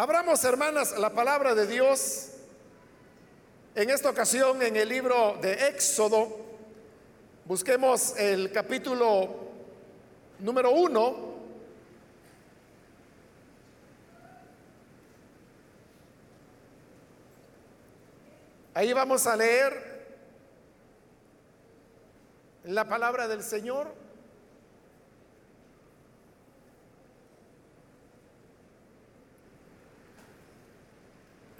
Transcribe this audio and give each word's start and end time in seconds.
Abramos, 0.00 0.42
hermanas, 0.44 0.96
la 0.98 1.10
palabra 1.10 1.54
de 1.54 1.66
Dios 1.66 2.30
en 3.74 3.90
esta 3.90 4.08
ocasión 4.08 4.62
en 4.62 4.74
el 4.74 4.88
libro 4.88 5.36
de 5.42 5.68
Éxodo. 5.68 6.38
Busquemos 7.44 8.16
el 8.16 8.50
capítulo 8.50 9.28
número 10.38 10.70
uno. 10.70 11.34
Ahí 18.72 18.94
vamos 18.94 19.26
a 19.26 19.36
leer 19.36 20.16
la 22.64 22.88
palabra 22.88 23.28
del 23.28 23.42
Señor. 23.42 23.92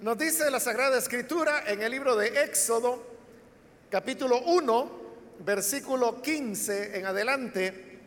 Nos 0.01 0.17
dice 0.17 0.51
la 0.51 0.59
Sagrada 0.59 0.97
Escritura 0.97 1.65
en 1.67 1.83
el 1.83 1.91
libro 1.91 2.17
de 2.17 2.29
Éxodo, 2.45 3.03
capítulo 3.91 4.41
1, 4.41 4.91
versículo 5.41 6.23
15 6.23 6.99
en 6.99 7.05
adelante. 7.05 7.99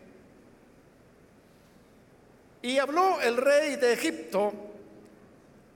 Y 2.64 2.80
habló 2.80 3.22
el 3.22 3.38
rey 3.38 3.76
de 3.76 3.94
Egipto 3.94 4.52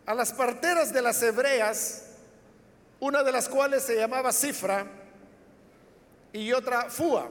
a 0.07 0.15
las 0.15 0.33
parteras 0.33 0.91
de 0.91 1.03
las 1.03 1.21
hebreas, 1.21 2.05
una 2.99 3.21
de 3.21 3.31
las 3.31 3.47
cuales 3.47 3.83
se 3.83 3.95
llamaba 3.95 4.33
Cifra 4.33 4.87
y 6.33 6.51
otra 6.51 6.89
Fua, 6.89 7.29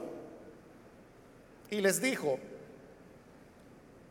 y 1.69 1.81
les 1.81 1.99
dijo, 1.99 2.39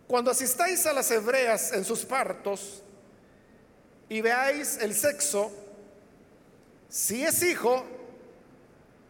cuando 0.07 0.30
asistáis 0.30 0.85
a 0.85 0.93
las 0.93 1.11
hebreas 1.11 1.73
en 1.73 1.83
sus 1.83 2.05
partos, 2.05 2.83
y 4.09 4.20
veáis 4.20 4.78
el 4.80 4.95
sexo, 4.95 5.52
si 6.88 7.24
es 7.24 7.43
hijo, 7.43 7.85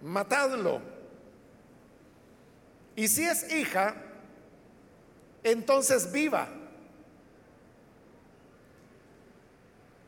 matadlo. 0.03 0.81
Y 2.95 3.09
si 3.09 3.25
es 3.25 3.53
hija, 3.53 3.95
entonces 5.43 6.11
viva. 6.11 6.49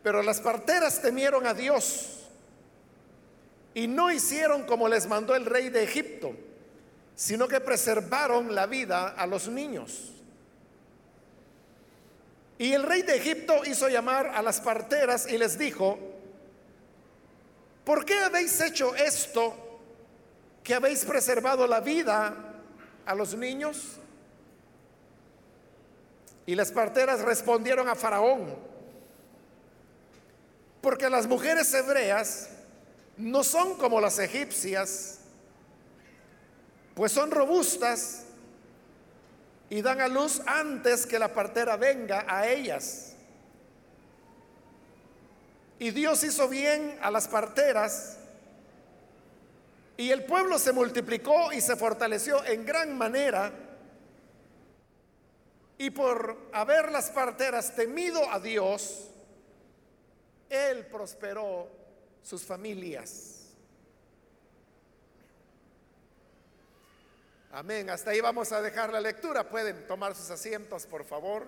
Pero 0.03 0.22
las 0.22 0.41
parteras 0.41 1.02
temieron 1.02 1.47
a 1.47 1.52
Dios 1.52 2.19
y 3.75 3.86
no 3.86 4.11
hicieron 4.11 4.64
como 4.64 4.89
les 4.89 5.06
mandó 5.06 5.36
el 5.36 5.45
rey 5.45 5.69
de 5.69 5.84
Egipto, 5.84 6.34
sino 7.14 7.47
que 7.47 7.61
preservaron 7.61 8.55
la 8.55 8.67
vida 8.67 9.08
a 9.08 9.27
los 9.27 9.48
niños. 9.48 10.17
Y 12.59 12.73
el 12.73 12.83
rey 12.83 13.03
de 13.03 13.17
Egipto 13.17 13.62
hizo 13.64 13.89
llamar 13.89 14.33
a 14.34 14.42
las 14.42 14.61
parteras 14.61 15.31
y 15.31 15.39
les 15.39 15.56
dijo, 15.56 15.97
¿por 17.84 18.05
qué 18.05 18.14
habéis 18.19 18.61
hecho 18.61 18.97
esto 18.97 19.55
que 20.64 20.75
habéis 20.75 21.05
preservado 21.05 21.69
la 21.69 21.81
vida 21.81 22.34
a 23.06 23.14
los 23.14 23.34
niños? 23.34 23.98
Y 26.47 26.56
las 26.56 26.73
parteras 26.73 27.20
respondieron 27.20 27.89
a 27.89 27.95
Faraón, 27.95 28.56
porque 30.81 31.09
las 31.09 31.29
mujeres 31.29 31.73
hebreas 31.75 32.48
no 33.17 33.45
son 33.45 33.77
como 33.77 34.01
las 34.01 34.19
egipcias, 34.19 35.19
pues 36.95 37.12
son 37.12 37.31
robustas 37.31 38.25
y 39.70 39.83
dan 39.83 40.00
a 40.00 40.08
luz 40.08 40.41
antes 40.47 41.06
que 41.06 41.19
la 41.19 41.33
partera 41.33 41.77
venga 41.77 42.24
a 42.27 42.48
ellas. 42.48 43.14
Y 45.78 45.91
Dios 45.91 46.24
hizo 46.24 46.48
bien 46.48 46.98
a 47.02 47.11
las 47.11 47.28
parteras 47.28 48.19
y 49.98 50.12
el 50.12 50.24
pueblo 50.24 50.61
se 50.61 50.72
multiplicó 50.72 51.52
y 51.52 51.61
se 51.61 51.74
fortaleció 51.74 52.45
en 52.45 52.64
gran 52.64 52.96
manera. 52.96 53.52
Y 55.77 55.90
por 55.90 56.51
haber 56.52 56.92
las 56.92 57.11
parteras 57.11 57.74
temido 57.74 58.30
a 58.30 58.39
Dios, 58.39 59.08
Él 60.48 60.86
prosperó 60.86 61.68
sus 62.23 62.45
familias. 62.45 63.38
Amén. 67.51 67.89
Hasta 67.89 68.11
ahí 68.11 68.20
vamos 68.20 68.53
a 68.53 68.61
dejar 68.61 68.92
la 68.92 69.01
lectura. 69.01 69.48
Pueden 69.48 69.86
tomar 69.86 70.14
sus 70.14 70.29
asientos, 70.29 70.85
por 70.85 71.03
favor. 71.03 71.47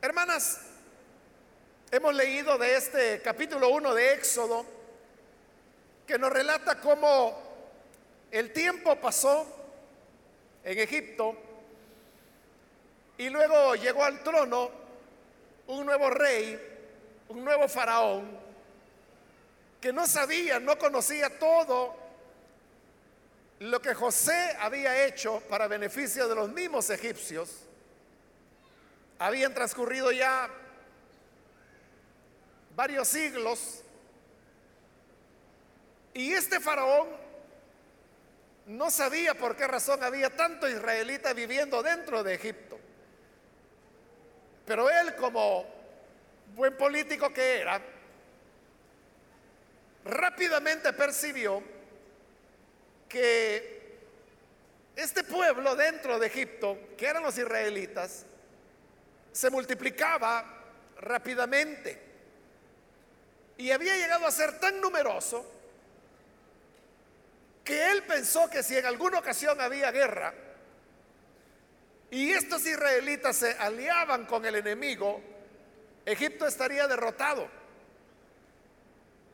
Hermanas, 0.00 0.60
hemos 1.90 2.14
leído 2.14 2.56
de 2.56 2.76
este 2.76 3.20
capítulo 3.22 3.70
1 3.70 3.92
de 3.92 4.12
Éxodo 4.12 4.64
que 6.06 6.16
nos 6.16 6.32
relata 6.32 6.80
cómo 6.80 7.36
el 8.30 8.52
tiempo 8.52 8.94
pasó 9.00 9.48
en 10.62 10.78
Egipto 10.78 11.45
y 13.18 13.28
luego 13.28 13.74
llegó 13.74 14.04
al 14.04 14.22
trono 14.22 14.70
un 15.66 15.86
nuevo 15.86 16.10
rey, 16.10 16.60
un 17.28 17.44
nuevo 17.44 17.68
faraón, 17.68 18.38
que 19.80 19.92
no 19.92 20.06
sabía, 20.06 20.60
no 20.60 20.78
conocía 20.78 21.38
todo 21.38 21.96
lo 23.60 23.80
que 23.80 23.94
José 23.94 24.56
había 24.60 25.06
hecho 25.06 25.40
para 25.48 25.66
beneficio 25.66 26.28
de 26.28 26.34
los 26.34 26.50
mismos 26.50 26.90
egipcios. 26.90 27.50
Habían 29.18 29.54
transcurrido 29.54 30.12
ya 30.12 30.50
varios 32.74 33.08
siglos 33.08 33.80
y 36.12 36.32
este 36.32 36.60
faraón 36.60 37.08
no 38.66 38.90
sabía 38.90 39.34
por 39.34 39.54
qué 39.54 39.66
razón 39.66 40.02
había 40.02 40.28
tanto 40.34 40.68
israelita 40.68 41.32
viviendo 41.32 41.82
dentro 41.82 42.24
de 42.24 42.34
Egipto. 42.34 42.65
Pero 44.66 44.90
él 44.90 45.14
como 45.14 45.64
buen 46.54 46.76
político 46.76 47.32
que 47.32 47.60
era, 47.60 47.80
rápidamente 50.04 50.92
percibió 50.92 51.62
que 53.08 53.76
este 54.96 55.24
pueblo 55.24 55.76
dentro 55.76 56.18
de 56.18 56.26
Egipto, 56.26 56.78
que 56.96 57.06
eran 57.06 57.22
los 57.22 57.36
israelitas, 57.36 58.24
se 59.30 59.50
multiplicaba 59.50 60.44
rápidamente. 60.98 62.02
Y 63.58 63.70
había 63.70 63.96
llegado 63.96 64.26
a 64.26 64.30
ser 64.30 64.58
tan 64.58 64.80
numeroso 64.80 65.52
que 67.62 67.90
él 67.90 68.02
pensó 68.04 68.48
que 68.48 68.62
si 68.62 68.76
en 68.76 68.86
alguna 68.86 69.18
ocasión 69.18 69.60
había 69.60 69.90
guerra, 69.90 70.32
y 72.16 72.32
estos 72.32 72.64
israelitas 72.64 73.36
se 73.36 73.52
aliaban 73.58 74.24
con 74.24 74.46
el 74.46 74.54
enemigo, 74.54 75.20
Egipto 76.06 76.46
estaría 76.46 76.88
derrotado. 76.88 77.46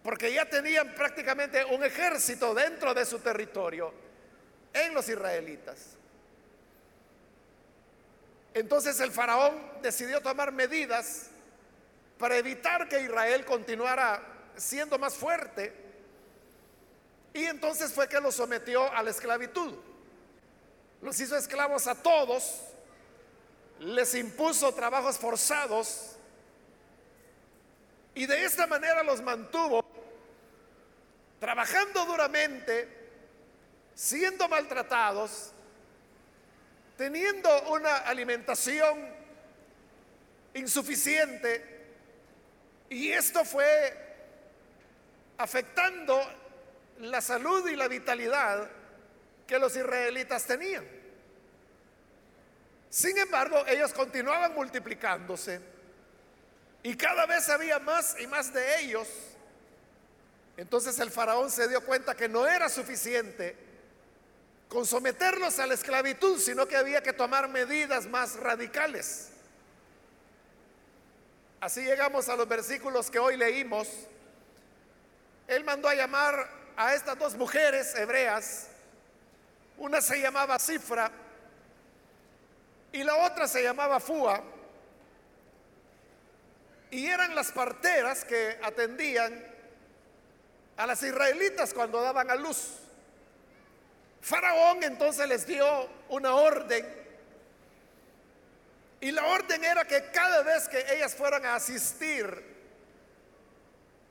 Porque 0.02 0.32
ya 0.32 0.50
tenían 0.50 0.92
prácticamente 0.96 1.64
un 1.64 1.84
ejército 1.84 2.52
dentro 2.52 2.92
de 2.92 3.06
su 3.06 3.20
territorio 3.20 3.94
en 4.72 4.94
los 4.94 5.08
israelitas. 5.08 5.78
Entonces 8.52 8.98
el 8.98 9.12
faraón 9.12 9.54
decidió 9.80 10.20
tomar 10.20 10.50
medidas 10.50 11.28
para 12.18 12.36
evitar 12.36 12.88
que 12.88 13.00
Israel 13.00 13.44
continuara 13.44 14.20
siendo 14.56 14.98
más 14.98 15.14
fuerte. 15.14 15.72
Y 17.32 17.44
entonces 17.44 17.92
fue 17.92 18.08
que 18.08 18.20
lo 18.20 18.32
sometió 18.32 18.92
a 18.92 19.04
la 19.04 19.10
esclavitud 19.10 19.78
los 21.02 21.18
hizo 21.18 21.36
esclavos 21.36 21.88
a 21.88 21.96
todos, 21.96 22.60
les 23.82 24.14
impuso 24.14 24.72
trabajos 24.72 25.18
forzados 25.18 26.16
y 28.14 28.26
de 28.26 28.44
esta 28.44 28.66
manera 28.66 29.02
los 29.02 29.20
mantuvo 29.22 29.84
trabajando 31.40 32.04
duramente, 32.04 32.88
siendo 33.94 34.48
maltratados, 34.48 35.50
teniendo 36.96 37.70
una 37.70 37.96
alimentación 37.98 39.12
insuficiente 40.54 41.80
y 42.88 43.10
esto 43.10 43.44
fue 43.44 43.98
afectando 45.38 46.22
la 47.00 47.20
salud 47.20 47.68
y 47.68 47.74
la 47.74 47.88
vitalidad 47.88 48.70
que 49.44 49.58
los 49.58 49.74
israelitas 49.74 50.44
tenían. 50.44 51.01
Sin 52.92 53.16
embargo, 53.16 53.64
ellos 53.66 53.90
continuaban 53.94 54.52
multiplicándose 54.52 55.62
y 56.82 56.94
cada 56.94 57.24
vez 57.24 57.48
había 57.48 57.78
más 57.78 58.14
y 58.20 58.26
más 58.26 58.52
de 58.52 58.80
ellos 58.80 59.08
Entonces 60.58 60.98
el 60.98 61.10
faraón 61.10 61.50
se 61.50 61.68
dio 61.68 61.82
cuenta 61.86 62.14
que 62.14 62.28
no 62.28 62.46
era 62.46 62.68
suficiente 62.68 63.56
con 64.68 64.84
someterlos 64.84 65.58
a 65.58 65.66
la 65.66 65.72
esclavitud, 65.72 66.38
sino 66.38 66.68
que 66.68 66.76
había 66.76 67.02
que 67.02 67.14
tomar 67.14 67.48
medidas 67.48 68.06
más 68.06 68.36
radicales. 68.36 69.30
Así 71.60 71.80
llegamos 71.82 72.28
a 72.28 72.36
los 72.36 72.46
versículos 72.46 73.10
que 73.10 73.18
hoy 73.18 73.38
leímos. 73.38 73.88
Él 75.48 75.64
mandó 75.64 75.88
a 75.88 75.94
llamar 75.94 76.46
a 76.76 76.94
estas 76.94 77.18
dos 77.18 77.36
mujeres 77.36 77.94
hebreas. 77.94 78.66
Una 79.78 80.02
se 80.02 80.20
llamaba 80.20 80.58
Cifra 80.58 81.10
y 82.92 83.02
la 83.02 83.16
otra 83.16 83.48
se 83.48 83.62
llamaba 83.62 84.00
Fua. 84.00 84.42
Y 86.90 87.06
eran 87.06 87.34
las 87.34 87.50
parteras 87.52 88.24
que 88.24 88.58
atendían 88.62 89.46
a 90.76 90.86
las 90.86 91.02
israelitas 91.02 91.72
cuando 91.72 92.00
daban 92.02 92.30
a 92.30 92.34
luz. 92.34 92.78
Faraón 94.20 94.82
entonces 94.84 95.26
les 95.28 95.46
dio 95.46 95.88
una 96.10 96.34
orden 96.34 97.02
y 99.02 99.10
la 99.10 99.26
orden 99.26 99.64
era 99.64 99.84
que 99.84 100.12
cada 100.12 100.44
vez 100.44 100.68
que 100.68 100.78
ellas 100.94 101.12
fueran 101.12 101.44
a 101.44 101.56
asistir 101.56 102.40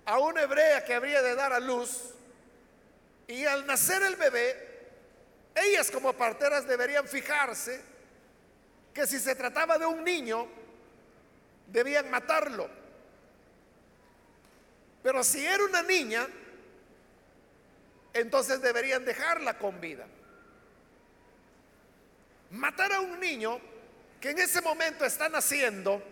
a 0.04 0.19
una 0.19 0.42
hebrea 0.42 0.84
que 0.84 0.94
habría 0.94 1.22
de 1.22 1.34
dar 1.34 1.54
a 1.54 1.62
luz, 1.62 2.13
y 3.25 3.45
al 3.45 3.66
nacer 3.66 4.04
el 4.04 4.18
bebé, 4.18 4.89
ellas 5.56 5.89
como 5.92 6.12
parteras 6.12 6.68
deberían 6.68 7.07
fijarse 7.07 7.81
que 8.93 9.07
si 9.07 9.19
se 9.19 9.35
trataba 9.35 9.77
de 9.77 9.85
un 9.85 10.03
niño, 10.03 10.47
debían 11.67 12.09
matarlo. 12.09 12.69
Pero 15.03 15.23
si 15.23 15.45
era 15.45 15.63
una 15.63 15.81
niña, 15.81 16.27
entonces 18.13 18.61
deberían 18.61 19.05
dejarla 19.05 19.57
con 19.57 19.79
vida. 19.79 20.05
Matar 22.51 22.91
a 22.93 22.99
un 22.99 23.19
niño 23.19 23.59
que 24.19 24.31
en 24.31 24.39
ese 24.39 24.61
momento 24.61 25.05
está 25.05 25.29
naciendo 25.29 26.03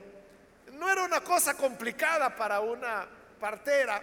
no 0.74 0.90
era 0.90 1.04
una 1.04 1.22
cosa 1.22 1.56
complicada 1.56 2.36
para 2.36 2.62
una 2.62 3.06
partera, 3.40 4.02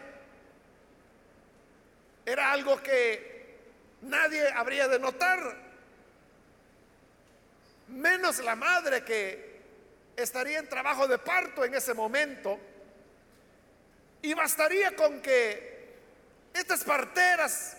era 2.24 2.52
algo 2.52 2.82
que 2.82 3.56
nadie 4.02 4.46
habría 4.52 4.88
de 4.88 4.98
notar, 4.98 5.65
menos 7.88 8.38
la 8.38 8.56
madre 8.56 9.04
que 9.04 9.56
estaría 10.16 10.58
en 10.58 10.68
trabajo 10.68 11.06
de 11.06 11.18
parto 11.18 11.64
en 11.64 11.74
ese 11.74 11.94
momento, 11.94 12.58
y 14.22 14.34
bastaría 14.34 14.96
con 14.96 15.20
que 15.20 15.94
estas 16.52 16.82
parteras 16.84 17.76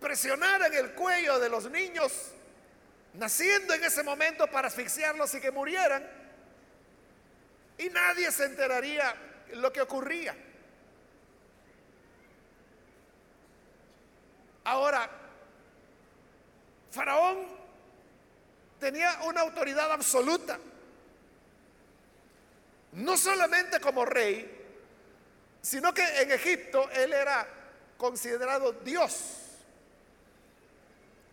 presionaran 0.00 0.72
el 0.72 0.92
cuello 0.92 1.38
de 1.38 1.48
los 1.48 1.70
niños 1.70 2.32
naciendo 3.14 3.74
en 3.74 3.84
ese 3.84 4.02
momento 4.02 4.46
para 4.48 4.68
asfixiarlos 4.68 5.34
y 5.34 5.40
que 5.40 5.50
murieran, 5.50 6.06
y 7.78 7.88
nadie 7.90 8.30
se 8.32 8.44
enteraría 8.44 9.14
lo 9.52 9.72
que 9.72 9.82
ocurría. 9.82 10.34
Ahora, 14.64 15.08
Faraón 16.90 17.55
tenía 18.78 19.20
una 19.24 19.42
autoridad 19.42 19.90
absoluta, 19.92 20.58
no 22.92 23.16
solamente 23.16 23.80
como 23.80 24.04
rey, 24.04 24.52
sino 25.62 25.92
que 25.92 26.04
en 26.22 26.30
Egipto 26.32 26.88
él 26.90 27.12
era 27.12 27.46
considerado 27.96 28.72
Dios. 28.72 29.36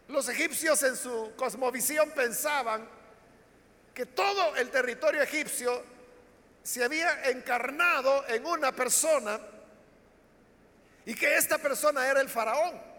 Los 0.07 0.27
egipcios 0.29 0.81
en 0.83 0.95
su 0.97 1.33
cosmovisión 1.35 2.11
pensaban 2.11 2.87
que 3.93 4.05
todo 4.05 4.55
el 4.55 4.69
territorio 4.69 5.21
egipcio 5.21 5.83
se 6.63 6.83
había 6.83 7.29
encarnado 7.29 8.27
en 8.27 8.45
una 8.45 8.71
persona 8.71 9.39
y 11.05 11.13
que 11.15 11.37
esta 11.37 11.57
persona 11.57 12.07
era 12.07 12.21
el 12.21 12.29
faraón. 12.29 12.92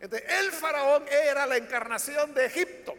El 0.00 0.52
faraón 0.52 1.04
era 1.08 1.46
la 1.46 1.56
encarnación 1.56 2.32
de 2.34 2.46
Egipto. 2.46 2.94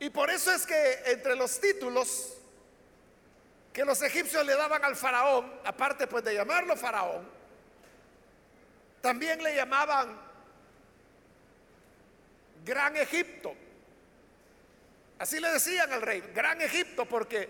Y 0.00 0.10
por 0.10 0.30
eso 0.30 0.52
es 0.52 0.66
que 0.66 1.02
entre 1.06 1.34
los 1.34 1.60
títulos 1.60 2.34
que 3.72 3.84
los 3.84 4.00
egipcios 4.02 4.46
le 4.46 4.54
daban 4.54 4.84
al 4.84 4.94
faraón, 4.94 5.52
aparte 5.64 6.06
pues 6.06 6.22
de 6.22 6.34
llamarlo 6.34 6.76
faraón, 6.76 7.28
también 9.00 9.42
le 9.42 9.56
llamaban 9.56 10.16
Gran 12.64 12.96
Egipto. 12.96 13.54
Así 15.18 15.40
le 15.40 15.50
decían 15.50 15.92
al 15.92 16.02
rey, 16.02 16.22
Gran 16.34 16.60
Egipto, 16.60 17.04
porque 17.06 17.48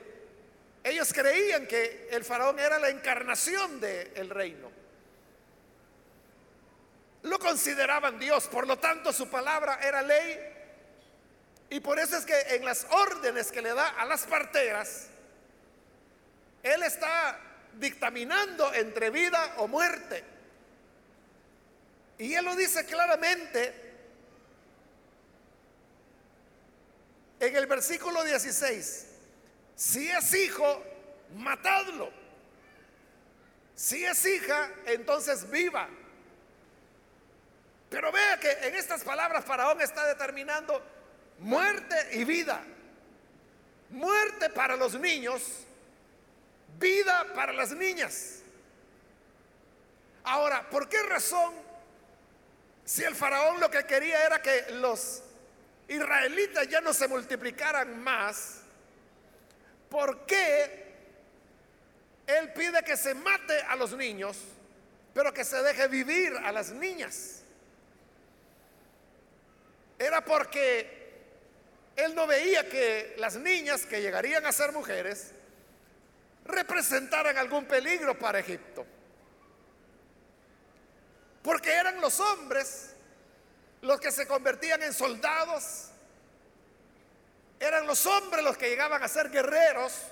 ellos 0.82 1.12
creían 1.12 1.67
que 1.67 2.08
el 2.11 2.25
faraón 2.25 2.58
era 2.58 2.79
la 2.79 2.88
encarnación 2.88 3.81
del 3.81 4.31
reino. 4.31 4.74
Lo 7.25 7.38
consideraban 7.38 8.19
Dios, 8.19 8.47
por 8.49 8.67
lo 8.67 8.79
tanto 8.79 9.12
su 9.12 9.29
palabra 9.29 9.79
era 9.82 10.03
ley. 10.03 10.38
Y 11.71 11.81
por 11.81 11.99
eso 11.99 12.17
es 12.17 12.25
que 12.25 12.38
en 12.55 12.65
las 12.65 12.87
órdenes 12.91 13.50
que 13.50 13.62
le 13.62 13.73
da 13.73 13.88
a 13.88 14.05
las 14.05 14.25
parteras, 14.26 15.09
Él 16.62 16.82
está 16.82 17.41
dictaminando 17.79 18.73
entre 18.75 19.11
vida 19.11 19.55
o 19.56 19.67
muerte. 19.67 20.23
Y 22.19 22.35
él 22.35 22.44
lo 22.44 22.55
dice 22.55 22.85
claramente 22.85 23.75
en 27.41 27.56
el 27.56 27.67
versículo 27.67 28.23
16. 28.23 29.06
Si 29.75 30.09
es 30.09 30.35
hijo, 30.35 30.85
matadlo. 31.37 32.11
Si 33.75 34.05
es 34.05 34.25
hija, 34.25 34.71
entonces 34.87 35.50
viva. 35.50 35.88
Pero 37.94 38.11
vea 38.11 38.41
que 38.41 38.50
en 38.50 38.75
estas 38.75 39.05
palabras 39.05 39.44
Faraón 39.44 39.81
está 39.81 40.05
determinando 40.05 40.82
muerte 41.38 41.94
y 42.11 42.25
vida. 42.25 42.61
Muerte 43.91 44.50
para 44.50 44.75
los 44.75 44.99
niños, 44.99 45.41
vida 46.76 47.25
para 47.37 47.52
las 47.52 47.70
niñas. 47.70 48.41
Ahora, 50.25 50.69
¿por 50.69 50.88
qué 50.88 51.04
razón 51.04 51.54
si 52.85 53.04
el 53.04 53.14
faraón 53.14 53.61
lo 53.61 53.71
que 53.71 53.85
quería 53.85 54.26
era 54.26 54.42
que 54.42 54.73
los 54.73 55.23
israelitas 55.87 56.66
ya 56.66 56.80
no 56.80 56.92
se 56.92 57.07
multiplicaran 57.07 58.02
más, 58.02 58.62
¿por 59.88 60.26
qué 60.26 60.95
él 62.26 62.52
pide 62.54 62.83
que 62.83 62.97
se 62.97 63.14
mate 63.14 63.61
a 63.69 63.76
los 63.76 63.97
niños, 63.97 64.37
pero 65.14 65.33
que 65.33 65.45
se 65.45 65.62
deje 65.62 65.87
vivir 65.87 66.37
a 66.38 66.50
las 66.50 66.73
niñas? 66.73 67.44
Era 70.04 70.23
porque 70.23 71.23
él 71.96 72.14
no 72.14 72.26
veía 72.26 72.68
que 72.68 73.14
las 73.16 73.37
niñas 73.37 73.87
que 73.87 74.02
llegarían 74.02 74.44
a 74.44 74.52
ser 74.52 74.70
mujeres 74.73 75.32
representaran 76.44 77.38
algún 77.38 77.64
peligro 77.64 78.18
para 78.18 78.40
Egipto. 78.40 78.84
Porque 81.42 81.73
eran 81.73 82.02
los 82.02 82.20
hombres 82.20 82.94
los 83.80 83.99
que 83.99 84.12
se 84.12 84.26
convertían 84.26 84.82
en 84.82 84.92
soldados. 84.92 85.88
Eran 87.58 87.87
los 87.87 88.04
hombres 88.04 88.44
los 88.44 88.58
que 88.58 88.68
llegaban 88.68 89.02
a 89.02 89.08
ser 89.08 89.30
guerreros. 89.30 90.02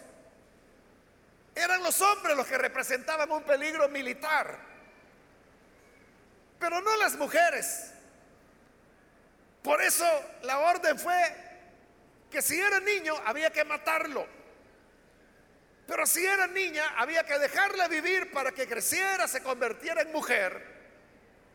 Eran 1.54 1.82
los 1.82 2.00
hombres 2.00 2.34
los 2.34 2.46
que 2.46 2.56
representaban 2.56 3.30
un 3.30 3.42
peligro 3.42 3.90
militar. 3.90 4.58
Pero 6.58 6.80
no 6.80 6.96
las 6.96 7.14
mujeres. 7.16 7.91
Por 9.62 9.80
eso 9.80 10.04
la 10.42 10.58
orden 10.58 10.98
fue 10.98 11.14
que 12.30 12.42
si 12.42 12.58
era 12.58 12.80
niño 12.80 13.14
había 13.24 13.50
que 13.50 13.64
matarlo. 13.64 14.26
Pero 15.86 16.06
si 16.06 16.24
era 16.24 16.46
niña 16.46 16.94
había 16.96 17.24
que 17.24 17.38
dejarla 17.38 17.88
vivir 17.88 18.30
para 18.32 18.52
que 18.52 18.66
creciera, 18.66 19.28
se 19.28 19.42
convirtiera 19.42 20.02
en 20.02 20.12
mujer 20.12 20.72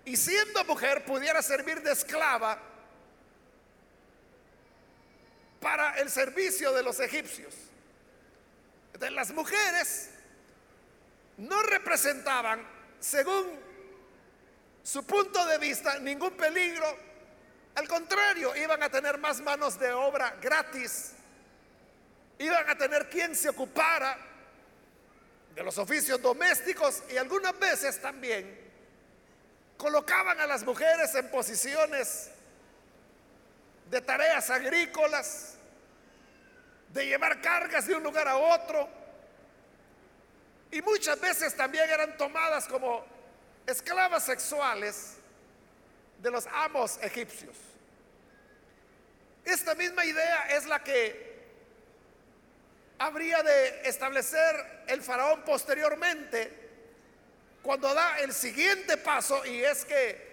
y 0.05 0.15
siendo 0.15 0.63
mujer 0.63 1.03
pudiera 1.03 1.41
servir 1.41 1.81
de 1.81 1.91
esclava 1.91 2.57
para 5.59 5.99
el 5.99 6.09
servicio 6.09 6.71
de 6.71 6.83
los 6.83 6.99
egipcios. 6.99 7.53
De 8.97 9.11
las 9.11 9.31
mujeres 9.31 10.11
no 11.37 11.61
representaban, 11.61 12.65
según 12.99 13.59
su 14.81 15.05
punto 15.05 15.45
de 15.45 15.57
vista, 15.57 15.99
ningún 15.99 16.31
peligro. 16.37 17.06
Al 17.77 17.87
contrario, 17.87 18.55
iban 18.55 18.81
a 18.81 18.89
tener 18.89 19.19
más 19.19 19.39
manos 19.39 19.77
de 19.77 19.91
obra 19.91 20.35
gratis. 20.41 21.11
Iban 22.39 22.67
a 22.67 22.75
tener 22.75 23.07
quien 23.07 23.35
se 23.35 23.49
ocupara 23.49 24.17
de 25.53 25.61
los 25.61 25.77
oficios 25.77 26.19
domésticos 26.19 27.03
y 27.11 27.17
algunas 27.17 27.57
veces 27.59 28.01
también 28.01 28.59
colocaban 29.77 30.39
a 30.39 30.47
las 30.47 30.63
mujeres 30.63 31.13
en 31.13 31.29
posiciones 31.29 32.31
de 33.91 34.01
tareas 34.01 34.49
agrícolas, 34.49 35.53
de 36.91 37.05
llevar 37.05 37.39
cargas 37.41 37.85
de 37.85 37.93
un 37.93 38.01
lugar 38.01 38.27
a 38.27 38.37
otro. 38.37 38.89
Y 40.71 40.81
muchas 40.81 41.21
veces 41.21 41.55
también 41.55 41.87
eran 41.87 42.17
tomadas 42.17 42.67
como 42.67 43.05
esclavas 43.67 44.23
sexuales 44.23 45.17
de 46.23 46.31
los 46.31 46.47
amos 46.47 46.97
egipcios. 47.03 47.66
Esta 49.47 49.75
misma 49.75 50.03
idea 50.03 50.47
es 50.49 50.65
la 50.65 50.83
que 50.83 51.37
habría 52.99 53.41
de 53.41 53.87
establecer 53.87 54.83
el 54.87 55.01
faraón 55.01 55.43
posteriormente 55.43 56.51
cuando 57.61 57.93
da 57.93 58.19
el 58.19 58.33
siguiente 58.33 58.97
paso 58.97 59.45
y 59.45 59.63
es 59.63 59.85
que 59.85 60.27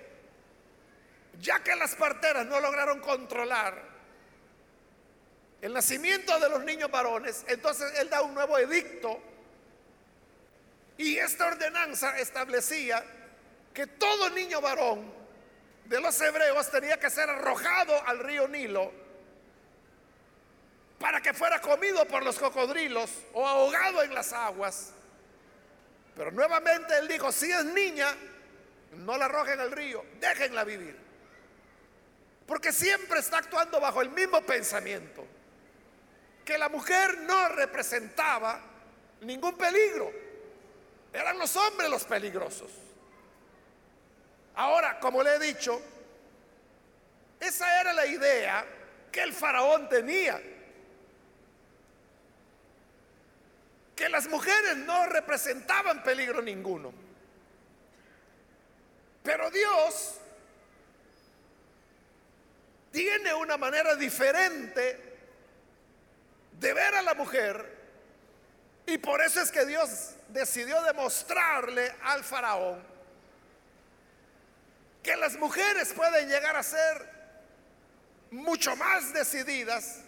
ya 1.39 1.63
que 1.63 1.77
las 1.77 1.95
parteras 1.95 2.45
no 2.47 2.59
lograron 2.59 2.99
controlar 2.99 3.81
el 5.63 5.73
nacimiento 5.73 6.41
de 6.41 6.49
los 6.49 6.65
niños 6.65 6.91
varones, 6.91 7.45
entonces 7.47 7.97
él 8.01 8.11
da 8.11 8.21
un 8.21 8.35
nuevo 8.35 8.59
edicto 8.59 9.23
y 10.99 11.19
esta 11.19 11.47
ordenanza 11.47 12.19
establecía 12.19 13.05
que 13.73 13.87
todo 13.87 14.31
niño 14.31 14.61
varón 14.61 15.15
de 15.85 16.01
los 16.01 16.21
hebreos 16.21 16.69
tenía 16.73 16.99
que 16.99 17.11
ser 17.11 17.31
arrojado 17.31 18.05
al 18.09 18.19
río 18.19 18.49
Nilo 18.49 19.04
para 20.99 21.21
que 21.21 21.35
fuera 21.35 21.61
comido 21.61 22.07
por 22.07 22.25
los 22.25 22.39
cocodrilos 22.39 23.11
o 23.33 23.47
ahogado 23.47 24.03
en 24.03 24.15
las 24.15 24.33
aguas. 24.33 24.93
Pero 26.17 26.31
nuevamente 26.31 26.97
él 26.99 27.09
dijo, 27.09 27.33
si 27.33 27.51
es 27.51 27.65
niña, 27.65 28.15
no 28.93 29.19
la 29.19 29.27
arrojen 29.27 29.61
al 29.61 29.73
río, 29.73 30.05
déjenla 30.21 30.65
vivir. 30.65 30.97
Porque 32.47 32.73
siempre 32.73 33.21
está 33.21 33.39
actuando 33.39 33.81
bajo 33.81 34.03
el 34.03 34.11
mismo 34.11 34.41
pensamiento, 34.43 35.27
que 36.45 36.59
la 36.59 36.69
mujer 36.69 37.19
no 37.19 37.49
representaba 37.49 38.61
ningún 39.23 39.57
peligro, 39.57 40.13
eran 41.13 41.39
los 41.39 41.57
hombres 41.57 41.89
los 41.89 42.05
peligrosos. 42.05 42.71
Ahora, 44.57 45.01
como 45.01 45.23
le 45.23 45.35
he 45.35 45.39
dicho, 45.39 45.81
esa 47.41 47.81
era 47.81 47.93
la 47.93 48.07
idea 48.07 48.65
que 49.11 49.23
el 49.23 49.33
faraón 49.33 49.89
tenía. 49.89 50.41
Que 53.95 54.09
las 54.09 54.27
mujeres 54.29 54.77
no 54.79 55.07
representaban 55.07 56.03
peligro 56.03 56.43
ninguno. 56.43 56.93
Pero 59.23 59.51
Dios 59.51 60.15
tiene 62.91 63.35
una 63.35 63.57
manera 63.57 63.97
diferente 63.97 65.15
de 66.61 66.73
ver 66.73 66.95
a 66.95 67.03
la 67.03 67.15
mujer 67.15 67.75
y 68.87 68.99
por 68.99 69.23
eso 69.23 69.41
es 69.41 69.51
que 69.51 69.65
Dios 69.65 70.11
decidió 70.29 70.81
demostrarle 70.83 71.95
al 72.03 72.23
faraón 72.23 72.95
que 75.03 75.17
las 75.17 75.37
mujeres 75.37 75.93
pueden 75.93 76.29
llegar 76.29 76.57
a 76.57 76.63
ser 76.63 77.11
mucho 78.31 78.75
más 78.75 79.13
decididas 79.13 80.01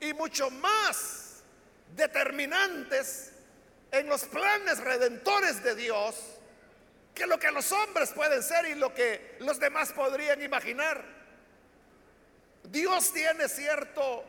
y 0.00 0.14
mucho 0.14 0.48
más 0.50 1.25
determinantes 1.94 3.32
en 3.90 4.08
los 4.08 4.24
planes 4.24 4.78
redentores 4.78 5.62
de 5.62 5.74
Dios 5.74 6.16
que 7.14 7.26
lo 7.26 7.38
que 7.38 7.50
los 7.50 7.72
hombres 7.72 8.10
pueden 8.12 8.42
ser 8.42 8.66
y 8.66 8.74
lo 8.74 8.92
que 8.92 9.36
los 9.40 9.58
demás 9.58 9.92
podrían 9.92 10.42
imaginar. 10.42 11.02
Dios 12.64 13.12
tiene 13.12 13.48
cierto 13.48 14.24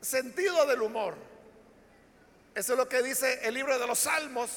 sentido 0.00 0.64
del 0.66 0.82
humor. 0.82 1.16
Eso 2.54 2.74
es 2.74 2.78
lo 2.78 2.88
que 2.88 3.02
dice 3.02 3.40
el 3.42 3.54
libro 3.54 3.78
de 3.78 3.86
los 3.86 3.98
Salmos 3.98 4.50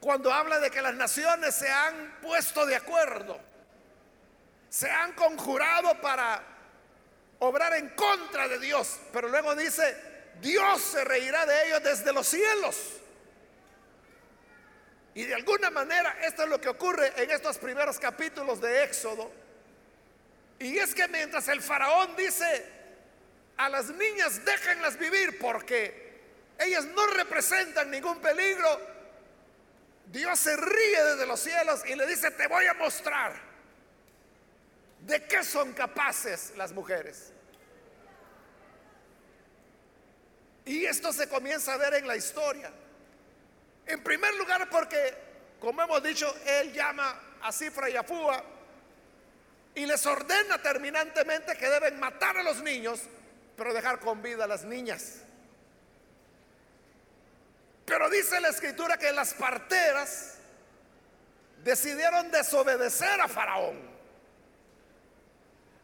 cuando 0.00 0.32
habla 0.32 0.58
de 0.58 0.70
que 0.70 0.82
las 0.82 0.94
naciones 0.94 1.54
se 1.54 1.68
han 1.68 2.18
puesto 2.22 2.64
de 2.64 2.74
acuerdo, 2.74 3.38
se 4.70 4.90
han 4.90 5.12
conjurado 5.12 6.00
para 6.00 6.42
obrar 7.38 7.74
en 7.74 7.90
contra 7.90 8.48
de 8.48 8.58
Dios, 8.58 8.98
pero 9.12 9.28
luego 9.28 9.54
dice, 9.54 10.09
Dios 10.40 10.80
se 10.80 11.04
reirá 11.04 11.44
de 11.46 11.66
ellos 11.66 11.82
desde 11.82 12.12
los 12.12 12.26
cielos. 12.26 12.76
Y 15.14 15.24
de 15.24 15.34
alguna 15.34 15.70
manera 15.70 16.16
esto 16.22 16.44
es 16.44 16.48
lo 16.48 16.60
que 16.60 16.68
ocurre 16.68 17.12
en 17.16 17.30
estos 17.30 17.58
primeros 17.58 17.98
capítulos 17.98 18.60
de 18.60 18.84
Éxodo 18.84 19.30
y 20.60 20.78
es 20.78 20.94
que 20.94 21.08
mientras 21.08 21.48
el 21.48 21.62
faraón 21.62 22.14
dice 22.16 22.66
a 23.56 23.68
las 23.70 23.88
niñas 23.88 24.44
déjenlas 24.44 24.98
vivir 24.98 25.38
porque 25.38 26.20
ellas 26.58 26.84
no 26.84 27.06
representan 27.06 27.90
ningún 27.90 28.20
peligro, 28.20 28.68
Dios 30.06 30.38
se 30.38 30.54
ríe 30.54 31.02
desde 31.02 31.26
los 31.26 31.40
cielos 31.40 31.82
y 31.86 31.94
le 31.94 32.06
dice, 32.06 32.30
te 32.32 32.46
voy 32.46 32.66
a 32.66 32.74
mostrar 32.74 33.32
de 35.00 35.24
qué 35.24 35.42
son 35.42 35.72
capaces 35.72 36.52
las 36.56 36.72
mujeres. 36.72 37.32
Y 40.70 40.86
esto 40.86 41.12
se 41.12 41.28
comienza 41.28 41.74
a 41.74 41.76
ver 41.78 41.94
en 41.94 42.06
la 42.06 42.14
historia. 42.14 42.70
En 43.86 44.04
primer 44.04 44.32
lugar 44.36 44.70
porque, 44.70 45.16
como 45.58 45.82
hemos 45.82 46.00
dicho, 46.00 46.32
él 46.46 46.72
llama 46.72 47.20
a 47.42 47.50
Cifra 47.50 47.90
y 47.90 47.96
a 47.96 48.04
Fua 48.04 48.40
y 49.74 49.84
les 49.84 50.06
ordena 50.06 50.62
terminantemente 50.62 51.56
que 51.56 51.68
deben 51.68 51.98
matar 51.98 52.36
a 52.36 52.44
los 52.44 52.62
niños, 52.62 53.00
pero 53.56 53.74
dejar 53.74 53.98
con 53.98 54.22
vida 54.22 54.44
a 54.44 54.46
las 54.46 54.62
niñas. 54.62 55.16
Pero 57.84 58.08
dice 58.08 58.40
la 58.40 58.50
escritura 58.50 58.96
que 58.96 59.10
las 59.10 59.34
parteras 59.34 60.36
decidieron 61.64 62.30
desobedecer 62.30 63.20
a 63.20 63.26
Faraón. 63.26 63.90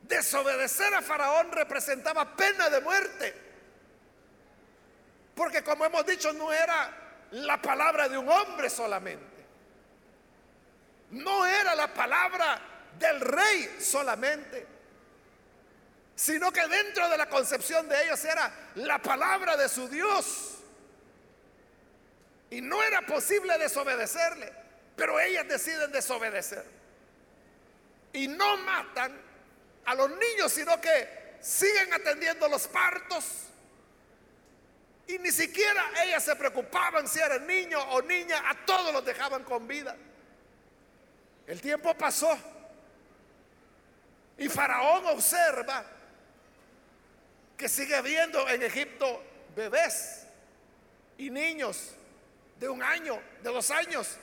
Desobedecer 0.02 0.94
a 0.94 1.02
Faraón 1.02 1.50
representaba 1.50 2.36
pena 2.36 2.70
de 2.70 2.80
muerte. 2.82 3.45
Porque 5.36 5.62
como 5.62 5.84
hemos 5.84 6.04
dicho, 6.06 6.32
no 6.32 6.50
era 6.50 6.90
la 7.32 7.60
palabra 7.60 8.08
de 8.08 8.16
un 8.16 8.26
hombre 8.26 8.70
solamente. 8.70 9.44
No 11.10 11.44
era 11.44 11.74
la 11.74 11.92
palabra 11.92 12.58
del 12.98 13.20
rey 13.20 13.76
solamente, 13.78 14.66
sino 16.14 16.50
que 16.50 16.66
dentro 16.66 17.10
de 17.10 17.18
la 17.18 17.28
concepción 17.28 17.86
de 17.86 18.04
ellos 18.04 18.24
era 18.24 18.50
la 18.76 18.98
palabra 18.98 19.58
de 19.58 19.68
su 19.68 19.86
Dios. 19.90 20.54
Y 22.48 22.62
no 22.62 22.82
era 22.82 23.02
posible 23.02 23.58
desobedecerle, 23.58 24.50
pero 24.96 25.20
ellas 25.20 25.46
deciden 25.46 25.92
desobedecer. 25.92 26.64
Y 28.14 28.26
no 28.26 28.56
matan 28.56 29.20
a 29.84 29.94
los 29.94 30.08
niños, 30.08 30.50
sino 30.50 30.80
que 30.80 31.36
siguen 31.42 31.92
atendiendo 31.92 32.48
los 32.48 32.66
partos. 32.68 33.45
Y 35.08 35.18
ni 35.18 35.30
siquiera 35.30 35.84
ellas 36.04 36.24
se 36.24 36.34
preocupaban 36.34 37.06
si 37.06 37.20
eran 37.20 37.46
niño 37.46 37.80
o 37.90 38.02
niña, 38.02 38.42
a 38.48 38.66
todos 38.66 38.92
los 38.92 39.04
dejaban 39.04 39.44
con 39.44 39.66
vida. 39.68 39.96
El 41.46 41.60
tiempo 41.60 41.94
pasó 41.96 42.36
y 44.36 44.48
Faraón 44.48 45.06
observa 45.06 45.84
que 47.56 47.68
sigue 47.68 47.94
habiendo 47.94 48.48
en 48.48 48.62
Egipto 48.62 49.22
bebés 49.54 50.26
y 51.18 51.30
niños 51.30 51.92
de 52.58 52.68
un 52.68 52.82
año, 52.82 53.20
de 53.42 53.50
dos 53.50 53.70
años, 53.70 54.18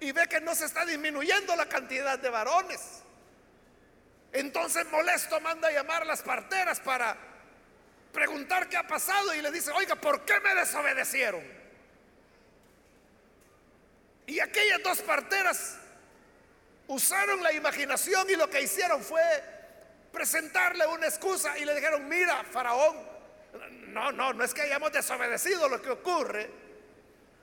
y 0.00 0.12
ve 0.12 0.26
que 0.28 0.40
no 0.40 0.54
se 0.54 0.66
está 0.66 0.84
disminuyendo 0.84 1.54
la 1.56 1.66
cantidad 1.66 2.18
de 2.18 2.28
varones. 2.28 3.02
Entonces 4.32 4.86
molesto 4.90 5.40
manda 5.40 5.68
a 5.68 5.72
llamar 5.72 6.02
a 6.02 6.04
las 6.04 6.22
parteras 6.22 6.80
para 6.80 7.16
preguntar 8.16 8.66
qué 8.66 8.78
ha 8.78 8.86
pasado 8.86 9.34
y 9.34 9.42
le 9.42 9.52
dice, 9.52 9.70
oiga, 9.72 9.94
¿por 9.94 10.24
qué 10.24 10.40
me 10.40 10.54
desobedecieron? 10.54 11.44
Y 14.26 14.40
aquellas 14.40 14.82
dos 14.82 15.02
parteras 15.02 15.76
usaron 16.86 17.42
la 17.42 17.52
imaginación 17.52 18.28
y 18.30 18.36
lo 18.36 18.48
que 18.48 18.62
hicieron 18.62 19.02
fue 19.02 19.20
presentarle 20.10 20.86
una 20.86 21.06
excusa 21.06 21.58
y 21.58 21.66
le 21.66 21.74
dijeron, 21.74 22.08
mira, 22.08 22.42
faraón, 22.44 22.96
no, 23.88 24.10
no, 24.12 24.32
no 24.32 24.44
es 24.44 24.54
que 24.54 24.62
hayamos 24.62 24.92
desobedecido, 24.92 25.68
lo 25.68 25.82
que 25.82 25.90
ocurre 25.90 26.50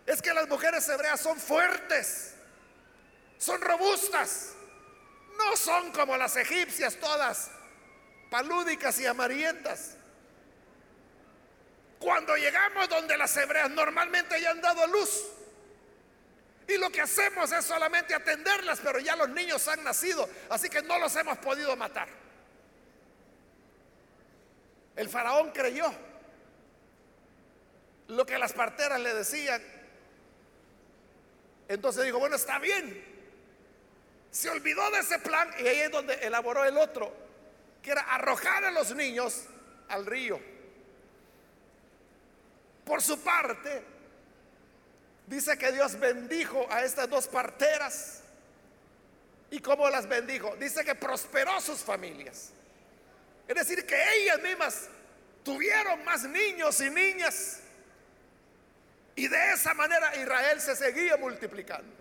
es 0.07 0.23
que 0.23 0.33
las 0.33 0.49
mujeres 0.49 0.89
hebreas 0.89 1.21
son 1.21 1.39
fuertes, 1.39 2.33
son 3.37 3.61
robustas, 3.61 4.53
no 5.37 5.55
son 5.55 5.91
como 5.91 6.17
las 6.17 6.35
egipcias 6.35 6.95
todas 6.95 7.51
palúdicas 8.31 8.99
y 8.99 9.05
amarillentas. 9.05 9.97
Cuando 12.03 12.35
llegamos 12.35 12.89
donde 12.89 13.17
las 13.17 13.35
hebreas 13.37 13.69
normalmente 13.69 14.39
ya 14.41 14.51
han 14.51 14.59
dado 14.59 14.85
luz, 14.87 15.23
Y 16.67 16.77
lo 16.77 16.89
que 16.89 17.01
hacemos 17.01 17.51
es 17.51 17.65
solamente 17.65 18.13
atenderlas, 18.13 18.79
pero 18.81 18.99
ya 18.99 19.17
los 19.17 19.29
niños 19.29 19.67
han 19.67 19.83
nacido, 19.83 20.29
así 20.49 20.69
que 20.69 20.81
no 20.81 20.97
los 20.97 21.13
hemos 21.17 21.37
podido 21.39 21.75
matar. 21.75 22.07
El 24.95 25.09
faraón 25.09 25.51
creyó 25.51 25.93
lo 28.07 28.25
que 28.25 28.37
las 28.37 28.53
parteras 28.53 28.99
le 29.01 29.13
decían. 29.13 29.61
Entonces 31.67 32.05
dijo, 32.05 32.19
bueno, 32.19 32.37
está 32.37 32.59
bien. 32.59 33.03
Se 34.31 34.49
olvidó 34.49 34.89
de 34.91 34.99
ese 34.99 35.19
plan 35.19 35.53
y 35.59 35.67
ahí 35.67 35.81
es 35.81 35.91
donde 35.91 36.13
elaboró 36.15 36.63
el 36.63 36.77
otro, 36.77 37.13
que 37.81 37.91
era 37.91 38.01
arrojar 38.01 38.63
a 38.63 38.71
los 38.71 38.95
niños 38.95 39.43
al 39.89 40.05
río. 40.05 40.52
Por 42.85 43.01
su 43.01 43.19
parte, 43.21 43.83
dice 45.27 45.57
que 45.57 45.71
Dios 45.71 45.99
bendijo 45.99 46.67
a 46.69 46.83
estas 46.83 47.09
dos 47.09 47.27
parteras. 47.27 48.21
¿Y 49.51 49.59
cómo 49.59 49.89
las 49.89 50.07
bendijo? 50.07 50.55
Dice 50.57 50.83
que 50.83 50.95
prosperó 50.95 51.61
sus 51.61 51.79
familias. 51.79 52.51
Es 53.47 53.55
decir, 53.55 53.85
que 53.85 54.17
ellas 54.17 54.41
mismas 54.41 54.87
tuvieron 55.43 56.03
más 56.03 56.23
niños 56.23 56.79
y 56.81 56.89
niñas. 56.89 57.59
Y 59.15 59.27
de 59.27 59.53
esa 59.53 59.73
manera 59.73 60.15
Israel 60.15 60.59
se 60.59 60.75
seguía 60.75 61.17
multiplicando. 61.17 61.93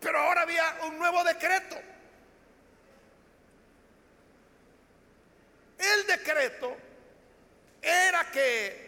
Pero 0.00 0.18
ahora 0.18 0.42
había 0.42 0.78
un 0.86 0.98
nuevo 0.98 1.24
decreto. 1.24 1.76
El 5.78 6.06
decreto 6.06 6.76
era 7.82 8.30
que 8.30 8.85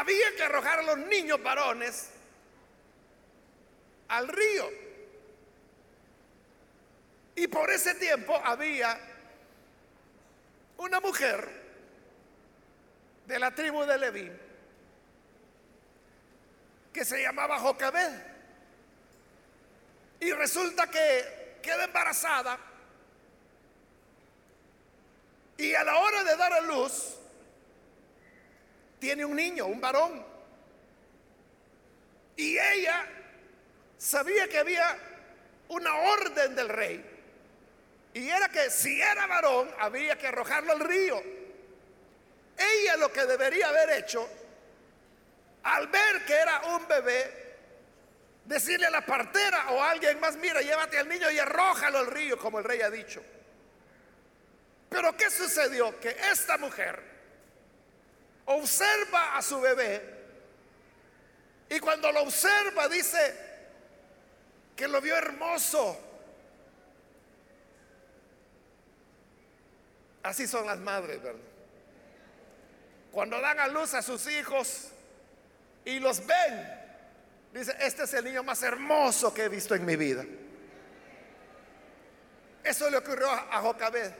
había 0.00 0.34
que 0.36 0.42
arrojar 0.42 0.80
a 0.80 0.82
los 0.82 0.98
niños 0.98 1.42
varones 1.42 2.10
al 4.08 4.28
río. 4.28 4.70
Y 7.34 7.46
por 7.48 7.70
ese 7.70 7.94
tiempo 7.94 8.38
había 8.44 8.98
una 10.78 11.00
mujer 11.00 11.48
de 13.26 13.38
la 13.38 13.54
tribu 13.54 13.84
de 13.84 13.98
Leví 13.98 14.30
que 16.92 17.04
se 17.04 17.22
llamaba 17.22 17.58
Jocabed. 17.58 18.12
Y 20.20 20.32
resulta 20.32 20.90
que 20.90 21.58
queda 21.62 21.84
embarazada 21.84 22.58
y 25.58 25.74
a 25.74 25.84
la 25.84 25.96
hora 25.98 26.24
de 26.24 26.36
dar 26.36 26.52
a 26.52 26.60
luz 26.60 27.15
tiene 28.98 29.24
un 29.24 29.36
niño, 29.36 29.66
un 29.66 29.80
varón. 29.80 30.24
Y 32.36 32.58
ella 32.58 33.06
sabía 33.96 34.48
que 34.48 34.58
había 34.58 34.98
una 35.68 35.94
orden 35.94 36.54
del 36.54 36.68
rey 36.68 37.16
y 38.16 38.30
era 38.30 38.48
que 38.48 38.70
si 38.70 38.98
era 38.98 39.26
varón, 39.26 39.70
había 39.78 40.16
que 40.16 40.28
arrojarlo 40.28 40.72
al 40.72 40.80
río. 40.80 41.22
Ella 42.56 42.96
lo 42.96 43.12
que 43.12 43.26
debería 43.26 43.68
haber 43.68 43.90
hecho, 43.90 44.26
al 45.62 45.86
ver 45.88 46.24
que 46.24 46.32
era 46.32 46.62
un 46.62 46.88
bebé, 46.88 47.58
decirle 48.46 48.86
a 48.86 48.90
la 48.90 49.04
partera 49.04 49.70
o 49.72 49.82
a 49.82 49.90
alguien 49.90 50.18
más, 50.18 50.34
mira, 50.36 50.62
llévate 50.62 50.98
al 50.98 51.06
niño 51.06 51.30
y 51.30 51.38
arrójalo 51.38 51.98
al 51.98 52.06
río, 52.06 52.38
como 52.38 52.58
el 52.58 52.64
rey 52.64 52.80
ha 52.80 52.88
dicho. 52.88 53.22
Pero 54.88 55.14
¿qué 55.14 55.28
sucedió? 55.28 56.00
Que 56.00 56.16
esta 56.32 56.56
mujer 56.56 57.15
observa 58.46 59.36
a 59.36 59.42
su 59.42 59.60
bebé 59.60 60.14
y 61.68 61.78
cuando 61.80 62.10
lo 62.12 62.22
observa 62.22 62.88
dice 62.88 63.46
que 64.74 64.88
lo 64.88 65.00
vio 65.00 65.16
hermoso, 65.16 66.06
Así 70.26 70.48
son 70.48 70.66
las 70.66 70.78
madres, 70.78 71.22
¿verdad? 71.22 71.40
Cuando 73.12 73.40
dan 73.40 73.60
a 73.60 73.68
luz 73.68 73.94
a 73.94 74.02
sus 74.02 74.26
hijos 74.26 74.88
y 75.84 76.00
los 76.00 76.26
ven, 76.26 76.68
dice, 77.54 77.76
este 77.78 78.02
es 78.02 78.14
el 78.14 78.24
niño 78.24 78.42
más 78.42 78.60
hermoso 78.64 79.32
que 79.32 79.44
he 79.44 79.48
visto 79.48 79.76
en 79.76 79.84
mi 79.84 79.94
vida. 79.94 80.24
Eso 82.64 82.90
le 82.90 82.96
ocurrió 82.96 83.30
a 83.30 83.60
Jocabed. 83.60 84.10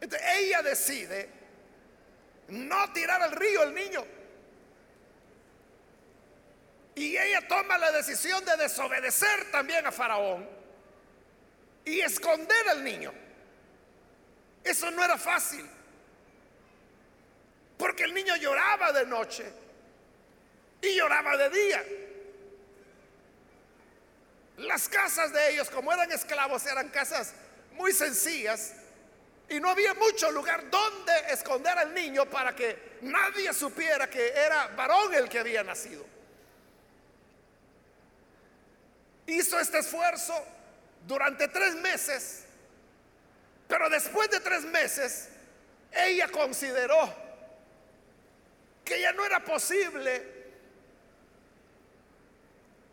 Entonces 0.00 0.28
ella 0.36 0.62
decide 0.62 1.28
no 2.50 2.92
tirar 2.92 3.22
al 3.22 3.32
río 3.32 3.62
el 3.62 3.74
niño. 3.74 4.04
Y 6.94 7.16
ella 7.16 7.46
toma 7.48 7.78
la 7.78 7.92
decisión 7.92 8.44
de 8.44 8.56
desobedecer 8.56 9.50
también 9.50 9.86
a 9.86 9.92
Faraón 9.92 10.48
y 11.84 12.00
esconder 12.00 12.68
al 12.68 12.84
niño. 12.84 13.12
Eso 14.62 14.90
no 14.90 15.04
era 15.04 15.16
fácil. 15.16 15.66
Porque 17.78 18.04
el 18.04 18.12
niño 18.12 18.36
lloraba 18.36 18.92
de 18.92 19.06
noche 19.06 19.50
y 20.82 20.94
lloraba 20.94 21.36
de 21.36 21.50
día. 21.50 21.84
Las 24.58 24.88
casas 24.88 25.32
de 25.32 25.52
ellos, 25.52 25.70
como 25.70 25.90
eran 25.92 26.12
esclavos, 26.12 26.66
eran 26.66 26.90
casas 26.90 27.32
muy 27.72 27.92
sencillas 27.94 28.74
y 29.50 29.60
no 29.60 29.70
había 29.70 29.94
mucho 29.94 30.30
lugar 30.30 30.70
donde 30.70 31.12
esconder 31.28 31.76
al 31.76 31.92
niño 31.92 32.24
para 32.26 32.56
que 32.56 32.98
nadie 33.02 33.52
supiera 33.52 34.08
que 34.08 34.30
era 34.30 34.68
varón 34.68 35.12
el 35.14 35.28
que 35.28 35.38
había 35.38 35.62
nacido. 35.62 36.04
Hizo 39.26 39.60
este 39.60 39.78
esfuerzo 39.78 40.34
durante 41.06 41.48
tres 41.48 41.74
meses 41.76 42.44
pero 43.70 43.88
después 43.88 44.28
de 44.30 44.40
tres 44.40 44.64
meses, 44.64 45.28
ella 45.92 46.26
consideró 46.26 47.14
que 48.84 49.00
ya 49.00 49.12
no 49.12 49.24
era 49.24 49.44
posible 49.44 50.40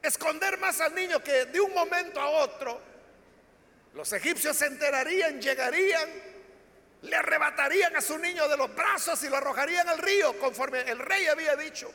esconder 0.04 0.60
más 0.60 0.80
al 0.80 0.94
niño 0.94 1.22
que 1.24 1.46
de 1.46 1.60
un 1.60 1.74
momento 1.74 2.22
a 2.22 2.30
otro 2.30 2.80
los 3.96 4.14
egipcios 4.14 4.56
se 4.56 4.68
enterarían, 4.68 5.42
llegarían, 5.42 6.08
le 7.08 7.16
arrebatarían 7.16 7.96
a 7.96 8.02
su 8.02 8.18
niño 8.18 8.48
de 8.48 8.58
los 8.58 8.74
brazos 8.76 9.22
y 9.24 9.30
lo 9.30 9.38
arrojarían 9.38 9.88
al 9.90 9.98
río 9.98 10.38
conforme 10.40 10.82
el 10.82 11.00
rey 11.00 11.28
había 11.28 11.56
dicho. 11.56 11.92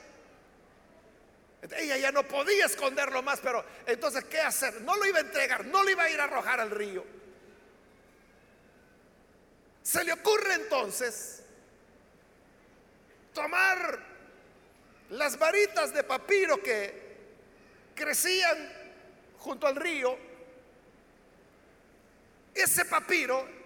Ella 1.76 1.96
ya 1.96 2.10
no 2.10 2.24
podía 2.24 2.66
esconderlo 2.66 3.22
más, 3.22 3.38
pero 3.40 3.64
entonces, 3.86 4.24
¿qué 4.24 4.40
hacer? 4.40 4.80
No 4.80 4.96
lo 4.96 5.06
iba 5.06 5.18
a 5.18 5.22
entregar, 5.22 5.64
no 5.66 5.84
lo 5.84 5.90
iba 5.90 6.02
a 6.02 6.10
ir 6.10 6.20
a 6.20 6.24
arrojar 6.24 6.60
al 6.60 6.70
río. 6.70 7.04
Se 9.82 10.02
le 10.02 10.12
ocurre 10.12 10.54
entonces 10.54 11.42
tomar 13.32 13.98
las 15.10 15.38
varitas 15.38 15.92
de 15.92 16.02
papiro 16.02 16.62
que 16.62 17.16
crecían 17.94 18.72
junto 19.38 19.66
al 19.66 19.76
río. 19.76 20.16
Ese 22.54 22.84
papiro 22.84 23.61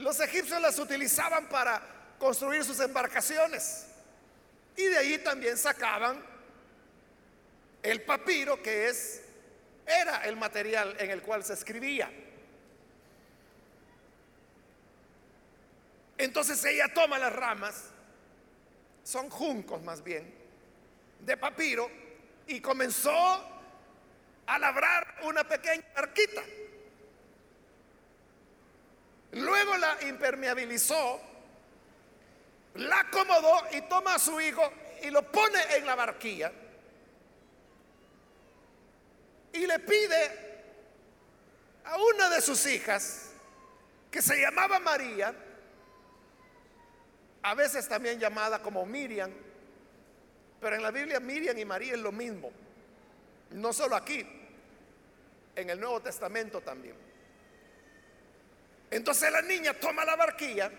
los 0.00 0.18
egipcios 0.20 0.60
las 0.60 0.78
utilizaban 0.78 1.48
para 1.48 1.80
construir 2.18 2.64
sus 2.64 2.80
embarcaciones. 2.80 3.86
Y 4.76 4.84
de 4.84 4.98
allí 4.98 5.18
también 5.18 5.56
sacaban 5.56 6.22
el 7.82 8.02
papiro 8.02 8.62
que 8.62 8.88
es 8.88 9.22
era 9.86 10.24
el 10.24 10.36
material 10.36 10.96
en 10.98 11.10
el 11.10 11.22
cual 11.22 11.44
se 11.44 11.54
escribía. 11.54 12.10
Entonces 16.16 16.62
ella 16.64 16.92
toma 16.92 17.18
las 17.18 17.32
ramas, 17.32 17.84
son 19.02 19.30
juncos 19.30 19.82
más 19.82 20.04
bien, 20.04 20.32
de 21.20 21.36
papiro, 21.36 21.90
y 22.46 22.60
comenzó 22.60 23.10
a 24.46 24.58
labrar 24.58 25.20
una 25.22 25.44
pequeña 25.44 25.84
arquita. 25.94 26.42
Luego 29.32 29.76
la 29.76 29.96
impermeabilizó, 30.08 31.20
la 32.74 33.00
acomodó 33.00 33.62
y 33.72 33.82
toma 33.82 34.14
a 34.14 34.18
su 34.18 34.40
hijo 34.40 34.62
y 35.02 35.10
lo 35.10 35.30
pone 35.30 35.58
en 35.76 35.86
la 35.86 35.94
barquilla 35.94 36.52
y 39.52 39.66
le 39.66 39.78
pide 39.80 40.50
a 41.84 41.96
una 41.96 42.28
de 42.28 42.40
sus 42.40 42.66
hijas, 42.66 43.30
que 44.10 44.22
se 44.22 44.40
llamaba 44.40 44.78
María, 44.78 45.34
a 47.42 47.54
veces 47.54 47.88
también 47.88 48.18
llamada 48.18 48.60
como 48.62 48.84
Miriam, 48.84 49.30
pero 50.60 50.76
en 50.76 50.82
la 50.82 50.90
Biblia 50.90 51.20
Miriam 51.20 51.56
y 51.56 51.64
María 51.64 51.94
es 51.94 52.00
lo 52.00 52.12
mismo, 52.12 52.50
no 53.50 53.72
solo 53.72 53.96
aquí, 53.96 54.26
en 55.56 55.70
el 55.70 55.80
Nuevo 55.80 56.00
Testamento 56.00 56.60
también. 56.60 57.09
Entonces 58.90 59.30
la 59.30 59.42
niña 59.42 59.74
toma 59.74 60.04
la 60.04 60.16
barquilla 60.16 60.70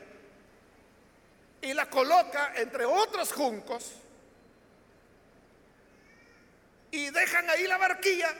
y 1.61 1.73
la 1.73 1.89
coloca 1.89 2.53
entre 2.55 2.85
otros 2.85 3.31
juncos 3.31 3.93
y 6.91 7.09
dejan 7.09 7.49
ahí 7.49 7.65
la 7.67 7.77
barquilla. 7.77 8.33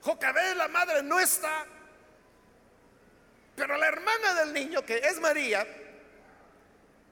Jocabed, 0.00 0.56
la 0.56 0.68
madre, 0.68 1.02
no 1.02 1.20
está. 1.20 1.66
Pero 3.54 3.76
la 3.76 3.86
hermana 3.86 4.34
del 4.34 4.54
niño, 4.54 4.84
que 4.86 4.96
es 4.96 5.20
María, 5.20 5.66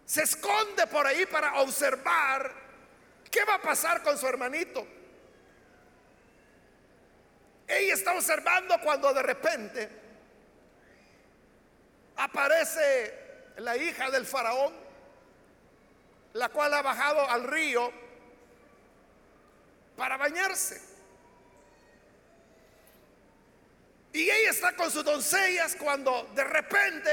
se 0.06 0.22
esconde 0.22 0.86
por 0.86 1.06
ahí 1.06 1.26
para 1.26 1.60
observar 1.60 2.50
qué 3.30 3.44
va 3.44 3.56
a 3.56 3.60
pasar 3.60 4.02
con 4.02 4.16
su 4.16 4.26
hermanito. 4.26 4.86
Ella 7.66 7.92
está 7.92 8.14
observando 8.14 8.80
cuando 8.80 9.12
de 9.12 9.22
repente 9.22 10.07
aparece 12.18 13.14
la 13.56 13.76
hija 13.76 14.10
del 14.10 14.26
faraón, 14.26 14.74
la 16.34 16.48
cual 16.50 16.74
ha 16.74 16.82
bajado 16.82 17.28
al 17.30 17.44
río 17.44 17.90
para 19.96 20.16
bañarse. 20.16 20.80
Y 24.12 24.22
ella 24.22 24.50
está 24.50 24.74
con 24.74 24.90
sus 24.90 25.04
doncellas 25.04 25.76
cuando 25.76 26.28
de 26.34 26.44
repente 26.44 27.10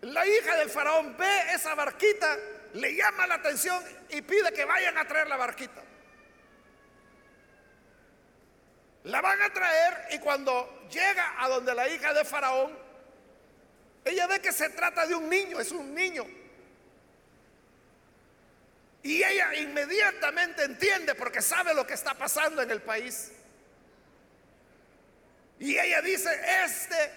la 0.00 0.26
hija 0.26 0.56
del 0.56 0.70
faraón 0.70 1.16
ve 1.16 1.52
esa 1.52 1.74
barquita, 1.74 2.36
le 2.74 2.94
llama 2.94 3.26
la 3.26 3.34
atención 3.34 3.82
y 4.08 4.22
pide 4.22 4.52
que 4.52 4.64
vayan 4.64 4.96
a 4.98 5.06
traer 5.06 5.28
la 5.28 5.36
barquita. 5.36 5.82
La 9.04 9.20
van 9.20 9.40
a 9.42 9.52
traer 9.52 10.08
y 10.10 10.18
cuando 10.18 10.86
llega 10.90 11.34
a 11.38 11.48
donde 11.48 11.74
la 11.74 11.88
hija 11.88 12.12
de 12.12 12.24
faraón, 12.24 12.76
ella 14.10 14.26
ve 14.26 14.40
que 14.40 14.52
se 14.52 14.70
trata 14.70 15.06
de 15.06 15.14
un 15.14 15.28
niño, 15.28 15.60
es 15.60 15.72
un 15.72 15.94
niño. 15.94 16.26
Y 19.02 19.22
ella 19.22 19.54
inmediatamente 19.54 20.64
entiende 20.64 21.14
porque 21.14 21.40
sabe 21.40 21.72
lo 21.72 21.86
que 21.86 21.94
está 21.94 22.14
pasando 22.14 22.60
en 22.60 22.70
el 22.70 22.82
país. 22.82 23.32
Y 25.58 25.78
ella 25.78 26.02
dice, 26.02 26.28
este 26.64 27.10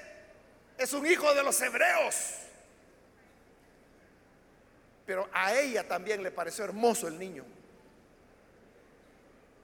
es 0.78 0.94
un 0.94 1.06
hijo 1.06 1.34
de 1.34 1.44
los 1.44 1.60
hebreos. 1.62 2.16
Pero 5.06 5.30
a 5.34 5.54
ella 5.54 5.88
también 5.88 6.24
le 6.24 6.32
pareció 6.32 6.64
hermoso 6.64 7.08
el 7.08 7.20
niño. 7.20 7.46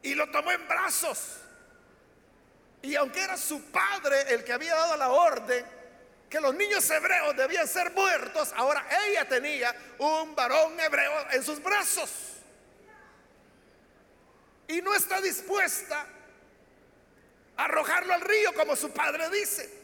Y 0.02 0.16
lo 0.16 0.30
tomó 0.32 0.52
en 0.52 0.68
brazos. 0.68 1.38
Y 2.82 2.96
aunque 2.96 3.22
era 3.22 3.38
su 3.38 3.62
padre 3.72 4.34
el 4.34 4.44
que 4.44 4.54
había 4.54 4.76
dado 4.76 4.98
la 4.98 5.10
orden 5.10 5.79
que 6.30 6.40
los 6.40 6.54
niños 6.54 6.88
hebreos 6.90 7.36
debían 7.36 7.68
ser 7.68 7.92
muertos, 7.92 8.54
ahora 8.56 8.86
ella 9.08 9.28
tenía 9.28 9.76
un 9.98 10.36
varón 10.36 10.80
hebreo 10.80 11.32
en 11.32 11.44
sus 11.44 11.62
brazos. 11.62 12.12
Y 14.68 14.82
no 14.82 14.94
está 14.94 15.20
dispuesta 15.20 16.06
a 17.58 17.66
arrojarlo 17.66 18.14
al 18.14 18.22
río 18.22 18.54
como 18.54 18.76
su 18.76 18.92
padre 18.92 19.28
dice. 19.32 19.78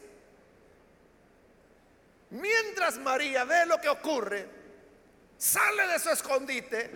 Mientras 2.30 2.98
María 2.98 3.44
ve 3.44 3.66
lo 3.66 3.80
que 3.80 3.88
ocurre, 3.88 4.48
sale 5.36 5.88
de 5.88 5.98
su 5.98 6.10
escondite 6.10 6.90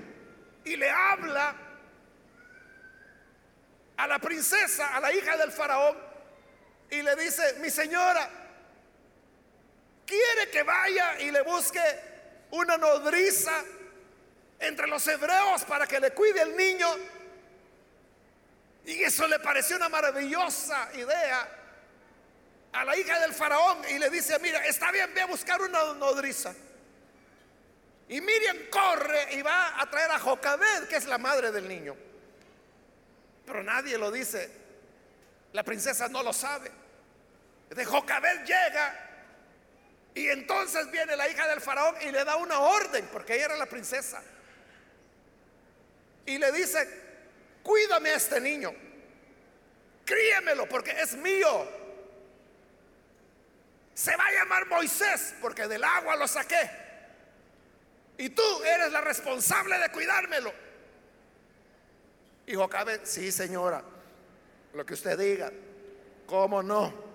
y 0.65 0.77
le 0.77 0.89
habla 0.89 1.57
a 3.97 4.07
la 4.07 4.19
princesa, 4.21 4.95
a 4.97 5.01
la 5.01 5.13
hija 5.13 5.37
del 5.37 5.51
faraón, 5.51 5.97
y 6.91 7.03
le 7.03 7.17
dice, 7.17 7.55
mi 7.61 7.71
señora, 7.71 8.40
quiere 10.11 10.51
que 10.51 10.65
vaya 10.65 11.21
y 11.21 11.31
le 11.31 11.43
busque 11.43 11.81
una 12.51 12.77
nodriza 12.77 13.63
entre 14.59 14.89
los 14.89 15.07
hebreos 15.07 15.65
para 15.65 15.87
que 15.87 16.01
le 16.01 16.11
cuide 16.11 16.43
el 16.43 16.57
niño. 16.57 16.89
Y 18.87 19.05
eso 19.05 19.29
le 19.29 19.39
pareció 19.39 19.77
una 19.77 19.89
maravillosa 19.89 20.91
idea 20.95 21.49
a 22.73 22.85
la 22.85 22.97
hija 22.97 23.21
del 23.21 23.33
faraón 23.33 23.83
y 23.89 23.99
le 23.99 24.11
dice, 24.11 24.37
mira, 24.41 24.67
está 24.67 24.91
bien, 24.91 25.15
ve 25.15 25.21
a 25.21 25.27
buscar 25.27 25.61
una 25.63 25.95
nodriza. 25.95 26.53
Y 28.09 28.21
Miriam 28.21 28.57
corre 28.69 29.35
y 29.35 29.43
va 29.43 29.81
a 29.81 29.89
traer 29.89 30.11
a 30.11 30.19
Jocabed, 30.19 30.89
que 30.89 30.97
es 30.97 31.07
la 31.07 31.19
madre 31.19 31.53
del 31.53 31.69
niño. 31.69 31.95
Pero 33.47 33.63
nadie 33.63 33.97
lo 33.97 34.11
dice. 34.11 34.51
La 35.53 35.63
princesa 35.63 36.09
no 36.09 36.23
lo 36.23 36.33
sabe. 36.33 36.73
De 37.69 37.85
Jocabed 37.85 38.45
llega 38.45 39.10
y 40.15 40.29
entonces 40.29 40.91
viene 40.91 41.17
la 41.17 41.29
hija 41.29 41.47
del 41.49 41.61
faraón 41.61 41.95
y 42.03 42.11
le 42.11 42.25
da 42.25 42.37
una 42.37 42.61
orden, 42.61 43.09
porque 43.13 43.35
ella 43.35 43.47
era 43.47 43.57
la 43.57 43.67
princesa. 43.67 44.23
Y 46.27 46.39
le 46.39 46.51
dice, 46.53 46.89
cuídame 47.63 48.11
a 48.11 48.17
este 48.17 48.41
niño, 48.41 48.73
críemelo 50.05 50.69
porque 50.69 50.91
es 50.91 51.15
mío. 51.17 51.81
Se 53.95 54.17
va 54.17 54.27
a 54.27 54.33
llamar 54.33 54.67
Moisés 54.67 55.35
porque 55.41 55.69
del 55.69 55.85
agua 55.85 56.17
lo 56.17 56.27
saqué. 56.27 56.71
Y 58.19 58.31
tú 58.31 58.43
eres 58.65 58.93
la 58.93 59.01
responsable 59.01 59.79
de 59.79 59.91
cuidármelo. 59.91 60.53
Y 62.47 62.55
Jocabe, 62.55 63.01
sí 63.05 63.31
señora, 63.31 63.83
lo 64.75 64.85
que 64.85 64.95
usted 64.95 65.19
diga, 65.19 65.53
¿cómo 66.27 66.63
no? 66.63 67.10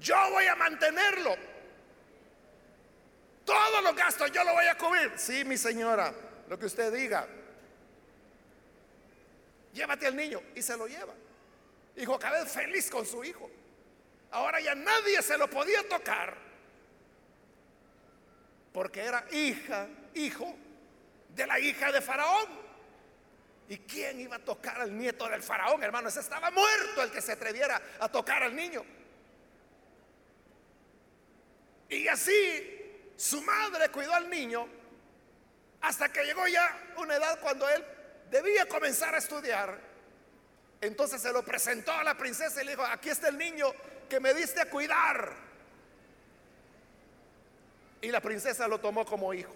Yo 0.00 0.16
voy 0.30 0.46
a 0.46 0.54
mantenerlo. 0.54 1.36
Todos 3.44 3.82
los 3.82 3.96
gastos 3.96 4.30
yo 4.30 4.44
lo 4.44 4.52
voy 4.52 4.66
a 4.66 4.76
cubrir. 4.76 5.12
Sí, 5.16 5.44
mi 5.44 5.56
señora, 5.56 6.12
lo 6.48 6.58
que 6.58 6.66
usted 6.66 6.92
diga. 6.92 7.26
Llévate 9.72 10.06
al 10.06 10.16
niño 10.16 10.42
y 10.54 10.62
se 10.62 10.76
lo 10.76 10.86
lleva. 10.86 11.14
Y 11.96 12.04
Jocabe 12.04 12.44
feliz 12.46 12.90
con 12.90 13.06
su 13.06 13.24
hijo. 13.24 13.50
Ahora 14.30 14.60
ya 14.60 14.74
nadie 14.74 15.22
se 15.22 15.38
lo 15.38 15.48
podía 15.48 15.88
tocar 15.88 16.48
porque 18.72 19.00
era 19.00 19.24
hija, 19.32 19.88
hijo 20.14 20.54
de 21.34 21.46
la 21.46 21.58
hija 21.58 21.90
de 21.90 22.00
Faraón. 22.00 22.68
¿Y 23.68 23.78
quién 23.78 24.20
iba 24.20 24.36
a 24.36 24.38
tocar 24.38 24.80
al 24.80 24.96
nieto 24.96 25.28
del 25.28 25.42
faraón, 25.42 25.82
hermano? 25.82 26.08
Ese 26.08 26.20
estaba 26.20 26.50
muerto 26.50 27.02
el 27.02 27.10
que 27.10 27.20
se 27.20 27.32
atreviera 27.32 27.82
a 28.00 28.08
tocar 28.08 28.42
al 28.42 28.56
niño. 28.56 28.82
Y 31.88 32.06
así 32.08 33.12
su 33.16 33.42
madre 33.42 33.88
cuidó 33.90 34.14
al 34.14 34.28
niño 34.28 34.68
hasta 35.80 36.10
que 36.12 36.24
llegó 36.24 36.46
ya 36.46 36.94
una 36.98 37.16
edad 37.16 37.40
cuando 37.40 37.68
él 37.68 37.84
debía 38.30 38.66
comenzar 38.66 39.14
a 39.14 39.18
estudiar. 39.18 39.78
Entonces 40.80 41.20
se 41.20 41.32
lo 41.32 41.42
presentó 41.42 41.92
a 41.92 42.04
la 42.04 42.16
princesa 42.16 42.62
y 42.62 42.66
le 42.66 42.72
dijo, 42.72 42.84
aquí 42.84 43.08
está 43.08 43.28
el 43.28 43.38
niño 43.38 43.72
que 44.08 44.20
me 44.20 44.34
diste 44.34 44.60
a 44.60 44.70
cuidar. 44.70 45.32
Y 48.00 48.10
la 48.10 48.20
princesa 48.20 48.68
lo 48.68 48.78
tomó 48.78 49.04
como 49.04 49.34
hijo. 49.34 49.54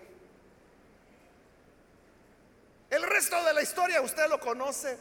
El 2.90 3.02
resto 3.04 3.42
de 3.44 3.54
la 3.54 3.62
historia 3.62 4.00
usted 4.00 4.28
lo 4.28 4.40
conoce. 4.40 4.98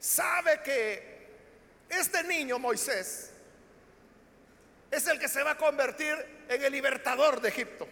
Sabe 0.00 0.60
que 0.62 1.28
este 1.88 2.24
niño 2.24 2.58
Moisés 2.58 3.31
es 4.92 5.06
el 5.06 5.18
que 5.18 5.26
se 5.26 5.42
va 5.42 5.52
a 5.52 5.56
convertir 5.56 6.14
en 6.48 6.62
el 6.62 6.70
libertador 6.70 7.40
de 7.40 7.48
Egipto, 7.48 7.88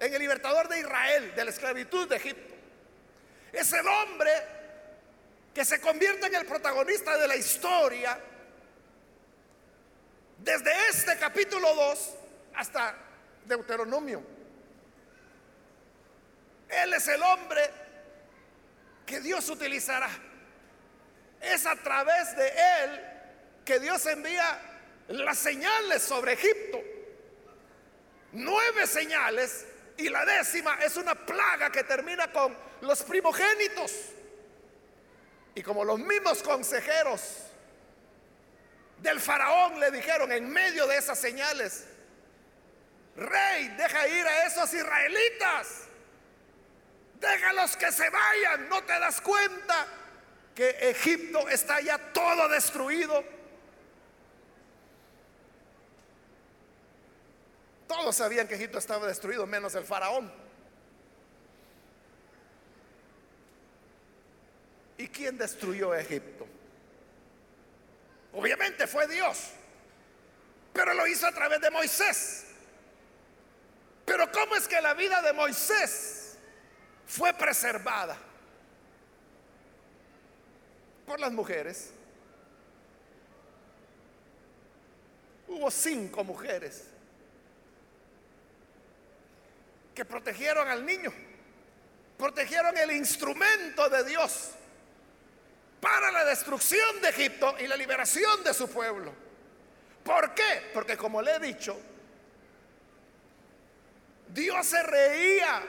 en 0.00 0.12
el 0.12 0.20
libertador 0.20 0.68
de 0.68 0.80
Israel, 0.80 1.32
de 1.36 1.44
la 1.44 1.50
esclavitud 1.50 2.08
de 2.08 2.16
Egipto. 2.16 2.52
Es 3.52 3.72
el 3.72 3.86
hombre 3.86 4.30
que 5.54 5.64
se 5.64 5.80
convierte 5.80 6.26
en 6.26 6.34
el 6.34 6.46
protagonista 6.46 7.16
de 7.16 7.28
la 7.28 7.36
historia 7.36 8.18
desde 10.40 10.88
este 10.88 11.16
capítulo 11.16 11.72
2 11.72 12.14
hasta 12.56 12.96
Deuteronomio. 13.44 14.20
Él 16.70 16.92
es 16.92 17.06
el 17.06 17.22
hombre 17.22 17.70
que 19.06 19.20
Dios 19.20 19.48
utilizará. 19.48 20.10
Es 21.40 21.64
a 21.66 21.76
través 21.76 22.36
de 22.36 22.48
él 22.48 23.00
que 23.64 23.78
Dios 23.78 24.04
envía 24.06 24.73
las 25.08 25.38
señales 25.38 26.02
sobre 26.02 26.32
Egipto. 26.32 26.80
Nueve 28.32 28.86
señales 28.86 29.66
y 29.96 30.08
la 30.08 30.24
décima 30.24 30.78
es 30.82 30.96
una 30.96 31.14
plaga 31.14 31.70
que 31.70 31.84
termina 31.84 32.32
con 32.32 32.56
los 32.80 33.02
primogénitos. 33.02 33.92
Y 35.54 35.62
como 35.62 35.84
los 35.84 35.98
mismos 35.98 36.42
consejeros 36.42 37.20
del 39.00 39.20
faraón 39.20 39.78
le 39.78 39.90
dijeron 39.90 40.32
en 40.32 40.50
medio 40.50 40.86
de 40.86 40.96
esas 40.96 41.18
señales, 41.18 41.84
rey, 43.16 43.68
deja 43.76 44.08
ir 44.08 44.26
a 44.26 44.46
esos 44.46 44.72
israelitas. 44.74 45.82
Déjalos 47.20 47.76
que 47.76 47.92
se 47.92 48.10
vayan. 48.10 48.68
¿No 48.68 48.82
te 48.82 48.98
das 48.98 49.20
cuenta 49.20 49.86
que 50.54 50.70
Egipto 50.90 51.48
está 51.48 51.80
ya 51.80 51.98
todo 52.12 52.48
destruido? 52.48 53.24
Todos 57.86 58.16
sabían 58.16 58.48
que 58.48 58.54
Egipto 58.54 58.78
estaba 58.78 59.06
destruido, 59.06 59.46
menos 59.46 59.74
el 59.74 59.84
faraón. 59.84 60.32
¿Y 64.96 65.08
quién 65.08 65.36
destruyó 65.36 65.94
Egipto? 65.94 66.46
Obviamente 68.32 68.86
fue 68.86 69.06
Dios, 69.06 69.50
pero 70.72 70.94
lo 70.94 71.06
hizo 71.06 71.26
a 71.26 71.32
través 71.32 71.60
de 71.60 71.70
Moisés. 71.70 72.46
Pero 74.04 74.30
¿cómo 74.32 74.56
es 74.56 74.66
que 74.68 74.80
la 74.80 74.94
vida 74.94 75.22
de 75.22 75.32
Moisés 75.32 76.36
fue 77.06 77.32
preservada? 77.34 78.16
Por 81.06 81.20
las 81.20 81.32
mujeres. 81.32 81.90
Hubo 85.46 85.70
cinco 85.70 86.24
mujeres 86.24 86.93
que 89.94 90.04
protegieron 90.04 90.68
al 90.68 90.84
niño, 90.84 91.12
protegieron 92.18 92.76
el 92.76 92.92
instrumento 92.92 93.88
de 93.88 94.04
Dios 94.04 94.50
para 95.80 96.10
la 96.10 96.24
destrucción 96.24 97.00
de 97.00 97.10
Egipto 97.10 97.54
y 97.60 97.66
la 97.66 97.76
liberación 97.76 98.42
de 98.42 98.54
su 98.54 98.68
pueblo. 98.70 99.12
¿Por 100.02 100.34
qué? 100.34 100.70
Porque 100.72 100.96
como 100.96 101.22
le 101.22 101.36
he 101.36 101.38
dicho, 101.38 101.78
Dios 104.28 104.66
se 104.66 104.82
reía 104.82 105.62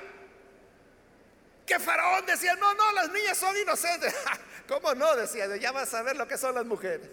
que 1.66 1.80
Faraón 1.80 2.26
decía, 2.26 2.56
no, 2.56 2.74
no, 2.74 2.92
las 2.92 3.12
niñas 3.12 3.38
son 3.38 3.56
inocentes. 3.58 4.14
¿Cómo 4.68 4.94
no? 4.94 5.16
Decía, 5.16 5.56
ya 5.58 5.72
vas 5.72 5.94
a 5.94 6.02
ver 6.02 6.16
lo 6.16 6.28
que 6.28 6.38
son 6.38 6.56
las 6.56 6.66
mujeres. 6.66 7.10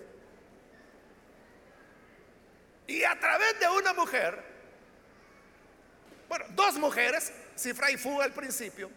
Y 2.87 3.05
a 3.05 3.19
través 3.19 3.59
de 3.61 3.69
una 3.69 3.95
mujer, 3.95 4.52
bueno, 6.33 6.47
dos 6.55 6.77
mujeres, 6.77 7.31
Cifra 7.55 7.91
y 7.91 7.99
Fuga 7.99 8.25
al 8.25 8.33
principio, 8.33 8.91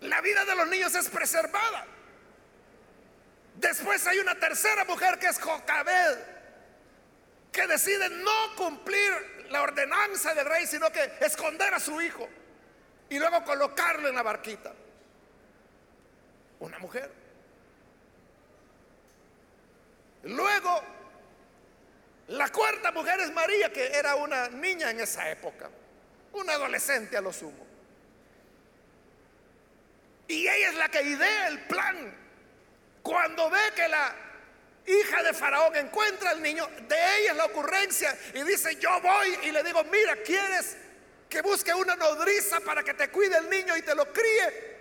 la 0.00 0.22
vida 0.22 0.42
de 0.46 0.54
los 0.54 0.66
niños 0.68 0.94
es 0.94 1.06
preservada. 1.10 1.84
Después 3.56 4.06
hay 4.06 4.20
una 4.20 4.36
tercera 4.36 4.86
mujer 4.86 5.18
que 5.18 5.26
es 5.26 5.38
Jocabed, 5.38 6.18
que 7.52 7.66
decide 7.66 8.08
no 8.08 8.56
cumplir 8.56 9.44
la 9.50 9.60
ordenanza 9.60 10.32
del 10.32 10.46
rey, 10.46 10.66
sino 10.66 10.90
que 10.90 11.12
esconder 11.20 11.74
a 11.74 11.78
su 11.78 12.00
hijo 12.00 12.26
y 13.10 13.18
luego 13.18 13.44
colocarlo 13.44 14.08
en 14.08 14.14
la 14.14 14.22
barquita. 14.22 14.72
Una 16.60 16.78
mujer. 16.78 17.12
Luego, 20.22 20.82
la 22.28 22.50
cuarta 22.50 22.90
mujer 22.92 23.20
es 23.20 23.32
María, 23.32 23.72
que 23.72 23.86
era 23.86 24.14
una 24.14 24.48
niña 24.48 24.90
en 24.90 25.00
esa 25.00 25.30
época, 25.30 25.70
una 26.32 26.54
adolescente 26.54 27.16
a 27.16 27.20
lo 27.20 27.32
sumo. 27.32 27.66
Y 30.26 30.48
ella 30.48 30.70
es 30.70 30.74
la 30.76 30.88
que 30.88 31.02
idea 31.02 31.48
el 31.48 31.60
plan 31.66 32.14
cuando 33.02 33.50
ve 33.50 33.60
que 33.76 33.86
la 33.86 34.16
hija 34.86 35.22
de 35.22 35.34
Faraón 35.34 35.76
encuentra 35.76 36.30
al 36.30 36.42
niño, 36.42 36.66
de 36.88 36.96
ella 37.18 37.32
es 37.32 37.36
la 37.36 37.44
ocurrencia 37.44 38.16
y 38.32 38.42
dice, 38.42 38.76
yo 38.76 39.00
voy 39.02 39.38
y 39.42 39.52
le 39.52 39.62
digo, 39.62 39.84
mira, 39.84 40.16
¿quieres 40.24 40.76
que 41.28 41.42
busque 41.42 41.74
una 41.74 41.96
nodriza 41.96 42.60
para 42.60 42.82
que 42.82 42.94
te 42.94 43.10
cuide 43.10 43.36
el 43.36 43.50
niño 43.50 43.76
y 43.76 43.82
te 43.82 43.94
lo 43.94 44.10
críe? 44.10 44.74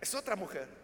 Es 0.00 0.14
otra 0.14 0.36
mujer. 0.36 0.77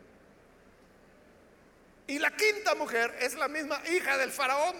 Y 2.06 2.18
la 2.18 2.30
quinta 2.30 2.74
mujer 2.74 3.16
es 3.20 3.34
la 3.34 3.48
misma 3.48 3.80
hija 3.88 4.18
del 4.18 4.30
faraón, 4.30 4.76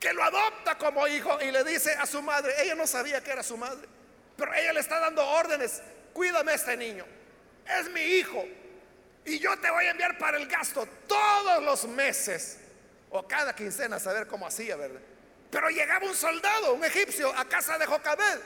que 0.00 0.12
lo 0.12 0.22
adopta 0.22 0.78
como 0.78 1.06
hijo 1.06 1.40
y 1.40 1.50
le 1.50 1.64
dice 1.64 1.92
a 1.92 2.06
su 2.06 2.22
madre, 2.22 2.52
ella 2.62 2.74
no 2.74 2.86
sabía 2.86 3.22
que 3.22 3.30
era 3.30 3.42
su 3.42 3.56
madre, 3.56 3.88
pero 4.36 4.52
ella 4.54 4.72
le 4.72 4.80
está 4.80 4.98
dando 4.98 5.24
órdenes, 5.24 5.82
cuídame 6.12 6.52
a 6.52 6.54
este 6.54 6.76
niño 6.76 7.04
es 7.68 7.90
mi 7.90 8.00
hijo. 8.00 8.44
Y 9.24 9.38
yo 9.38 9.56
te 9.58 9.70
voy 9.70 9.84
a 9.84 9.90
enviar 9.90 10.16
para 10.16 10.38
el 10.38 10.46
gasto 10.46 10.86
todos 11.06 11.62
los 11.62 11.86
meses 11.86 12.58
o 13.10 13.26
cada 13.26 13.54
quincena, 13.54 13.96
a 13.96 14.00
saber 14.00 14.26
cómo 14.26 14.46
hacía, 14.46 14.76
¿verdad? 14.76 15.00
Pero 15.50 15.68
llegaba 15.68 16.06
un 16.06 16.14
soldado, 16.14 16.74
un 16.74 16.84
egipcio, 16.84 17.34
a 17.34 17.44
casa 17.46 17.78
de 17.78 17.86
Jocabed 17.86 18.40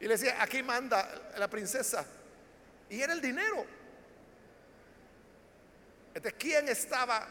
y 0.00 0.04
le 0.04 0.16
decía, 0.16 0.42
aquí 0.42 0.62
manda 0.62 1.08
la 1.36 1.48
princesa. 1.48 2.04
Y 2.90 3.00
era 3.00 3.12
el 3.12 3.20
dinero. 3.20 3.66
¿De 6.20 6.32
quién 6.32 6.68
estaba 6.68 7.28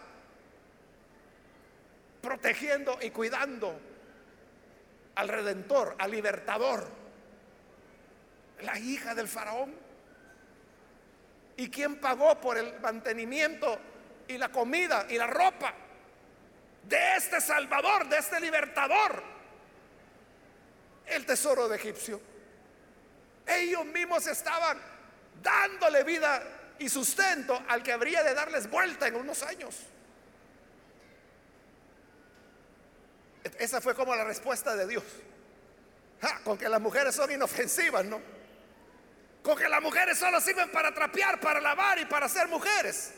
protegiendo 2.21 2.97
y 3.01 3.09
cuidando 3.09 3.79
al 5.15 5.27
redentor, 5.27 5.95
al 5.99 6.11
libertador? 6.11 6.87
La 8.61 8.79
hija 8.79 9.13
del 9.13 9.27
faraón. 9.27 9.75
¿Y 11.57 11.69
quién 11.69 11.99
pagó 11.99 12.39
por 12.39 12.57
el 12.57 12.79
mantenimiento 12.79 13.79
y 14.27 14.37
la 14.37 14.49
comida 14.49 15.05
y 15.09 15.17
la 15.17 15.27
ropa 15.27 15.73
de 16.83 17.15
este 17.17 17.41
Salvador, 17.41 18.07
de 18.07 18.17
este 18.17 18.39
libertador? 18.39 19.21
El 21.05 21.25
tesoro 21.25 21.67
de 21.67 21.75
egipcio. 21.75 22.21
Ellos 23.45 23.85
mismos 23.85 24.27
estaban 24.27 24.79
dándole 25.41 26.03
vida 26.03 26.56
y 26.79 26.89
sustento 26.89 27.61
al 27.67 27.83
que 27.83 27.91
habría 27.91 28.23
de 28.23 28.33
darles 28.33 28.69
vuelta 28.69 29.07
en 29.07 29.15
unos 29.15 29.43
años. 29.43 29.75
Esa 33.59 33.81
fue 33.81 33.95
como 33.95 34.15
la 34.15 34.23
respuesta 34.23 34.75
de 34.75 34.87
Dios. 34.87 35.03
con 36.43 36.57
que 36.57 36.67
las 36.67 36.81
mujeres 36.81 37.15
son 37.15 37.31
inofensivas, 37.31 38.05
¿no? 38.05 38.19
Porque 39.43 39.69
las 39.69 39.81
mujeres 39.81 40.17
solo 40.17 40.41
sirven 40.41 40.71
para 40.71 40.93
trapear, 40.93 41.39
para 41.39 41.61
lavar 41.61 41.99
y 41.99 42.05
para 42.05 42.27
ser 42.27 42.47
mujeres. 42.47 43.13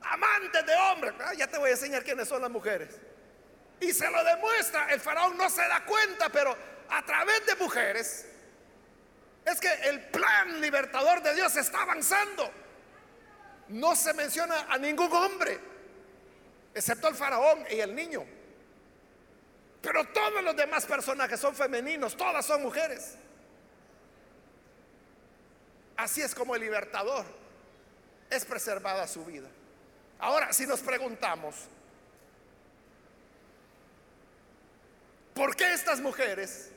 Amantes 0.00 0.66
de 0.66 0.74
hombres. 0.74 1.14
Ah, 1.20 1.34
ya 1.34 1.46
te 1.46 1.58
voy 1.58 1.70
a 1.70 1.72
enseñar 1.72 2.02
quiénes 2.02 2.28
son 2.28 2.42
las 2.42 2.50
mujeres. 2.50 2.88
Y 3.80 3.92
se 3.92 4.10
lo 4.10 4.24
demuestra. 4.24 4.90
El 4.90 5.00
faraón 5.00 5.36
no 5.36 5.48
se 5.48 5.62
da 5.62 5.84
cuenta, 5.84 6.28
pero 6.30 6.56
a 6.88 7.04
través 7.04 7.46
de 7.46 7.56
mujeres 7.56 8.26
es 9.44 9.60
que 9.60 9.72
el 9.88 10.00
plan 10.08 10.60
libertador 10.60 11.22
de 11.22 11.34
Dios 11.34 11.54
está 11.56 11.82
avanzando. 11.82 12.50
No 13.68 13.94
se 13.96 14.12
menciona 14.14 14.66
a 14.68 14.78
ningún 14.78 15.12
hombre, 15.12 15.58
excepto 16.74 17.08
el 17.08 17.14
faraón 17.14 17.64
y 17.70 17.80
el 17.80 17.94
niño. 17.94 18.24
Pero 19.82 20.06
todos 20.08 20.42
los 20.42 20.56
demás 20.56 20.86
personajes 20.86 21.38
son 21.38 21.54
femeninos, 21.54 22.16
todas 22.16 22.44
son 22.46 22.62
mujeres. 22.62 23.16
Así 25.96 26.22
es 26.22 26.34
como 26.34 26.54
el 26.54 26.62
libertador 26.62 27.24
es 28.30 28.44
preservada 28.44 29.06
su 29.06 29.24
vida. 29.24 29.48
Ahora, 30.18 30.52
si 30.52 30.66
nos 30.66 30.80
preguntamos, 30.80 31.54
¿por 35.34 35.54
qué 35.54 35.72
estas 35.72 36.00
mujeres 36.00 36.70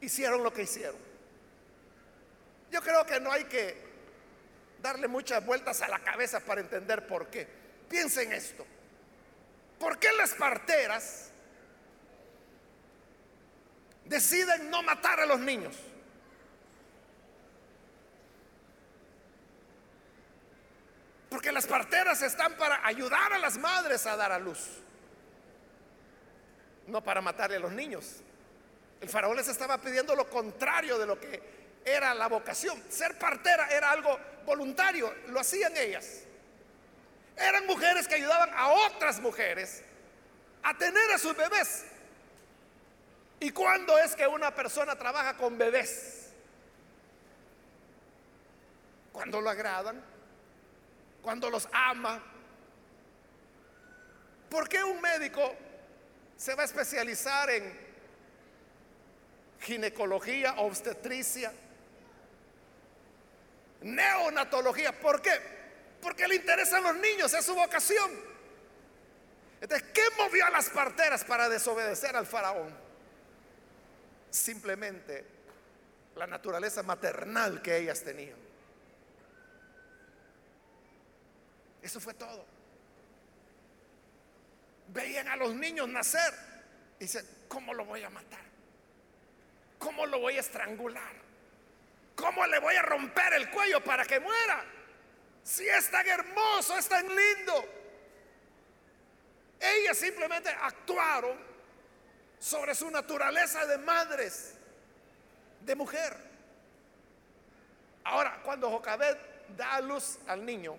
hicieron 0.00 0.42
lo 0.42 0.52
que 0.52 0.62
hicieron? 0.62 1.10
Yo 2.70 2.80
creo 2.82 3.04
que 3.04 3.20
no 3.20 3.32
hay 3.32 3.44
que 3.44 3.76
darle 4.80 5.08
muchas 5.08 5.44
vueltas 5.44 5.82
a 5.82 5.88
la 5.88 5.98
cabeza 5.98 6.40
para 6.40 6.60
entender 6.60 7.06
por 7.06 7.26
qué. 7.28 7.46
Piensen 7.88 8.32
esto. 8.32 8.66
¿Por 9.78 9.98
qué 9.98 10.12
las 10.12 10.34
parteras 10.34 11.30
deciden 14.04 14.70
no 14.70 14.82
matar 14.82 15.20
a 15.20 15.26
los 15.26 15.40
niños? 15.40 15.76
Porque 21.28 21.52
las 21.52 21.66
parteras 21.66 22.20
están 22.22 22.56
para 22.56 22.84
ayudar 22.84 23.32
a 23.32 23.38
las 23.38 23.56
madres 23.56 24.04
a 24.06 24.16
dar 24.16 24.32
a 24.32 24.38
luz, 24.38 24.58
no 26.88 27.02
para 27.02 27.20
matarle 27.20 27.56
a 27.56 27.60
los 27.60 27.72
niños. 27.72 28.16
El 29.00 29.08
faraón 29.08 29.36
les 29.36 29.48
estaba 29.48 29.78
pidiendo 29.78 30.14
lo 30.14 30.28
contrario 30.28 30.98
de 30.98 31.06
lo 31.06 31.18
que 31.18 31.40
era 31.84 32.14
la 32.14 32.28
vocación. 32.28 32.82
Ser 32.90 33.18
partera 33.18 33.68
era 33.68 33.90
algo 33.90 34.18
voluntario, 34.44 35.14
lo 35.28 35.40
hacían 35.40 35.76
ellas. 35.76 36.20
Eran 37.36 37.66
mujeres 37.66 38.06
que 38.06 38.16
ayudaban 38.16 38.50
a 38.54 38.68
otras 38.68 39.20
mujeres 39.20 39.82
a 40.62 40.76
tener 40.76 41.10
a 41.12 41.18
sus 41.18 41.34
bebés. 41.34 41.84
¿Y 43.40 43.50
cuándo 43.50 43.98
es 43.98 44.14
que 44.14 44.26
una 44.26 44.54
persona 44.54 44.96
trabaja 44.96 45.36
con 45.36 45.56
bebés? 45.56 46.28
Cuando 49.12 49.40
lo 49.40 49.48
agradan 49.48 50.02
cuando 51.22 51.50
los 51.50 51.68
ama. 51.72 52.22
¿Por 54.48 54.68
qué 54.68 54.82
un 54.82 55.00
médico 55.00 55.54
se 56.36 56.54
va 56.54 56.62
a 56.62 56.66
especializar 56.66 57.50
en 57.50 57.89
ginecología, 59.60 60.54
obstetricia, 60.58 61.52
neonatología? 63.82 64.98
¿Por 64.98 65.20
qué? 65.22 65.32
Porque 66.00 66.26
le 66.26 66.36
interesan 66.36 66.82
los 66.82 66.96
niños, 66.96 67.32
es 67.34 67.44
su 67.44 67.54
vocación. 67.54 68.10
Entonces, 69.60 69.88
¿qué 69.92 70.02
movió 70.16 70.46
a 70.46 70.50
las 70.50 70.70
parteras 70.70 71.24
para 71.24 71.48
desobedecer 71.48 72.16
al 72.16 72.26
faraón? 72.26 72.74
Simplemente 74.30 75.24
la 76.16 76.26
naturaleza 76.26 76.82
maternal 76.82 77.60
que 77.60 77.76
ellas 77.76 78.02
tenían. 78.02 78.36
Eso 81.82 82.00
fue 82.00 82.14
todo. 82.14 82.44
Veían 84.88 85.28
a 85.28 85.36
los 85.36 85.54
niños 85.54 85.88
nacer 85.88 86.34
y 86.98 87.04
dicen, 87.04 87.26
¿cómo 87.48 87.72
lo 87.74 87.84
voy 87.84 88.02
a 88.02 88.10
matar? 88.10 88.49
¿Cómo 89.80 90.04
lo 90.04 90.20
voy 90.20 90.36
a 90.36 90.40
estrangular? 90.40 91.14
¿Cómo 92.14 92.46
le 92.46 92.58
voy 92.58 92.76
a 92.76 92.82
romper 92.82 93.32
el 93.32 93.50
cuello 93.50 93.82
para 93.82 94.04
que 94.04 94.20
muera? 94.20 94.62
Si 95.42 95.66
es 95.66 95.90
tan 95.90 96.06
hermoso, 96.06 96.76
es 96.76 96.86
tan 96.86 97.06
lindo. 97.08 97.64
Ellas 99.58 99.96
simplemente 99.96 100.50
actuaron 100.50 101.34
sobre 102.38 102.74
su 102.74 102.90
naturaleza 102.90 103.64
de 103.66 103.78
madres, 103.78 104.54
de 105.62 105.74
mujer. 105.74 106.14
Ahora, 108.04 108.38
cuando 108.42 108.70
Jocabed 108.70 109.16
da 109.56 109.76
a 109.76 109.80
luz 109.80 110.18
al 110.26 110.44
niño, 110.44 110.76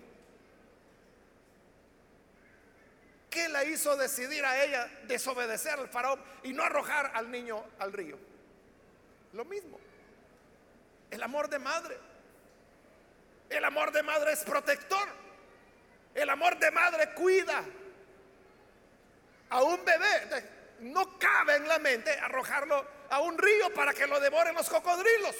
¿qué 3.28 3.48
la 3.48 3.64
hizo 3.64 3.96
decidir 3.96 4.44
a 4.44 4.62
ella 4.64 4.86
desobedecer 5.08 5.72
al 5.72 5.88
faraón 5.88 6.22
y 6.44 6.52
no 6.52 6.62
arrojar 6.62 7.10
al 7.16 7.32
niño 7.32 7.64
al 7.80 7.92
río? 7.92 8.31
Lo 9.32 9.44
mismo. 9.44 9.78
El 11.10 11.22
amor 11.22 11.48
de 11.48 11.58
madre. 11.58 11.98
El 13.48 13.64
amor 13.64 13.92
de 13.92 14.02
madre 14.02 14.32
es 14.32 14.40
protector. 14.44 15.08
El 16.14 16.28
amor 16.28 16.58
de 16.58 16.70
madre 16.70 17.14
cuida 17.14 17.64
a 19.50 19.62
un 19.62 19.84
bebé. 19.84 20.62
No 20.80 21.18
cabe 21.18 21.56
en 21.56 21.68
la 21.68 21.78
mente 21.78 22.10
arrojarlo 22.18 22.84
a 23.10 23.20
un 23.20 23.38
río 23.38 23.72
para 23.74 23.94
que 23.94 24.06
lo 24.06 24.20
devoren 24.20 24.54
los 24.54 24.68
cocodrilos. 24.68 25.36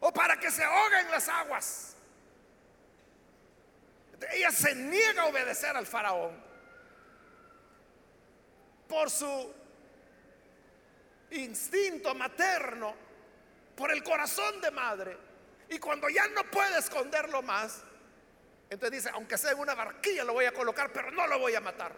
O 0.00 0.12
para 0.12 0.38
que 0.38 0.50
se 0.50 0.64
ahogue 0.64 1.00
en 1.00 1.10
las 1.10 1.28
aguas. 1.28 1.96
Ella 4.32 4.50
se 4.50 4.74
niega 4.74 5.22
a 5.22 5.26
obedecer 5.26 5.76
al 5.76 5.86
faraón 5.86 6.42
por 8.88 9.10
su 9.10 9.52
instinto 11.30 12.14
materno, 12.14 12.94
por 13.76 13.90
el 13.90 14.02
corazón 14.02 14.60
de 14.60 14.70
madre. 14.70 15.16
Y 15.68 15.78
cuando 15.78 16.08
ya 16.08 16.28
no 16.28 16.44
puede 16.44 16.78
esconderlo 16.78 17.42
más, 17.42 17.82
entonces 18.70 19.02
dice, 19.02 19.10
aunque 19.14 19.38
sea 19.38 19.52
en 19.52 19.58
una 19.58 19.74
barquilla 19.74 20.24
lo 20.24 20.32
voy 20.32 20.44
a 20.44 20.52
colocar, 20.52 20.92
pero 20.92 21.10
no 21.10 21.26
lo 21.26 21.38
voy 21.38 21.54
a 21.54 21.60
matar. 21.60 21.92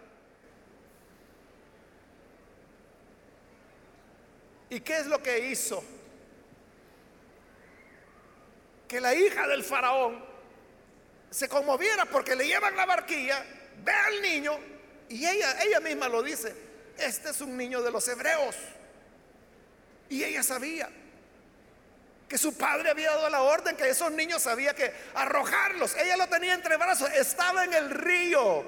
¿Y 4.69 4.81
qué 4.81 4.97
es 4.97 5.07
lo 5.07 5.21
que 5.21 5.47
hizo? 5.49 5.83
Que 8.87 8.99
la 8.99 9.13
hija 9.15 9.47
del 9.47 9.63
faraón 9.63 10.23
se 11.29 11.47
conmoviera 11.47 12.05
porque 12.05 12.35
le 12.35 12.45
llevan 12.47 12.75
la 12.75 12.85
barquilla, 12.85 13.45
ve 13.83 13.91
al 13.91 14.21
niño 14.21 14.57
y 15.09 15.25
ella, 15.25 15.61
ella 15.61 15.79
misma 15.79 16.09
lo 16.09 16.21
dice, 16.21 16.55
este 16.97 17.29
es 17.29 17.41
un 17.41 17.55
niño 17.55 17.81
de 17.81 17.91
los 17.91 18.07
hebreos. 18.07 18.55
Y 20.09 20.23
ella 20.23 20.43
sabía 20.43 20.89
que 22.27 22.37
su 22.37 22.57
padre 22.57 22.89
había 22.89 23.11
dado 23.11 23.29
la 23.29 23.41
orden 23.41 23.75
que 23.75 23.89
esos 23.89 24.11
niños 24.11 24.41
sabía 24.41 24.73
que 24.73 24.93
arrojarlos. 25.15 25.95
Ella 25.95 26.17
lo 26.17 26.27
tenía 26.27 26.53
entre 26.53 26.75
brazos, 26.77 27.09
estaba 27.11 27.63
en 27.63 27.73
el 27.73 27.89
río. 27.89 28.65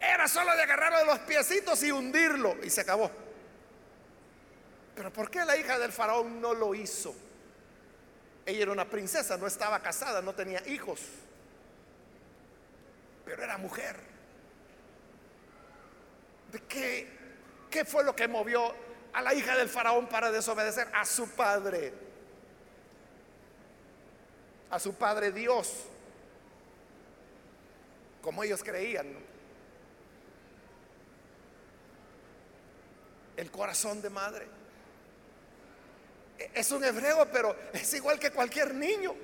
Era 0.00 0.28
solo 0.28 0.54
de 0.56 0.62
agarrarlo 0.62 0.98
de 0.98 1.04
los 1.04 1.18
piecitos 1.20 1.82
y 1.82 1.92
hundirlo 1.92 2.56
y 2.62 2.70
se 2.70 2.80
acabó. 2.80 3.10
Pero 4.94 5.12
¿por 5.12 5.30
qué 5.30 5.44
la 5.44 5.56
hija 5.56 5.78
del 5.78 5.92
faraón 5.92 6.40
no 6.40 6.54
lo 6.54 6.74
hizo? 6.74 7.14
Ella 8.44 8.62
era 8.62 8.72
una 8.72 8.88
princesa, 8.88 9.36
no 9.36 9.46
estaba 9.46 9.80
casada, 9.80 10.22
no 10.22 10.34
tenía 10.34 10.66
hijos. 10.66 11.00
Pero 13.24 13.42
era 13.42 13.58
mujer. 13.58 13.96
¿De 16.50 16.60
qué, 16.60 17.06
qué 17.70 17.84
fue 17.84 18.02
lo 18.02 18.16
que 18.16 18.26
movió 18.26 18.74
a 19.12 19.22
la 19.22 19.34
hija 19.34 19.56
del 19.56 19.68
faraón 19.68 20.08
para 20.08 20.30
desobedecer 20.30 20.88
a 20.92 21.04
su 21.04 21.28
padre, 21.30 21.92
a 24.70 24.78
su 24.78 24.94
padre 24.94 25.32
Dios, 25.32 25.84
como 28.22 28.44
ellos 28.44 28.62
creían. 28.62 29.06
El 33.36 33.50
corazón 33.50 34.02
de 34.02 34.10
madre. 34.10 34.46
E, 36.38 36.50
es 36.54 36.70
un 36.72 36.84
hebreo, 36.84 37.28
pero 37.30 37.56
es 37.72 37.94
igual 37.94 38.18
que 38.18 38.30
cualquier 38.32 38.74
niño. 38.74 39.14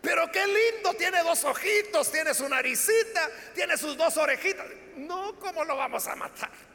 Pero 0.00 0.30
qué 0.30 0.46
lindo, 0.46 0.94
tiene 0.94 1.22
dos 1.22 1.44
ojitos, 1.44 2.10
tiene 2.10 2.32
su 2.32 2.48
naricita, 2.48 3.28
tiene 3.54 3.76
sus 3.76 3.96
dos 3.96 4.16
orejitas. 4.16 4.66
No, 4.96 5.34
¿cómo 5.38 5.64
lo 5.64 5.76
vamos 5.76 6.06
a 6.06 6.14
matar? 6.14 6.67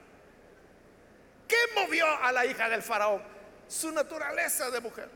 ¿Qué 1.53 1.79
movió 1.79 2.07
a 2.07 2.31
la 2.31 2.47
hija 2.47 2.67
del 2.67 2.81
faraón? 2.81 3.21
Su 3.67 3.91
naturaleza 3.91 4.71
de 4.71 4.81
mujer. 4.81 5.07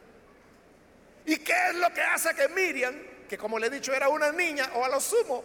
¿Y 1.26 1.38
qué 1.38 1.70
es 1.70 1.76
lo 1.76 1.92
que 1.92 2.02
hace 2.02 2.36
que 2.36 2.48
Miriam, 2.50 2.96
que 3.28 3.40
como 3.40 3.58
le 3.58 3.66
he 3.66 3.70
dicho 3.72 3.92
era 3.92 4.08
una 4.08 4.32
niña 4.32 4.70
o 4.76 4.86
a 4.86 4.90
lo 4.90 5.00
sumo, 5.00 5.44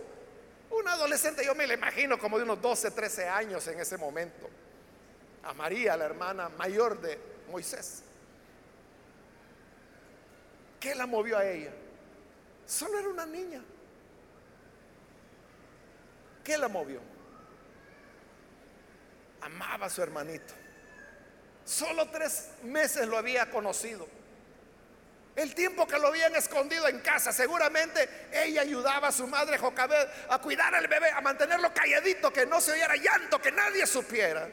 una 0.70 0.92
adolescente, 0.92 1.46
yo 1.46 1.54
me 1.54 1.66
la 1.66 1.72
imagino 1.72 2.18
como 2.18 2.36
de 2.36 2.44
unos 2.44 2.60
12, 2.60 2.90
13 2.90 3.26
años 3.26 3.66
en 3.68 3.80
ese 3.80 3.96
momento, 3.96 4.50
a 5.44 5.54
María, 5.54 5.96
la 5.96 6.04
hermana 6.04 6.50
mayor 6.50 7.00
de 7.00 7.18
Moisés. 7.50 8.02
¿Qué 10.78 10.94
la 10.94 11.06
movió 11.06 11.38
a 11.38 11.46
ella? 11.46 11.72
Solo 12.66 12.98
era 12.98 13.08
una 13.08 13.24
niña. 13.24 13.62
¿Qué 16.44 16.58
la 16.58 16.68
movió? 16.68 17.00
Amaba 19.40 19.86
a 19.86 19.90
su 19.90 20.02
hermanito. 20.02 20.61
Solo 21.64 22.08
tres 22.08 22.50
meses 22.62 23.06
lo 23.06 23.16
había 23.16 23.50
conocido. 23.50 24.08
El 25.34 25.54
tiempo 25.54 25.86
que 25.86 25.98
lo 25.98 26.08
habían 26.08 26.34
escondido 26.36 26.86
en 26.88 27.00
casa, 27.00 27.32
seguramente 27.32 28.28
ella 28.32 28.60
ayudaba 28.60 29.08
a 29.08 29.12
su 29.12 29.26
madre 29.26 29.56
Jocabed 29.56 30.06
a 30.28 30.38
cuidar 30.38 30.74
al 30.74 30.88
bebé, 30.88 31.10
a 31.10 31.22
mantenerlo 31.22 31.72
calladito, 31.72 32.30
que 32.30 32.44
no 32.44 32.60
se 32.60 32.72
oyera 32.72 32.96
llanto, 32.96 33.40
que 33.40 33.50
nadie 33.50 33.86
supiera 33.86 34.48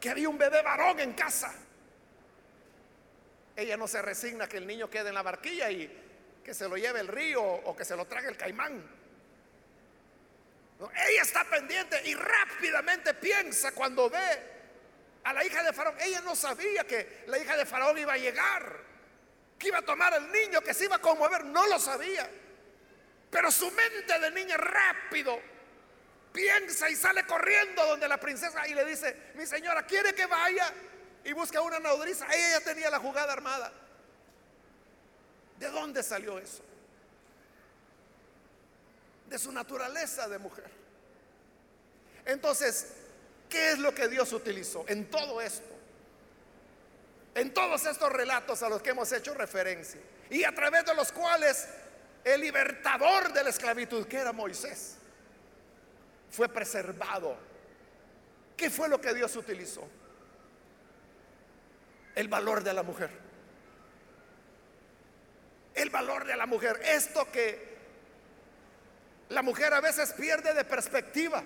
que 0.00 0.10
había 0.10 0.28
un 0.28 0.38
bebé 0.38 0.62
varón 0.62 1.00
en 1.00 1.12
casa. 1.14 1.52
Ella 3.54 3.76
no 3.76 3.88
se 3.88 4.02
resigna 4.02 4.46
que 4.48 4.58
el 4.58 4.66
niño 4.66 4.90
quede 4.90 5.08
en 5.08 5.14
la 5.14 5.22
barquilla 5.22 5.70
y 5.70 6.40
que 6.44 6.52
se 6.52 6.68
lo 6.68 6.76
lleve 6.76 7.00
el 7.00 7.08
río 7.08 7.42
o 7.42 7.74
que 7.74 7.84
se 7.84 7.96
lo 7.96 8.04
trague 8.04 8.28
el 8.28 8.36
caimán. 8.36 8.86
ella 10.80 11.22
está 11.22 11.44
pendiente 11.44 12.02
y 12.04 12.14
rápidamente 12.14 13.14
piensa 13.14 13.72
cuando 13.72 14.10
ve 14.10 14.55
a 15.26 15.32
la 15.32 15.44
hija 15.44 15.62
de 15.64 15.72
Faraón. 15.72 15.96
Ella 16.00 16.20
no 16.20 16.36
sabía 16.36 16.84
que 16.84 17.24
la 17.26 17.36
hija 17.36 17.56
de 17.56 17.66
Faraón 17.66 17.98
iba 17.98 18.12
a 18.12 18.16
llegar, 18.16 18.76
que 19.58 19.68
iba 19.68 19.78
a 19.78 19.82
tomar 19.82 20.14
al 20.14 20.30
niño, 20.30 20.60
que 20.60 20.72
se 20.72 20.84
iba 20.84 20.96
a 20.96 21.00
conmover. 21.00 21.44
No 21.44 21.66
lo 21.66 21.80
sabía. 21.80 22.30
Pero 23.28 23.50
su 23.50 23.68
mente 23.72 24.20
de 24.20 24.30
niña 24.30 24.56
rápido 24.56 25.40
piensa 26.32 26.88
y 26.88 26.94
sale 26.94 27.26
corriendo 27.26 27.84
donde 27.86 28.06
la 28.06 28.18
princesa 28.18 28.68
y 28.68 28.74
le 28.74 28.84
dice, 28.84 29.32
mi 29.34 29.44
señora, 29.46 29.84
¿quiere 29.84 30.14
que 30.14 30.26
vaya 30.26 30.72
y 31.24 31.32
busque 31.32 31.58
una 31.58 31.80
nodriza? 31.80 32.24
Ella 32.32 32.60
ya 32.60 32.60
tenía 32.60 32.88
la 32.88 33.00
jugada 33.00 33.32
armada. 33.32 33.72
¿De 35.58 35.68
dónde 35.70 36.04
salió 36.04 36.38
eso? 36.38 36.62
De 39.28 39.40
su 39.40 39.50
naturaleza 39.50 40.28
de 40.28 40.38
mujer. 40.38 40.70
Entonces, 42.26 43.05
¿Qué 43.48 43.72
es 43.72 43.78
lo 43.78 43.94
que 43.94 44.08
Dios 44.08 44.32
utilizó 44.32 44.84
en 44.88 45.10
todo 45.10 45.40
esto? 45.40 45.74
En 47.34 47.52
todos 47.52 47.84
estos 47.86 48.10
relatos 48.10 48.62
a 48.62 48.68
los 48.68 48.82
que 48.82 48.90
hemos 48.90 49.12
hecho 49.12 49.34
referencia 49.34 50.00
y 50.30 50.44
a 50.44 50.54
través 50.54 50.84
de 50.84 50.94
los 50.94 51.12
cuales 51.12 51.68
el 52.24 52.40
libertador 52.40 53.32
de 53.32 53.44
la 53.44 53.50
esclavitud, 53.50 54.06
que 54.06 54.16
era 54.16 54.32
Moisés, 54.32 54.96
fue 56.30 56.48
preservado. 56.48 57.36
¿Qué 58.56 58.70
fue 58.70 58.88
lo 58.88 59.00
que 59.00 59.14
Dios 59.14 59.36
utilizó? 59.36 59.86
El 62.14 62.28
valor 62.28 62.64
de 62.64 62.72
la 62.72 62.82
mujer. 62.82 63.10
El 65.74 65.90
valor 65.90 66.24
de 66.24 66.36
la 66.36 66.46
mujer. 66.46 66.80
Esto 66.82 67.30
que 67.30 67.76
la 69.28 69.42
mujer 69.42 69.74
a 69.74 69.80
veces 69.80 70.12
pierde 70.14 70.54
de 70.54 70.64
perspectiva. 70.64 71.44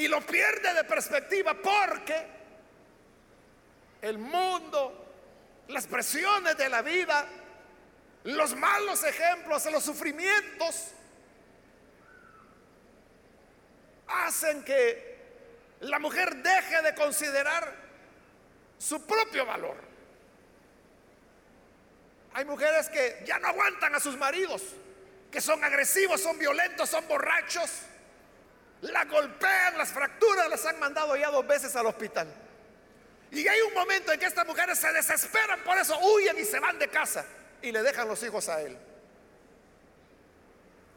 Y 0.00 0.08
lo 0.08 0.22
pierde 0.22 0.72
de 0.72 0.84
perspectiva 0.84 1.52
porque 1.52 2.26
el 4.00 4.16
mundo, 4.16 5.12
las 5.68 5.86
presiones 5.86 6.56
de 6.56 6.70
la 6.70 6.80
vida, 6.80 7.26
los 8.24 8.56
malos 8.56 9.04
ejemplos, 9.04 9.70
los 9.70 9.84
sufrimientos, 9.84 10.86
hacen 14.08 14.64
que 14.64 15.18
la 15.80 15.98
mujer 15.98 16.34
deje 16.34 16.80
de 16.80 16.94
considerar 16.94 17.70
su 18.78 19.04
propio 19.04 19.44
valor. 19.44 19.76
Hay 22.32 22.46
mujeres 22.46 22.88
que 22.88 23.22
ya 23.26 23.38
no 23.38 23.48
aguantan 23.48 23.94
a 23.94 24.00
sus 24.00 24.16
maridos, 24.16 24.62
que 25.30 25.42
son 25.42 25.62
agresivos, 25.62 26.22
son 26.22 26.38
violentos, 26.38 26.88
son 26.88 27.06
borrachos, 27.06 27.70
la 28.82 29.04
golpean, 29.04 29.76
las 29.76 29.90
fracturas, 29.90 30.48
las 30.48 30.64
han 30.66 30.78
mandado 30.78 31.16
ya 31.16 31.30
dos 31.30 31.46
veces 31.46 31.74
al 31.76 31.86
hospital. 31.86 32.28
Y 33.30 33.46
hay 33.46 33.60
un 33.60 33.74
momento 33.74 34.12
en 34.12 34.18
que 34.18 34.26
estas 34.26 34.46
mujeres 34.46 34.78
se 34.78 34.92
desesperan, 34.92 35.60
por 35.60 35.78
eso 35.78 35.98
huyen 35.98 36.38
y 36.38 36.44
se 36.44 36.58
van 36.58 36.78
de 36.78 36.88
casa 36.88 37.24
y 37.62 37.70
le 37.70 37.82
dejan 37.82 38.08
los 38.08 38.22
hijos 38.22 38.48
a 38.48 38.60
él. 38.62 38.76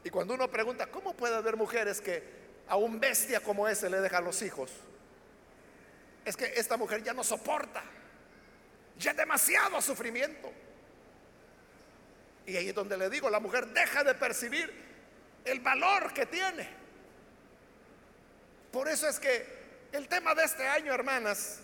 Y 0.04 0.10
cuando 0.10 0.34
uno 0.34 0.50
pregunta, 0.50 0.88
¿cómo 0.88 1.14
puede 1.14 1.36
haber 1.36 1.56
mujeres 1.56 2.02
que 2.02 2.24
a 2.68 2.76
un 2.76 3.00
bestia 3.00 3.40
como 3.42 3.68
ese 3.68 3.90
le 3.90 4.00
dejan 4.02 4.24
los 4.24 4.42
hijos? 4.42 4.72
Es 6.26 6.36
que 6.36 6.54
esta 6.56 6.78
mujer 6.78 7.04
ya 7.04 7.14
no 7.14 7.24
soporta, 7.24 7.84
ya 8.98 9.12
es 9.12 9.18
demasiado 9.18 9.82
sufrimiento. 9.82 10.52
Y 12.46 12.58
ahí 12.58 12.70
es 12.70 12.76
donde 12.76 12.98
le 12.98 13.10
digo, 13.10 13.30
la 13.30 13.40
mujer 13.40 13.68
deja 13.68 14.04
de 14.04 14.16
percibir 14.16 14.74
el 15.46 15.60
valor 15.60 16.14
que 16.14 16.26
tiene. 16.26 16.83
Por 18.74 18.90
eso 18.90 19.08
es 19.08 19.20
que 19.20 19.46
el 19.92 20.08
tema 20.08 20.34
de 20.34 20.44
este 20.44 20.68
año, 20.68 20.92
hermanas, 20.92 21.60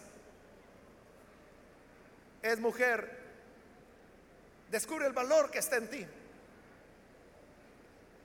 es 2.43 2.59
mujer, 2.59 3.17
descubre 4.69 5.07
el 5.07 5.13
valor 5.13 5.49
que 5.49 5.57
está 5.57 5.77
en 5.77 5.89
ti. 5.89 6.05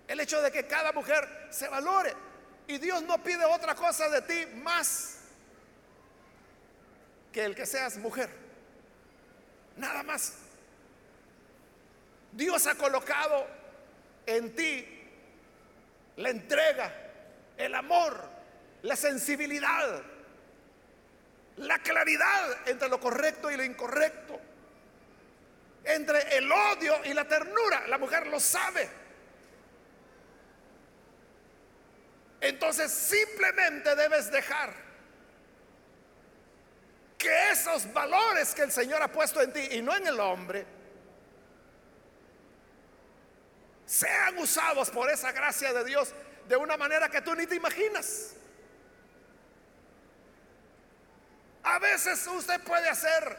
El 0.06 0.20
hecho 0.20 0.42
de 0.42 0.52
que 0.52 0.66
cada 0.66 0.92
mujer 0.92 1.48
se 1.48 1.66
valore. 1.66 2.14
Y 2.66 2.76
Dios 2.76 3.02
no 3.04 3.22
pide 3.22 3.46
otra 3.46 3.74
cosa 3.74 4.10
de 4.10 4.20
ti 4.20 4.46
más 4.56 5.16
que 7.32 7.42
el 7.42 7.54
que 7.54 7.64
seas 7.64 7.96
mujer. 7.96 8.28
Nada 9.78 10.02
más. 10.02 10.34
Dios 12.32 12.66
ha 12.66 12.74
colocado 12.74 13.46
en 14.26 14.54
ti 14.54 14.86
la 16.16 16.28
entrega, 16.28 16.92
el 17.56 17.74
amor, 17.74 18.33
la 18.84 18.96
sensibilidad, 18.96 20.02
la 21.56 21.78
claridad 21.78 22.68
entre 22.68 22.88
lo 22.88 23.00
correcto 23.00 23.50
y 23.50 23.56
lo 23.56 23.64
incorrecto, 23.64 24.38
entre 25.84 26.36
el 26.36 26.50
odio 26.52 26.94
y 27.04 27.14
la 27.14 27.26
ternura. 27.26 27.86
La 27.88 27.96
mujer 27.96 28.26
lo 28.26 28.38
sabe. 28.38 28.88
Entonces 32.42 32.92
simplemente 32.92 33.96
debes 33.96 34.30
dejar 34.30 34.74
que 37.16 37.50
esos 37.52 37.90
valores 37.94 38.54
que 38.54 38.62
el 38.64 38.72
Señor 38.72 39.00
ha 39.00 39.10
puesto 39.10 39.40
en 39.40 39.50
ti 39.50 39.66
y 39.70 39.80
no 39.80 39.96
en 39.96 40.06
el 40.06 40.20
hombre, 40.20 40.66
sean 43.86 44.36
usados 44.36 44.90
por 44.90 45.10
esa 45.10 45.32
gracia 45.32 45.72
de 45.72 45.84
Dios 45.84 46.12
de 46.46 46.56
una 46.56 46.76
manera 46.76 47.08
que 47.08 47.22
tú 47.22 47.34
ni 47.34 47.46
te 47.46 47.54
imaginas. 47.54 48.34
A 51.74 51.78
veces 51.80 52.24
usted 52.28 52.62
puede 52.62 52.88
hacer 52.88 53.36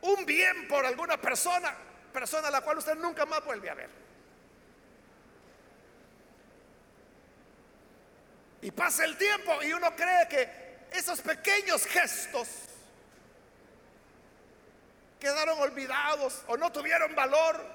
un 0.00 0.24
bien 0.24 0.66
por 0.68 0.86
alguna 0.86 1.20
persona, 1.20 1.74
persona 2.14 2.48
a 2.48 2.50
la 2.50 2.62
cual 2.62 2.78
usted 2.78 2.94
nunca 2.94 3.26
más 3.26 3.44
vuelve 3.44 3.68
a 3.68 3.74
ver. 3.74 3.90
Y 8.62 8.70
pasa 8.70 9.04
el 9.04 9.18
tiempo 9.18 9.62
y 9.62 9.74
uno 9.74 9.94
cree 9.94 10.28
que 10.28 10.78
esos 10.90 11.20
pequeños 11.20 11.84
gestos 11.84 12.48
quedaron 15.20 15.58
olvidados 15.58 16.42
o 16.46 16.56
no 16.56 16.72
tuvieron 16.72 17.14
valor. 17.14 17.66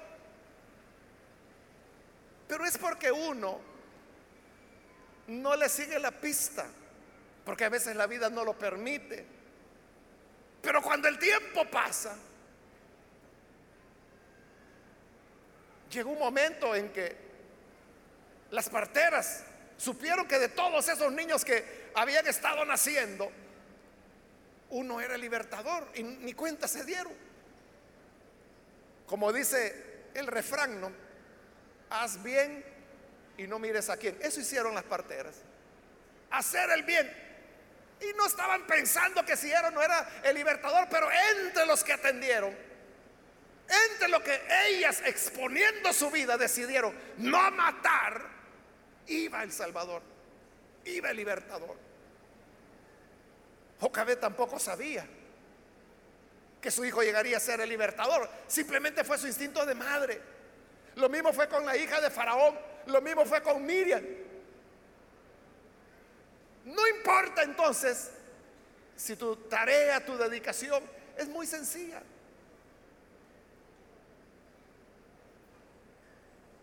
Pero 2.48 2.66
es 2.66 2.76
porque 2.76 3.12
uno 3.12 3.60
no 5.28 5.54
le 5.54 5.68
sigue 5.68 6.00
la 6.00 6.10
pista, 6.10 6.66
porque 7.44 7.64
a 7.64 7.68
veces 7.68 7.96
la 7.96 8.06
vida 8.06 8.30
no 8.30 8.44
lo 8.44 8.58
permite. 8.58 9.24
Pero 10.62 10.80
cuando 10.82 11.08
el 11.08 11.18
tiempo 11.18 11.64
pasa, 11.70 12.16
llegó 15.90 16.10
un 16.10 16.18
momento 16.18 16.74
en 16.74 16.90
que 16.90 17.16
las 18.50 18.68
parteras 18.68 19.44
supieron 19.76 20.26
que 20.26 20.38
de 20.38 20.48
todos 20.48 20.88
esos 20.88 21.12
niños 21.12 21.44
que 21.44 21.90
habían 21.94 22.26
estado 22.26 22.64
naciendo, 22.64 23.30
uno 24.70 25.00
era 25.00 25.16
libertador 25.18 25.86
y 25.94 26.02
ni 26.02 26.32
cuenta 26.32 26.66
se 26.66 26.84
dieron. 26.84 27.12
Como 29.06 29.32
dice 29.32 30.08
el 30.14 30.26
refrán, 30.26 30.80
¿no? 30.80 30.90
Haz 31.90 32.22
bien 32.22 32.64
y 33.36 33.46
no 33.46 33.58
mires 33.58 33.90
a 33.90 33.96
quién. 33.96 34.16
Eso 34.20 34.40
hicieron 34.40 34.74
las 34.74 34.84
parteras. 34.84 35.36
Hacer 36.30 36.70
el 36.70 36.82
bien. 36.84 37.23
Y 38.08 38.12
no 38.16 38.26
estaban 38.26 38.66
pensando 38.66 39.24
que 39.24 39.36
si 39.36 39.50
era 39.50 39.68
o 39.68 39.70
no 39.70 39.82
era 39.82 40.08
el 40.22 40.34
libertador, 40.34 40.88
pero 40.90 41.08
entre 41.10 41.64
los 41.66 41.82
que 41.84 41.92
atendieron, 41.92 42.54
entre 43.90 44.08
lo 44.08 44.22
que 44.22 44.40
ellas 44.68 45.02
exponiendo 45.06 45.92
su 45.92 46.10
vida 46.10 46.36
decidieron 46.36 46.94
no 47.18 47.50
matar, 47.52 48.22
iba 49.06 49.42
el 49.42 49.52
Salvador, 49.52 50.02
iba 50.84 51.10
el 51.10 51.16
libertador. 51.16 51.76
Jocabet 53.80 54.20
tampoco 54.20 54.58
sabía 54.58 55.06
que 56.60 56.70
su 56.70 56.84
hijo 56.84 57.02
llegaría 57.02 57.36
a 57.36 57.40
ser 57.40 57.60
el 57.60 57.68
libertador, 57.68 58.28
simplemente 58.46 59.04
fue 59.04 59.18
su 59.18 59.26
instinto 59.26 59.64
de 59.64 59.74
madre. 59.74 60.20
Lo 60.96 61.08
mismo 61.08 61.32
fue 61.32 61.48
con 61.48 61.64
la 61.66 61.76
hija 61.76 62.00
de 62.00 62.10
Faraón, 62.10 62.58
lo 62.86 63.00
mismo 63.00 63.24
fue 63.24 63.42
con 63.42 63.64
Miriam. 63.64 64.02
No 66.64 66.86
importa 66.88 67.42
entonces 67.42 68.10
si 68.96 69.16
tu 69.16 69.36
tarea, 69.36 70.04
tu 70.04 70.16
dedicación 70.16 70.82
es 71.16 71.28
muy 71.28 71.46
sencilla. 71.46 72.02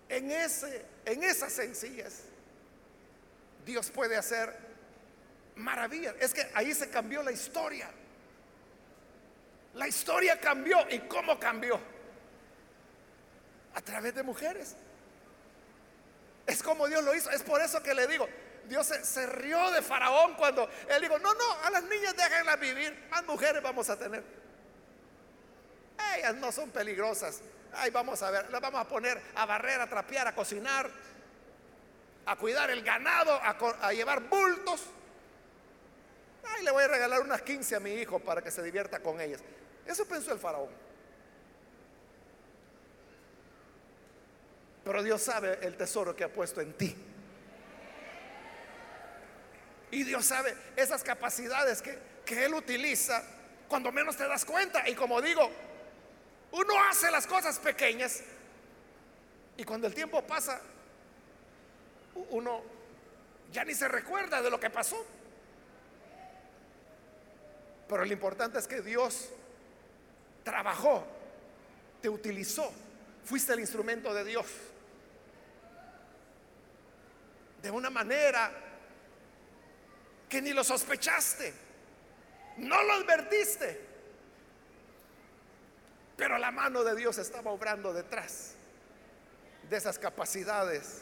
En, 0.10 0.30
ese, 0.32 0.86
en 1.06 1.24
esas 1.24 1.54
sencillas 1.54 2.24
Dios 3.66 3.90
puede 3.92 4.18
hacer 4.18 4.56
maravillas. 5.56 6.16
Es 6.20 6.34
que 6.34 6.50
ahí 6.54 6.74
se 6.74 6.90
cambió 6.90 7.24
la 7.24 7.32
historia. 7.32 7.90
La 9.76 9.88
historia 9.88 10.40
cambió. 10.40 10.78
¿Y 10.90 11.00
cómo 11.02 11.40
cambió? 11.40 11.80
A 13.74 13.82
través 13.82 14.16
de 14.16 14.24
mujeres. 14.24 14.76
Es 16.48 16.62
como 16.62 16.88
Dios 16.88 17.04
lo 17.04 17.16
hizo. 17.16 17.30
Es 17.30 17.44
por 17.44 17.62
eso 17.62 17.82
que 17.82 17.94
le 17.94 18.08
digo, 18.08 18.28
Dios 18.66 18.88
se, 18.88 19.26
rió 19.26 19.72
de 19.72 19.82
Faraón 19.82 20.36
cuando 20.36 20.70
él 20.88 21.02
dijo, 21.02 21.20
no, 21.20 21.34
no, 21.34 21.54
a 21.64 21.70
las 21.70 21.84
niñas 21.84 22.16
déjenlas 22.16 22.60
vivir, 22.60 23.08
más 23.10 23.26
mujeres 23.26 23.62
vamos 23.62 23.90
a 23.90 23.98
tener. 23.98 24.24
Ellas 26.18 26.36
no 26.36 26.52
son 26.52 26.70
peligrosas. 26.70 27.42
Ahí 27.74 27.90
vamos 27.90 28.22
a 28.22 28.32
ver, 28.32 28.50
las 28.50 28.62
vamos 28.62 28.82
a 28.82 28.88
poner 28.88 29.22
a 29.36 29.46
barrer, 29.46 29.80
a 29.80 29.88
trapear, 29.88 30.28
a 30.28 30.36
cocinar, 30.36 30.90
a 32.26 32.36
cuidar 32.36 32.70
el 32.70 32.84
ganado, 32.84 33.34
a, 33.34 33.94
llevar 33.94 34.22
bultos. 34.22 34.86
Ay, 36.44 36.64
le 36.64 36.72
voy 36.72 36.84
a 36.84 36.88
regalar 36.88 37.22
unas 37.22 37.42
15 37.42 37.76
a 37.76 37.80
mi 37.80 37.94
hijo 37.94 38.20
para 38.20 38.42
que 38.42 38.52
se 38.52 38.62
divierta 38.62 39.00
con 39.00 39.22
ellas. 39.22 39.42
Eso 39.86 40.06
pensó 40.06 40.34
el 40.34 40.40
faraón. 40.40 40.70
Pero 44.84 45.04
Dios 45.04 45.22
sabe 45.22 45.60
el 45.62 45.78
tesoro 45.78 46.16
que 46.16 46.24
ha 46.24 46.34
puesto 46.34 46.60
en 46.60 46.74
ti. 46.74 47.11
Y 49.92 50.04
Dios 50.04 50.26
sabe 50.26 50.56
esas 50.76 51.04
capacidades 51.04 51.82
que, 51.82 52.00
que 52.26 52.46
Él 52.46 52.54
utiliza 52.54 53.24
cuando 53.68 53.92
menos 53.92 54.16
te 54.16 54.28
das 54.28 54.46
cuenta. 54.46 54.88
Y 54.90 54.96
como 54.96 55.22
digo, 55.22 55.50
uno 56.52 56.74
hace 56.90 57.12
las 57.12 57.28
cosas 57.28 57.60
pequeñas 57.60 58.22
y 59.58 59.64
cuando 59.64 59.88
el 59.88 59.94
tiempo 59.94 60.22
pasa, 60.24 60.60
uno 62.30 62.64
ya 63.52 63.64
ni 63.64 63.74
se 63.74 63.88
recuerda 63.88 64.42
de 64.42 64.50
lo 64.50 64.60
que 64.60 64.70
pasó. 64.70 65.06
Pero 67.88 68.06
lo 68.06 68.14
importante 68.14 68.58
es 68.58 68.68
que 68.68 68.82
Dios 68.82 69.30
trabajó, 70.44 71.06
te 72.02 72.10
utilizó, 72.10 72.72
fuiste 73.26 73.54
el 73.54 73.60
instrumento 73.60 74.14
de 74.14 74.24
Dios. 74.24 74.48
De 77.62 77.70
una 77.70 77.90
manera 77.90 78.52
que 80.32 80.42
ni 80.42 80.54
lo 80.54 80.64
sospechaste, 80.64 81.54
no 82.56 82.82
lo 82.84 82.94
advertiste. 82.94 83.82
Pero 86.16 86.38
la 86.38 86.52
mano 86.52 86.86
de 86.86 86.96
Dios 86.96 87.18
estaba 87.18 87.52
obrando 87.52 87.92
detrás 87.92 88.54
de 89.70 89.76
esas 89.76 90.00
capacidades 90.00 91.02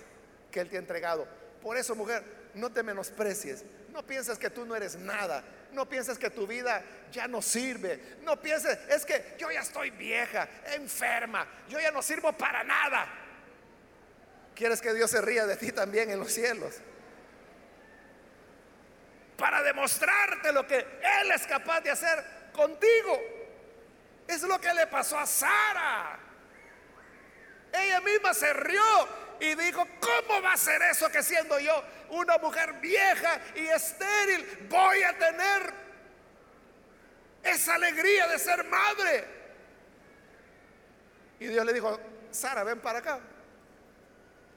que 0.51 0.61
Él 0.61 0.69
te 0.69 0.77
ha 0.77 0.79
entregado. 0.79 1.27
Por 1.61 1.77
eso, 1.77 1.93
mujer, 1.93 2.23
no 2.55 2.71
te 2.71 2.81
menosprecies. 2.81 3.63
No 3.91 4.03
pienses 4.03 4.39
que 4.39 4.49
tú 4.49 4.65
no 4.65 4.75
eres 4.75 4.95
nada. 4.95 5.43
No 5.73 5.87
pienses 5.87 6.17
que 6.17 6.31
tu 6.31 6.47
vida 6.47 6.83
ya 7.11 7.27
no 7.27 7.43
sirve. 7.43 8.17
No 8.23 8.41
pienses, 8.41 8.79
es 8.89 9.05
que 9.05 9.35
yo 9.37 9.51
ya 9.51 9.59
estoy 9.59 9.91
vieja, 9.91 10.49
enferma, 10.73 11.47
yo 11.69 11.79
ya 11.79 11.91
no 11.91 12.01
sirvo 12.01 12.33
para 12.33 12.63
nada. 12.63 13.07
¿Quieres 14.55 14.81
que 14.81 14.91
Dios 14.91 15.11
se 15.11 15.21
ría 15.21 15.45
de 15.45 15.55
ti 15.55 15.71
también 15.71 16.09
en 16.09 16.17
los 16.17 16.33
cielos? 16.33 16.81
Para 19.39 19.63
demostrarte 19.63 20.51
lo 20.51 20.67
que 20.67 20.77
Él 20.77 21.31
es 21.33 21.47
capaz 21.47 21.81
de 21.81 21.91
hacer 21.91 22.23
contigo. 22.51 23.19
Es 24.27 24.43
lo 24.43 24.59
que 24.59 24.73
le 24.73 24.85
pasó 24.87 25.17
a 25.17 25.25
Sara. 25.25 26.19
Ella 27.71 28.01
misma 28.01 28.33
se 28.33 28.51
rió 28.53 28.83
y 29.39 29.55
dijo, 29.55 29.87
¿cómo 29.99 30.41
va 30.41 30.53
a 30.53 30.57
ser 30.57 30.81
eso 30.83 31.09
que 31.09 31.23
siendo 31.23 31.59
yo 31.59 31.83
una 32.09 32.37
mujer 32.37 32.73
vieja 32.73 33.39
y 33.55 33.67
estéril 33.67 34.67
voy 34.69 35.03
a 35.03 35.17
tener 35.17 35.73
esa 37.43 37.75
alegría 37.75 38.27
de 38.27 38.39
ser 38.39 38.63
madre? 38.65 39.25
Y 41.39 41.47
Dios 41.47 41.65
le 41.65 41.73
dijo, 41.73 41.99
Sara, 42.31 42.63
ven 42.63 42.79
para 42.81 42.99
acá. 42.99 43.19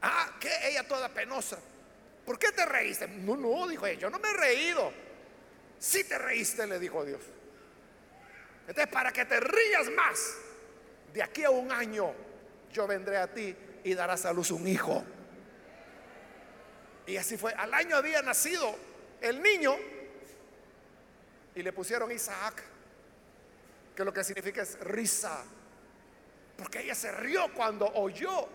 Ah, 0.03 0.31
que 0.41 0.69
ella 0.69 0.87
toda 0.87 1.09
penosa. 1.09 1.59
¿Por 2.25 2.39
qué 2.39 2.53
te 2.53 2.65
reíste? 2.65 3.09
No, 3.09 3.37
no, 3.37 3.67
dijo 3.67 3.87
ella, 3.87 4.01
yo 4.01 4.11
no 4.11 4.19
me 4.19 4.31
he 4.31 4.33
reído. 4.35 4.93
Si 5.79 6.05
te 6.05 6.19
reíste, 6.19 6.67
le 6.67 6.79
dijo 6.79 7.05
Dios. 7.05 7.21
Entonces, 8.61 8.87
para 8.93 9.13
que 9.13 9.25
te 9.25 9.41
rías 9.41 9.91
más, 9.91 10.37
de 11.13 11.23
aquí 11.23 11.45
a 11.45 11.51
un 11.51 11.73
año 11.73 12.15
yo 12.73 12.87
vendré 12.87 13.17
a 13.19 13.27
ti 13.27 13.55
y 13.85 13.95
darás 13.95 14.25
a 14.25 14.33
luz 14.33 14.51
un 14.51 14.67
hijo. 14.67 15.05
Y 17.07 17.17
así 17.17 17.37
fue. 17.37 17.53
Al 17.55 17.75
año 17.75 17.97
había 17.97 18.23
nacido 18.23 18.77
el 19.21 19.43
niño 19.43 19.77
y 21.55 21.63
le 21.63 21.73
pusieron 21.73 22.11
Isaac, 22.13 22.63
que 23.95 24.05
lo 24.05 24.13
que 24.13 24.23
significa 24.23 24.63
es 24.63 24.79
risa. 24.81 25.45
Porque 26.57 26.81
ella 26.81 26.95
se 26.95 27.11
rió 27.11 27.53
cuando 27.55 27.87
oyó 27.95 28.49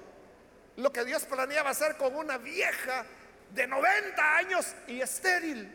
lo 0.78 0.94
que 0.94 1.04
Dios 1.04 1.26
planeaba 1.26 1.72
hacer 1.72 1.98
con 1.98 2.16
una 2.16 2.38
vieja 2.38 3.06
de 3.52 3.68
90 3.68 4.38
años 4.38 4.76
y 4.88 5.02
estéril. 5.02 5.74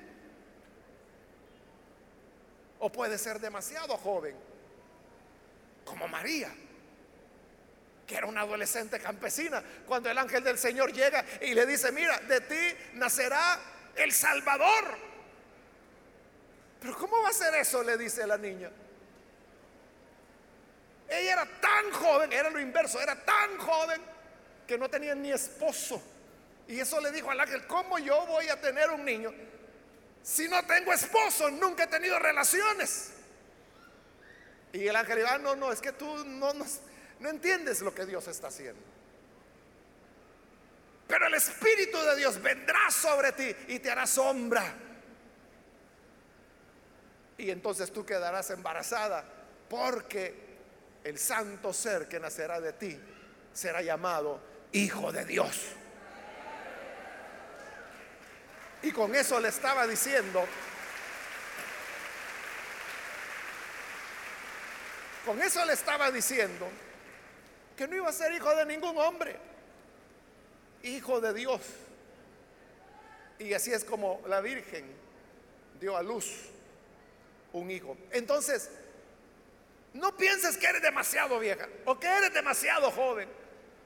O 2.78 2.90
puede 2.90 3.16
ser 3.18 3.38
demasiado 3.38 3.96
joven, 3.96 4.36
como 5.84 6.08
María 6.08 6.52
que 8.06 8.16
era 8.16 8.26
una 8.26 8.42
adolescente 8.42 9.00
campesina, 9.00 9.62
cuando 9.86 10.10
el 10.10 10.18
ángel 10.18 10.42
del 10.42 10.58
Señor 10.58 10.92
llega 10.92 11.24
y 11.40 11.54
le 11.54 11.64
dice, 11.66 11.92
mira, 11.92 12.18
de 12.20 12.40
ti 12.42 12.76
nacerá 12.94 13.58
el 13.96 14.12
Salvador. 14.12 14.98
Pero 16.80 16.96
¿cómo 16.98 17.22
va 17.22 17.28
a 17.28 17.32
ser 17.32 17.54
eso? 17.54 17.82
Le 17.82 17.96
dice 17.96 18.26
la 18.26 18.36
niña. 18.36 18.70
Ella 21.08 21.32
era 21.32 21.46
tan 21.60 21.90
joven, 21.92 22.32
era 22.32 22.50
lo 22.50 22.58
inverso, 22.58 23.00
era 23.00 23.14
tan 23.24 23.56
joven 23.58 24.00
que 24.66 24.76
no 24.78 24.88
tenía 24.88 25.14
ni 25.14 25.30
esposo. 25.30 26.02
Y 26.68 26.80
eso 26.80 27.00
le 27.00 27.10
dijo 27.10 27.30
al 27.30 27.40
ángel, 27.40 27.66
¿cómo 27.66 27.98
yo 27.98 28.26
voy 28.26 28.48
a 28.48 28.60
tener 28.60 28.90
un 28.90 29.04
niño 29.04 29.32
si 30.22 30.48
no 30.48 30.64
tengo 30.64 30.92
esposo? 30.92 31.50
Nunca 31.50 31.84
he 31.84 31.86
tenido 31.88 32.18
relaciones. 32.18 33.12
Y 34.72 34.86
el 34.86 34.96
ángel 34.96 35.18
dijo, 35.18 35.28
ah, 35.30 35.38
no, 35.38 35.54
no, 35.54 35.72
es 35.72 35.80
que 35.80 35.92
tú 35.92 36.24
no, 36.24 36.54
no, 36.54 36.64
no 37.20 37.28
entiendes 37.28 37.80
lo 37.82 37.94
que 37.94 38.06
Dios 38.06 38.26
está 38.28 38.48
haciendo. 38.48 38.80
Pero 41.06 41.26
el 41.26 41.34
Espíritu 41.34 41.98
de 41.98 42.16
Dios 42.16 42.40
vendrá 42.40 42.90
sobre 42.90 43.32
ti 43.32 43.54
y 43.68 43.78
te 43.80 43.90
hará 43.90 44.06
sombra. 44.06 44.74
Y 47.36 47.50
entonces 47.50 47.92
tú 47.92 48.06
quedarás 48.06 48.48
embarazada 48.50 49.24
porque 49.68 50.52
el 51.04 51.18
santo 51.18 51.72
ser 51.72 52.08
que 52.08 52.20
nacerá 52.20 52.60
de 52.60 52.72
ti 52.72 52.98
será 53.52 53.82
llamado 53.82 54.40
Hijo 54.72 55.12
de 55.12 55.26
Dios. 55.26 55.74
Y 58.82 58.90
con 58.90 59.14
eso 59.14 59.38
le 59.38 59.48
estaba 59.48 59.86
diciendo, 59.86 60.44
con 65.24 65.40
eso 65.40 65.64
le 65.64 65.72
estaba 65.72 66.10
diciendo 66.10 66.68
que 67.76 67.86
no 67.86 67.96
iba 67.96 68.08
a 68.08 68.12
ser 68.12 68.32
hijo 68.32 68.54
de 68.56 68.66
ningún 68.66 68.98
hombre, 68.98 69.36
hijo 70.82 71.20
de 71.20 71.32
Dios. 71.32 71.60
Y 73.38 73.54
así 73.54 73.72
es 73.72 73.84
como 73.84 74.20
la 74.26 74.40
Virgen 74.40 74.84
dio 75.80 75.96
a 75.96 76.02
luz 76.02 76.26
un 77.52 77.70
hijo. 77.70 77.96
Entonces, 78.10 78.70
no 79.94 80.16
pienses 80.16 80.56
que 80.56 80.66
eres 80.66 80.82
demasiado 80.82 81.38
vieja 81.38 81.68
o 81.84 81.98
que 81.98 82.06
eres 82.06 82.32
demasiado 82.32 82.90
joven. 82.90 83.28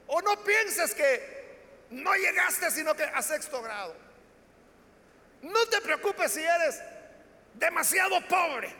O 0.07 0.21
no 0.21 0.41
pienses 0.43 0.95
que 0.95 1.37
no 1.89 2.13
llegaste 2.15 2.71
sino 2.71 2.95
que 2.95 3.03
a 3.03 3.21
sexto 3.21 3.61
grado. 3.61 4.06
No 5.41 5.65
te 5.67 5.81
preocupes 5.81 6.31
si 6.31 6.41
eres 6.41 6.81
demasiado 7.53 8.19
pobre. 8.27 8.73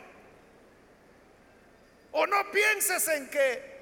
O 2.12 2.26
no 2.26 2.50
pienses 2.50 3.06
en 3.08 3.28
que 3.28 3.78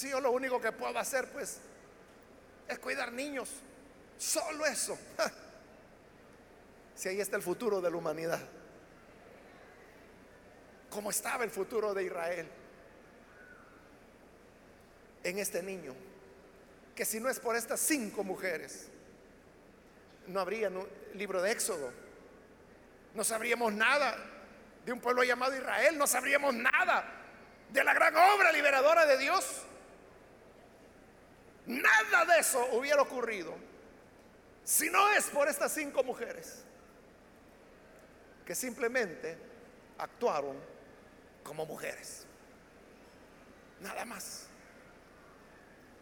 Si 0.00 0.08
yo 0.08 0.18
lo 0.18 0.30
único 0.30 0.58
que 0.58 0.72
puedo 0.72 0.98
hacer, 0.98 1.30
pues, 1.30 1.58
es 2.66 2.78
cuidar 2.78 3.12
niños. 3.12 3.50
Solo 4.16 4.64
eso. 4.64 4.96
Si 6.94 7.08
ahí 7.08 7.20
está 7.20 7.36
el 7.36 7.42
futuro 7.42 7.80
de 7.80 7.90
la 7.90 7.96
humanidad. 7.96 8.40
Como 10.88 11.10
estaba 11.10 11.44
el 11.44 11.50
futuro 11.50 11.92
de 11.92 12.04
Israel. 12.04 12.46
En 15.22 15.38
este 15.38 15.62
niño. 15.62 15.94
Que 17.00 17.06
si 17.06 17.18
no 17.18 17.30
es 17.30 17.40
por 17.40 17.56
estas 17.56 17.80
cinco 17.80 18.22
mujeres, 18.22 18.88
no 20.26 20.38
habría 20.38 20.70
libro 21.14 21.40
de 21.40 21.50
Éxodo. 21.50 21.90
No 23.14 23.24
sabríamos 23.24 23.72
nada 23.72 24.18
de 24.84 24.92
un 24.92 25.00
pueblo 25.00 25.24
llamado 25.24 25.56
Israel. 25.56 25.96
No 25.96 26.06
sabríamos 26.06 26.54
nada 26.54 27.10
de 27.70 27.84
la 27.84 27.94
gran 27.94 28.14
obra 28.14 28.52
liberadora 28.52 29.06
de 29.06 29.16
Dios. 29.16 29.62
Nada 31.64 32.26
de 32.26 32.38
eso 32.38 32.68
hubiera 32.72 33.00
ocurrido 33.00 33.54
si 34.62 34.90
no 34.90 35.10
es 35.12 35.24
por 35.28 35.48
estas 35.48 35.72
cinco 35.72 36.04
mujeres 36.04 36.62
que 38.44 38.54
simplemente 38.54 39.38
actuaron 39.96 40.54
como 41.42 41.64
mujeres. 41.64 42.26
Nada 43.80 44.04
más. 44.04 44.49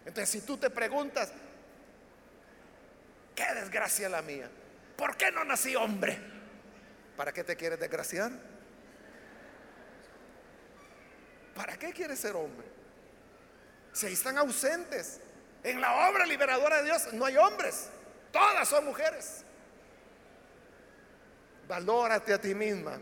Entonces, 0.09 0.31
si 0.31 0.41
tú 0.41 0.57
te 0.57 0.71
preguntas, 0.71 1.31
qué 3.35 3.45
desgracia 3.55 4.09
la 4.09 4.23
mía, 4.23 4.49
¿por 4.97 5.19
qué 5.19 5.31
no 5.31 5.45
nací 5.45 5.77
hombre? 5.77 6.19
¿Para 7.15 7.31
qué 7.31 7.45
te 7.45 7.55
quieres 7.57 7.79
desgraciar? 7.79 8.33
¿Para 11.55 11.77
qué 11.77 11.93
quieres 11.93 12.19
ser 12.19 12.37
hombre? 12.37 12.67
Si 13.93 14.07
están 14.07 14.39
ausentes 14.39 15.21
en 15.63 15.79
la 15.79 16.09
obra 16.09 16.25
liberadora 16.25 16.79
de 16.79 16.85
Dios 16.85 17.13
no 17.13 17.27
hay 17.27 17.37
hombres, 17.37 17.91
todas 18.33 18.67
son 18.67 18.87
mujeres. 18.87 19.45
Valórate 21.69 22.33
a 22.33 22.41
ti 22.41 22.55
misma. 22.55 22.99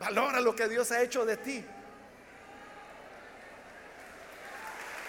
Valora 0.00 0.40
lo 0.40 0.56
que 0.56 0.66
Dios 0.66 0.90
ha 0.92 1.02
hecho 1.02 1.26
de 1.26 1.36
ti. 1.36 1.62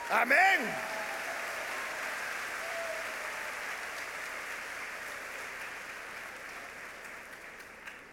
Amén. 0.10 0.60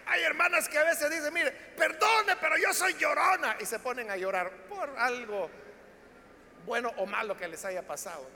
Hay 0.06 0.22
hermanas 0.22 0.68
que 0.68 0.78
a 0.78 0.84
veces 0.84 1.10
dicen, 1.10 1.32
mire, 1.32 1.50
perdone, 1.50 2.36
pero 2.36 2.56
yo 2.58 2.72
soy 2.72 2.94
llorona. 2.94 3.56
Y 3.60 3.66
se 3.66 3.78
ponen 3.78 4.10
a 4.10 4.16
llorar 4.16 4.50
por 4.68 4.90
algo 4.98 5.50
bueno 6.64 6.92
o 6.96 7.06
malo 7.06 7.36
que 7.36 7.48
les 7.48 7.64
haya 7.64 7.82
pasado. 7.82 8.28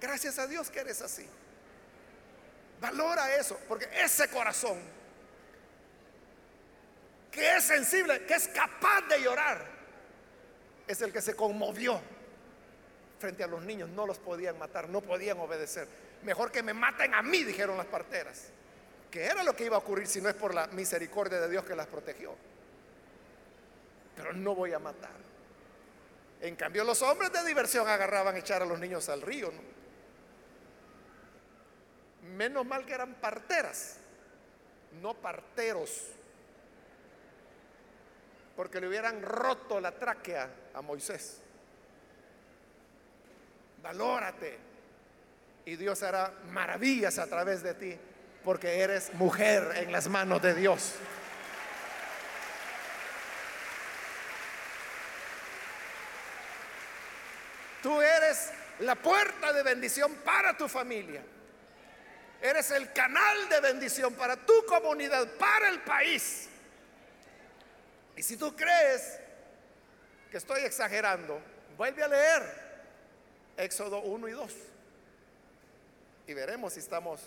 Gracias 0.00 0.38
a 0.38 0.46
Dios 0.46 0.70
que 0.70 0.80
eres 0.80 1.02
así. 1.02 1.28
Valora 2.80 3.34
eso, 3.34 3.58
porque 3.66 3.88
ese 3.92 4.28
corazón 4.28 4.78
que 7.32 7.56
es 7.56 7.64
sensible, 7.64 8.24
que 8.24 8.34
es 8.34 8.48
capaz 8.48 9.02
de 9.08 9.20
llorar, 9.20 9.77
es 10.88 11.02
el 11.02 11.12
que 11.12 11.20
se 11.20 11.36
conmovió 11.36 12.00
frente 13.18 13.44
a 13.44 13.46
los 13.46 13.62
niños. 13.62 13.88
No 13.90 14.06
los 14.06 14.18
podían 14.18 14.58
matar, 14.58 14.88
no 14.88 15.02
podían 15.02 15.38
obedecer. 15.38 15.86
Mejor 16.22 16.50
que 16.50 16.62
me 16.62 16.74
maten 16.74 17.14
a 17.14 17.22
mí, 17.22 17.44
dijeron 17.44 17.76
las 17.76 17.86
parteras. 17.86 18.48
Que 19.10 19.26
era 19.26 19.42
lo 19.44 19.54
que 19.54 19.66
iba 19.66 19.76
a 19.76 19.78
ocurrir 19.78 20.06
si 20.06 20.20
no 20.20 20.28
es 20.28 20.34
por 20.34 20.54
la 20.54 20.66
misericordia 20.68 21.40
de 21.40 21.48
Dios 21.48 21.64
que 21.64 21.76
las 21.76 21.86
protegió. 21.86 22.34
Pero 24.16 24.32
no 24.32 24.54
voy 24.54 24.72
a 24.72 24.78
matar. 24.78 25.28
En 26.40 26.56
cambio, 26.56 26.84
los 26.84 27.02
hombres 27.02 27.32
de 27.32 27.44
diversión 27.44 27.86
agarraban 27.88 28.34
a 28.34 28.38
echar 28.38 28.62
a 28.62 28.66
los 28.66 28.78
niños 28.78 29.08
al 29.08 29.22
río. 29.22 29.52
Menos 32.36 32.66
mal 32.66 32.84
que 32.84 32.94
eran 32.94 33.14
parteras, 33.14 33.96
no 35.00 35.14
parteros, 35.14 36.08
porque 38.58 38.80
le 38.80 38.88
hubieran 38.88 39.22
roto 39.22 39.78
la 39.78 39.92
tráquea 39.92 40.50
a 40.74 40.82
Moisés. 40.82 41.40
Valórate 43.80 44.58
y 45.64 45.76
Dios 45.76 46.02
hará 46.02 46.32
maravillas 46.50 47.20
a 47.20 47.28
través 47.28 47.62
de 47.62 47.74
ti, 47.74 47.96
porque 48.42 48.80
eres 48.80 49.14
mujer 49.14 49.74
en 49.76 49.92
las 49.92 50.08
manos 50.08 50.42
de 50.42 50.54
Dios. 50.56 50.94
Tú 57.80 58.02
eres 58.02 58.50
la 58.80 58.96
puerta 58.96 59.52
de 59.52 59.62
bendición 59.62 60.16
para 60.24 60.56
tu 60.56 60.68
familia. 60.68 61.22
Eres 62.42 62.72
el 62.72 62.92
canal 62.92 63.48
de 63.50 63.60
bendición 63.60 64.14
para 64.14 64.34
tu 64.34 64.66
comunidad, 64.66 65.28
para 65.38 65.68
el 65.68 65.78
país. 65.82 66.48
Y 68.18 68.22
si 68.24 68.36
tú 68.36 68.54
crees 68.56 69.16
que 70.28 70.38
estoy 70.38 70.62
exagerando, 70.62 71.40
vuelve 71.76 72.02
a 72.02 72.08
leer 72.08 72.42
Éxodo 73.56 74.00
1 74.00 74.26
y 74.26 74.32
2. 74.32 74.52
Y 76.26 76.34
veremos 76.34 76.72
si 76.72 76.80
estamos 76.80 77.20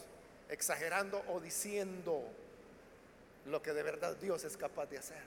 exagerando 0.50 1.24
o 1.30 1.40
diciendo 1.40 2.22
lo 3.46 3.62
que 3.62 3.72
de 3.72 3.84
verdad 3.84 4.18
Dios 4.18 4.44
es 4.44 4.58
capaz 4.58 4.88
de 4.88 4.98
hacer. 4.98 5.24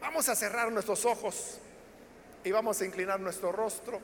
Vamos 0.00 0.28
a 0.28 0.36
cerrar 0.36 0.70
nuestros 0.70 1.04
ojos 1.04 1.58
y 2.44 2.52
vamos 2.52 2.80
a 2.80 2.84
inclinar 2.84 3.18
nuestro 3.18 3.50
rostro. 3.50 4.00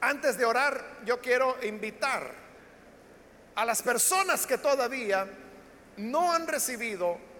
Antes 0.00 0.38
de 0.38 0.46
orar, 0.46 1.00
yo 1.04 1.20
quiero 1.20 1.62
invitar 1.62 2.32
a 3.54 3.66
las 3.66 3.82
personas 3.82 4.46
que 4.46 4.56
todavía 4.56 5.28
no 5.98 6.32
han 6.32 6.48
recibido 6.48 7.31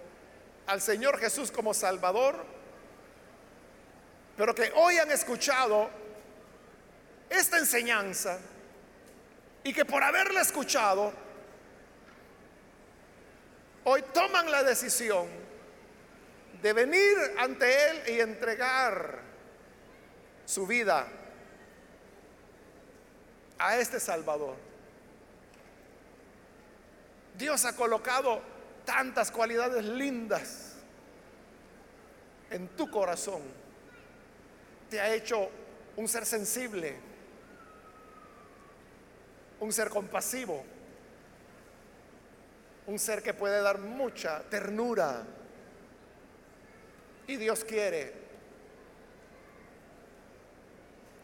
al 0.67 0.81
Señor 0.81 1.19
Jesús 1.19 1.51
como 1.51 1.75
Salvador, 1.75 2.45
pero 4.37 4.55
que 4.55 4.73
hoy 4.75 4.99
han 4.99 5.11
escuchado 5.11 5.91
esta 7.29 7.59
enseñanza 7.59 8.39
y 9.65 9.73
que 9.73 9.85
por 9.85 10.03
haberla 10.03 10.41
escuchado, 10.41 11.13
hoy 13.85 14.03
toman 14.13 14.51
la 14.51 14.63
decisión 14.63 15.29
de 16.61 16.73
venir 16.73 17.17
ante 17.39 17.91
Él 17.91 18.03
y 18.09 18.21
entregar 18.21 19.21
su 20.45 20.67
vida 20.67 21.07
a 23.59 23.77
este 23.77 23.99
Salvador. 24.01 24.57
Dios 27.37 27.65
ha 27.65 27.75
colocado 27.75 28.43
tantas 28.85 29.31
cualidades 29.31 29.85
lindas 29.85 30.77
en 32.51 32.69
tu 32.69 32.91
corazón. 32.91 33.43
Te 34.91 35.01
ha 35.01 35.13
hecho 35.15 35.49
un 35.97 36.09
ser 36.09 36.27
sensible, 36.27 36.97
un 39.61 39.73
ser 39.73 39.89
compasivo, 39.89 40.65
un 42.87 42.99
ser 42.99 43.23
que 43.23 43.35
puede 43.35 43.61
dar 43.63 43.79
mucha 43.79 44.43
ternura. 44.43 45.25
Y 47.27 47.37
Dios 47.37 47.65
quiere 47.65 48.13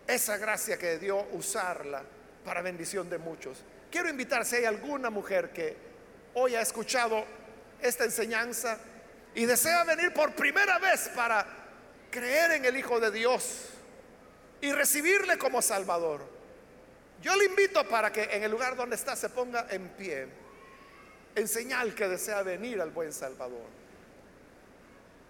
esa 0.07 0.39
gracia 0.39 0.79
que 0.79 0.99
dio 0.99 1.27
usarla 1.33 2.03
para 2.45 2.63
bendición 2.63 3.11
de 3.11 3.19
muchos. 3.19 3.63
Quiero 3.91 4.09
invitar 4.09 4.45
si 4.45 4.57
hay 4.57 4.65
alguna 4.65 5.11
mujer 5.11 5.51
que 5.53 5.77
hoy 6.35 6.55
ha 6.55 6.63
escuchado 6.63 7.25
esta 7.81 8.05
enseñanza 8.05 8.79
y 9.35 9.47
desea 9.47 9.85
venir 9.85 10.13
por 10.13 10.35
primera 10.35 10.79
vez 10.79 11.09
para 11.15 11.47
creer 12.11 12.53
en 12.53 12.65
el 12.65 12.77
Hijo 12.77 12.99
de 13.01 13.11
Dios 13.11 13.67
y 14.61 14.73
recibirle 14.73 15.39
como 15.39 15.63
Salvador. 15.63 16.27
Yo 17.23 17.37
le 17.37 17.45
invito 17.45 17.87
para 17.89 18.13
que 18.13 18.25
en 18.25 18.43
el 18.43 18.51
lugar 18.51 18.77
donde 18.77 18.97
está 18.97 19.17
se 19.17 19.29
ponga 19.29 19.67
en 19.71 19.89
pie, 19.91 20.29
en 21.35 21.49
señal 21.49 21.95
que 21.95 22.09
desea 22.09 22.43
venir 22.43 22.81
al 22.81 22.91
buen 22.91 23.13
Salvador. 23.13 23.67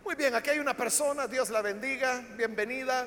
Muy 0.05 0.15
bien, 0.15 0.35
aquí 0.35 0.51
hay 0.51 0.59
una 0.59 0.75
persona, 0.75 1.27
Dios 1.27 1.51
la 1.51 1.61
bendiga, 1.61 2.23
bienvenida. 2.37 3.07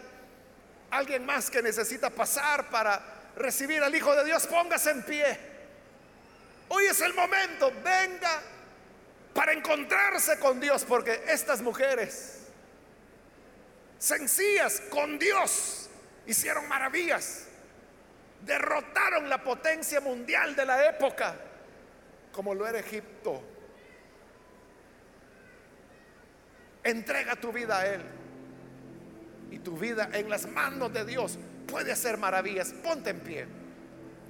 Alguien 0.92 1.26
más 1.26 1.50
que 1.50 1.64
necesita 1.64 2.10
pasar 2.10 2.70
para 2.70 3.02
recibir 3.36 3.82
al 3.82 3.96
Hijo 3.96 4.16
de 4.16 4.26
Dios, 4.26 4.46
póngase 4.46 4.92
en 4.92 5.04
pie. 5.04 5.38
Hoy 6.68 6.86
es 6.86 7.02
el 7.02 7.14
momento, 7.14 7.72
venga 7.84 8.42
para 9.34 9.53
encontrarse 9.53 10.39
con 10.39 10.59
Dios, 10.59 10.84
porque 10.84 11.23
estas 11.27 11.61
mujeres 11.61 12.39
sencillas 13.97 14.82
con 14.89 15.19
Dios 15.19 15.89
hicieron 16.25 16.67
maravillas, 16.67 17.47
derrotaron 18.45 19.29
la 19.29 19.43
potencia 19.43 20.01
mundial 20.01 20.55
de 20.55 20.65
la 20.65 20.89
época, 20.89 21.36
como 22.32 22.53
lo 22.53 22.67
era 22.67 22.79
Egipto. 22.79 23.41
Entrega 26.84 27.36
tu 27.36 27.51
vida 27.51 27.79
a 27.79 27.88
Él 27.88 28.01
y 29.51 29.59
tu 29.59 29.77
vida 29.77 30.09
en 30.13 30.29
las 30.29 30.47
manos 30.47 30.91
de 30.91 31.05
Dios 31.05 31.38
puede 31.67 31.91
hacer 31.91 32.17
maravillas. 32.17 32.73
Ponte 32.73 33.11
en 33.11 33.19
pie. 33.19 33.45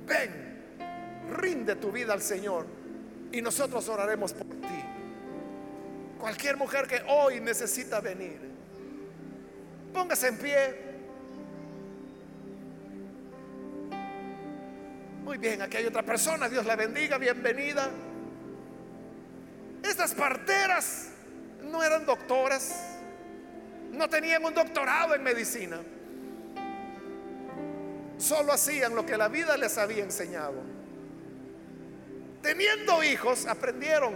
Ven, 0.05 0.77
rinde 1.31 1.75
tu 1.75 1.91
vida 1.91 2.11
al 2.11 2.21
Señor 2.21 2.65
y 3.31 3.41
nosotros 3.41 3.87
oraremos 3.87 4.33
por 4.33 4.47
ti. 4.47 4.90
Cualquier 6.22 6.55
mujer 6.55 6.88
que 6.88 7.03
hoy 7.09 7.41
necesita 7.41 7.99
venir, 7.99 8.39
póngase 9.91 10.28
en 10.30 10.38
pie. 10.38 10.76
Muy 15.24 15.38
bien, 15.38 15.61
aquí 15.61 15.78
hay 15.78 15.86
otra 15.88 16.03
persona, 16.03 16.47
Dios 16.47 16.65
la 16.65 16.78
bendiga, 16.78 17.17
bienvenida. 17.17 17.89
Estas 19.84 20.13
parteras 20.13 21.09
no 21.63 21.84
eran 21.84 22.05
doctoras, 22.05 22.72
no 23.91 24.07
tenían 24.07 24.45
un 24.45 24.53
doctorado 24.53 25.15
en 25.15 25.24
medicina 25.24 25.80
solo 28.22 28.53
hacían 28.53 28.95
lo 28.95 29.05
que 29.05 29.17
la 29.17 29.28
vida 29.28 29.57
les 29.57 29.78
había 29.78 30.03
enseñado. 30.03 30.61
Teniendo 32.41 33.03
hijos, 33.03 33.45
aprendieron 33.45 34.15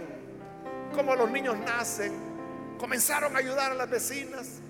cómo 0.94 1.14
los 1.14 1.30
niños 1.30 1.56
nacen, 1.58 2.12
comenzaron 2.78 3.34
a 3.36 3.38
ayudar 3.38 3.72
a 3.72 3.74
las 3.74 3.90
vecinas, 3.90 4.60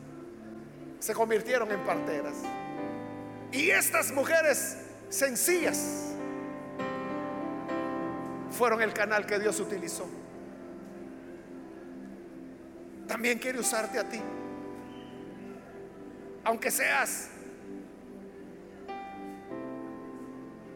se 0.98 1.14
convirtieron 1.14 1.70
en 1.70 1.80
parteras. 1.84 2.34
Y 3.52 3.70
estas 3.70 4.12
mujeres 4.12 4.76
sencillas 5.08 6.14
fueron 8.50 8.82
el 8.82 8.92
canal 8.92 9.26
que 9.26 9.38
Dios 9.38 9.60
utilizó. 9.60 10.08
También 13.06 13.38
quiere 13.38 13.60
usarte 13.60 13.98
a 13.98 14.08
ti. 14.08 14.20
Aunque 16.44 16.70
seas 16.70 17.28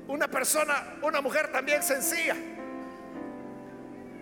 una 0.07 0.28
persona, 0.28 0.99
una 1.03 1.20
mujer 1.20 1.51
también 1.53 1.82
sencilla. 1.82 2.36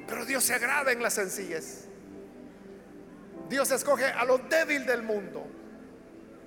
Pero 0.08 0.24
Dios 0.24 0.42
se 0.42 0.54
agrada 0.54 0.90
en 0.90 1.02
la 1.02 1.10
sencillez. 1.10 1.84
Dios 3.48 3.70
escoge 3.70 4.06
a 4.06 4.24
los 4.24 4.48
débiles 4.48 4.86
del 4.86 5.02
mundo 5.02 5.46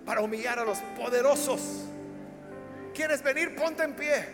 para 0.06 0.22
humillar 0.22 0.58
a 0.60 0.66
los 0.66 0.80
poderosos. 0.98 1.62
¿Quieres 2.94 3.22
venir? 3.22 3.56
Ponte 3.56 3.84
en 3.84 3.96
pie. 3.96 4.26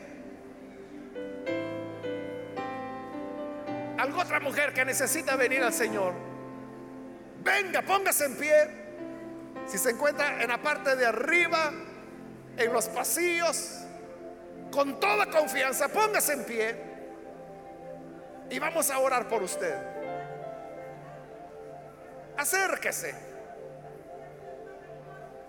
Algo 3.98 4.22
otra 4.22 4.40
mujer 4.40 4.74
que 4.74 4.86
necesita 4.86 5.36
venir 5.36 5.62
al 5.62 5.74
Señor. 5.74 6.14
Venga, 7.44 7.82
póngase 7.82 8.26
en 8.26 8.36
pie. 8.36 8.88
Si 9.66 9.78
se 9.78 9.90
encuentra 9.90 10.42
en 10.42 10.50
la 10.50 10.62
parte 10.62 10.96
de 10.96 11.06
arriba, 11.06 11.74
en 12.56 12.74
los 12.74 12.88
pasillos, 12.88 13.80
con 14.72 15.00
toda 15.00 15.26
confianza, 15.30 15.90
póngase 15.90 16.34
en 16.34 16.44
pie 16.46 16.87
y 18.50 18.60
vamos 18.60 18.90
a 18.90 19.00
orar 19.00 19.28
por 19.28 19.44
usted. 19.44 19.76
Acérquese. 22.38 23.14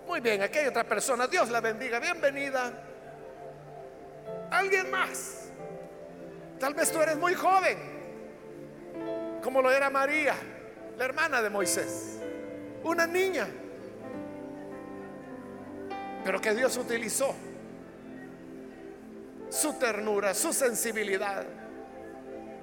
Muy 0.07 0.21
bien, 0.21 0.41
aquí 0.43 0.59
hay 0.59 0.67
otra 0.67 0.85
persona. 0.85 1.27
Dios 1.27 1.51
la 1.51 1.61
bendiga. 1.61 2.01
Bienvenida. 2.01 2.73
Alguien 4.51 4.91
más. 4.91 5.49
Tal 6.59 6.75
vez 6.75 6.91
tú 6.91 7.01
eres 7.01 7.17
muy 7.17 7.35
joven, 7.35 7.79
como 9.43 9.63
lo 9.63 9.71
era 9.71 9.91
María, 9.91 10.35
la 10.97 11.05
hermana 11.05 11.41
de 11.41 11.51
Moisés. 11.51 12.19
Una 12.83 13.07
niña. 13.07 13.47
Pero 16.25 16.41
que 16.41 16.55
Dios 16.55 16.77
utilizó 16.77 17.35
su 19.51 19.75
ternura, 19.75 20.35
su 20.35 20.53
sensibilidad, 20.53 21.45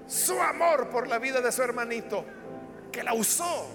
su 0.07 0.39
amor 0.41 0.89
por 0.89 1.07
la 1.07 1.19
vida 1.19 1.41
de 1.41 1.51
su 1.51 1.63
hermanito, 1.63 2.25
que 2.91 3.03
la 3.03 3.13
usó. 3.13 3.67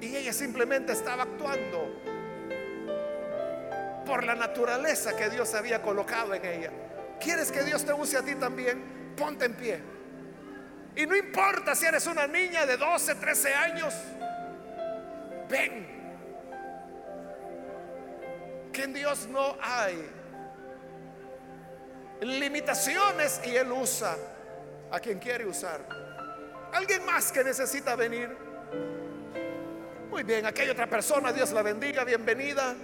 Y 0.00 0.16
ella 0.16 0.32
simplemente 0.32 0.92
estaba 0.92 1.22
actuando 1.22 2.02
por 4.04 4.24
la 4.24 4.34
naturaleza 4.34 5.16
que 5.16 5.30
Dios 5.30 5.54
había 5.54 5.80
colocado 5.80 6.34
en 6.34 6.44
ella. 6.44 6.70
¿Quieres 7.20 7.50
que 7.50 7.62
Dios 7.62 7.84
te 7.84 7.92
use 7.92 8.18
a 8.18 8.22
ti 8.22 8.34
también? 8.34 9.14
Ponte 9.16 9.46
en 9.46 9.54
pie. 9.54 9.80
Y 10.96 11.06
no 11.06 11.16
importa 11.16 11.74
si 11.74 11.86
eres 11.86 12.06
una 12.06 12.26
niña 12.26 12.66
de 12.66 12.76
12, 12.76 13.14
13 13.14 13.54
años. 13.54 13.94
Ven. 15.48 15.94
Que 18.72 18.82
en 18.82 18.92
Dios 18.92 19.28
no 19.28 19.56
hay 19.62 20.23
limitaciones 22.24 23.40
y 23.44 23.56
Él 23.56 23.70
usa 23.72 24.16
a 24.90 25.00
quien 25.00 25.18
quiere 25.18 25.46
usar. 25.46 25.80
¿Alguien 26.72 27.04
más 27.04 27.30
que 27.30 27.44
necesita 27.44 27.94
venir? 27.94 28.36
Muy 30.10 30.22
bien, 30.22 30.46
hay 30.46 30.68
otra 30.68 30.88
persona, 30.88 31.32
Dios 31.32 31.52
la 31.52 31.62
bendiga, 31.62 32.04
bienvenida. 32.04 32.74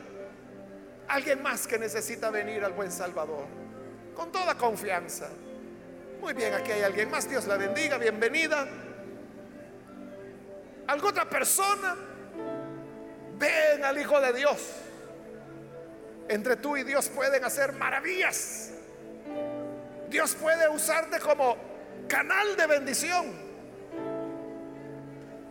Alguien 1.09 1.43
más 1.43 1.66
que 1.66 1.78
necesita 1.78 2.30
venir 2.30 2.64
al 2.64 2.72
buen 2.72 2.91
Salvador, 2.91 3.47
con 4.14 4.30
toda 4.30 4.55
confianza. 4.57 5.28
Muy 6.20 6.34
bien, 6.34 6.55
aquí 6.55 6.72
hay 6.72 6.82
alguien 6.82 7.11
más, 7.11 7.28
Dios 7.28 7.47
la 7.47 7.57
bendiga, 7.57 7.99
bienvenida. 7.99 8.66
¿Alguna 10.86 11.11
otra 11.11 11.30
persona? 11.30 11.97
Ven 13.38 13.84
al 13.84 13.99
Hijo 13.99 14.20
de 14.20 14.32
Dios. 14.32 14.72
Entre 16.28 16.57
tú 16.57 16.76
y 16.76 16.84
Dios 16.84 17.09
pueden 17.09 17.45
hacer 17.45 17.72
maravillas. 17.72 18.72
Dios 20.11 20.35
puede 20.35 20.69
usarte 20.69 21.21
como 21.21 21.57
canal 22.09 22.57
de 22.57 22.67
bendición 22.67 23.33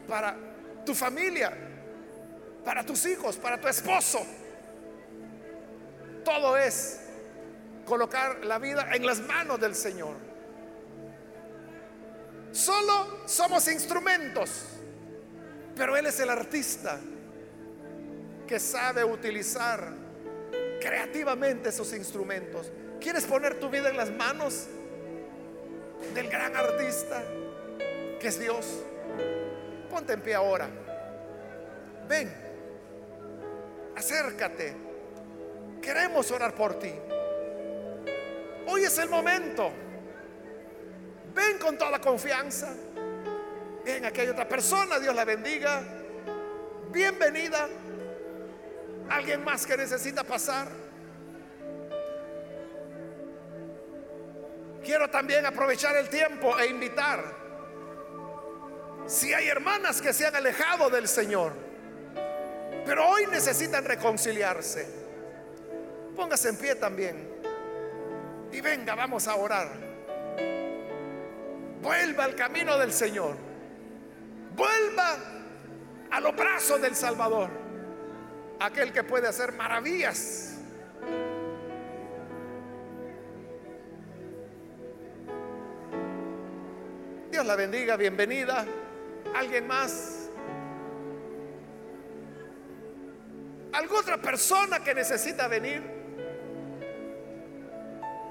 para 0.05 0.35
tu 0.85 0.93
familia, 0.93 1.53
para 2.65 2.85
tus 2.85 3.05
hijos, 3.05 3.37
para 3.37 3.59
tu 3.59 3.69
esposo. 3.69 4.19
Todo 6.25 6.57
es 6.57 6.99
colocar 7.85 8.43
la 8.43 8.59
vida 8.59 8.93
en 8.93 9.05
las 9.05 9.21
manos 9.21 9.61
del 9.61 9.75
Señor. 9.75 10.15
Solo 12.51 13.21
somos 13.25 13.65
instrumentos, 13.69 14.65
pero 15.75 15.95
Él 15.95 16.07
es 16.07 16.19
el 16.19 16.29
artista 16.29 16.99
que 18.45 18.59
sabe 18.59 19.05
utilizar 19.05 19.93
creativamente 20.81 21.69
esos 21.69 21.93
instrumentos. 21.93 22.71
¿Quieres 22.99 23.25
poner 23.25 23.59
tu 23.59 23.69
vida 23.69 23.89
en 23.89 23.97
las 23.97 24.11
manos 24.11 24.67
del 26.13 26.29
gran 26.29 26.55
artista 26.55 27.23
que 28.19 28.27
es 28.27 28.39
Dios? 28.39 28.83
Ponte 29.89 30.13
en 30.13 30.21
pie 30.21 30.35
ahora. 30.35 30.69
Ven, 32.07 32.29
acércate. 33.95 34.75
Queremos 35.81 36.29
orar 36.31 36.53
por 36.53 36.77
ti. 36.77 36.93
Hoy 38.67 38.83
es 38.83 38.97
el 38.97 39.09
momento. 39.09 39.71
Ven 41.33 41.57
con 41.57 41.77
toda 41.77 41.99
confianza. 42.01 42.73
Ven, 43.85 44.03
aquí 44.05 44.21
hay 44.21 44.27
otra 44.27 44.47
persona. 44.47 44.99
Dios 44.99 45.15
la 45.15 45.23
bendiga. 45.23 45.81
Bienvenida. 46.91 47.69
Alguien 49.09 49.43
más 49.43 49.65
que 49.65 49.77
necesita 49.77 50.23
pasar. 50.23 50.88
Quiero 54.83 55.09
también 55.09 55.45
aprovechar 55.45 55.95
el 55.97 56.09
tiempo 56.09 56.57
e 56.57 56.67
invitar. 56.67 57.23
Si 59.05 59.33
hay 59.33 59.47
hermanas 59.47 60.01
que 60.01 60.13
se 60.13 60.25
han 60.25 60.35
alejado 60.35 60.89
del 60.89 61.07
Señor, 61.07 61.53
pero 62.85 63.07
hoy 63.07 63.25
necesitan 63.27 63.83
reconciliarse, 63.83 64.87
póngase 66.15 66.49
en 66.49 66.57
pie 66.57 66.75
también. 66.75 67.29
Y 68.51 68.61
venga, 68.61 68.95
vamos 68.95 69.27
a 69.27 69.35
orar. 69.35 69.69
Vuelva 71.81 72.23
al 72.25 72.35
camino 72.35 72.77
del 72.77 72.91
Señor. 72.91 73.35
Vuelva 74.55 75.17
a 76.11 76.19
los 76.19 76.35
brazos 76.35 76.81
del 76.81 76.95
Salvador. 76.95 77.49
Aquel 78.59 78.91
que 78.91 79.03
puede 79.03 79.27
hacer 79.27 79.53
maravillas 79.53 80.48
La 87.45 87.55
bendiga, 87.55 87.95
bienvenida. 87.95 88.65
¿Alguien 89.33 89.65
más? 89.65 90.29
¿Alguna 93.71 93.99
otra 94.01 94.17
persona 94.17 94.83
que 94.83 94.93
necesita 94.93 95.47
venir? 95.47 95.81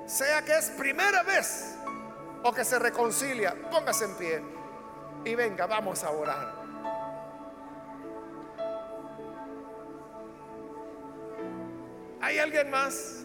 Sea 0.06 0.42
que 0.44 0.58
es 0.58 0.68
primera 0.70 1.22
vez 1.22 1.74
o 2.42 2.52
que 2.52 2.64
se 2.66 2.78
reconcilia, 2.78 3.56
póngase 3.70 4.04
en 4.04 4.14
pie 4.16 4.42
y 5.24 5.34
venga, 5.34 5.66
vamos 5.66 6.04
a 6.04 6.10
orar. 6.10 6.54
¿Hay 12.20 12.38
alguien 12.38 12.70
más? 12.70 13.24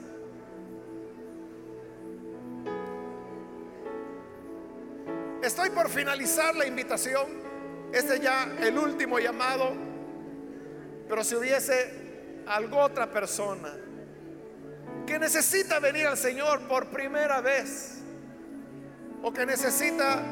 Estoy 5.44 5.72
por 5.72 5.90
finalizar 5.90 6.56
la 6.56 6.66
invitación. 6.66 7.28
Este 7.92 8.22
ya 8.22 8.56
el 8.62 8.78
último 8.78 9.20
llamado. 9.20 9.74
Pero 11.10 11.22
si 11.22 11.36
hubiese 11.36 12.44
alguna 12.48 12.86
otra 12.86 13.12
persona 13.12 13.74
que 15.06 15.20
necesita 15.20 15.80
venir 15.80 16.08
al 16.08 16.18
Señor 16.18 16.62
por 16.62 16.88
primera 16.88 17.42
vez 17.42 17.96
o 19.22 19.34
que 19.34 19.46
necesita 19.46 20.24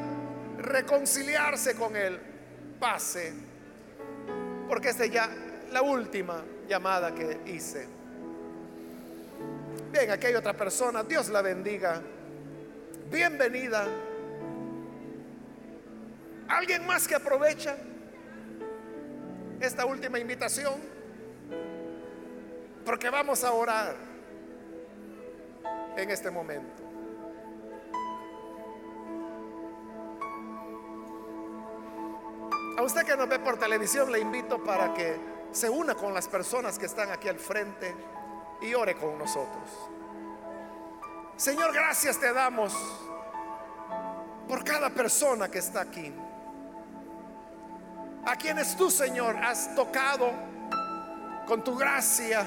reconciliarse 0.57 1.75
con 1.75 1.97
Él, 1.97 2.17
pase. 2.79 3.33
Porque 4.69 4.89
esta 4.89 5.05
ya 5.07 5.29
la 5.73 5.81
última 5.81 6.41
llamada 6.69 7.13
que 7.13 7.41
hice. 7.47 7.85
Bien, 9.91 10.09
aquí 10.09 10.27
hay 10.27 10.35
otra 10.35 10.53
persona. 10.53 11.03
Dios 11.03 11.27
la 11.27 11.41
bendiga. 11.41 12.01
Bienvenida. 13.11 13.89
¿Alguien 16.51 16.85
más 16.85 17.07
que 17.07 17.15
aprovecha 17.15 17.77
esta 19.61 19.85
última 19.85 20.19
invitación? 20.19 20.73
Porque 22.85 23.09
vamos 23.09 23.45
a 23.45 23.53
orar 23.53 23.95
en 25.95 26.09
este 26.11 26.29
momento. 26.29 26.83
A 32.77 32.81
usted 32.81 33.05
que 33.05 33.15
nos 33.15 33.29
ve 33.29 33.39
por 33.39 33.57
televisión 33.57 34.11
le 34.11 34.19
invito 34.19 34.61
para 34.61 34.93
que 34.93 35.15
se 35.53 35.69
una 35.69 35.95
con 35.95 36.13
las 36.13 36.27
personas 36.27 36.77
que 36.77 36.87
están 36.87 37.11
aquí 37.11 37.29
al 37.29 37.39
frente 37.39 37.95
y 38.61 38.73
ore 38.73 38.95
con 38.95 39.17
nosotros. 39.17 39.69
Señor, 41.37 41.73
gracias 41.73 42.19
te 42.19 42.33
damos 42.33 42.73
por 44.49 44.65
cada 44.65 44.89
persona 44.89 45.49
que 45.49 45.59
está 45.59 45.79
aquí 45.79 46.13
a 48.25 48.35
quienes 48.35 48.75
tú, 48.75 48.91
Señor, 48.91 49.37
has 49.37 49.73
tocado 49.75 50.31
con 51.45 51.63
tu 51.63 51.75
gracia, 51.75 52.45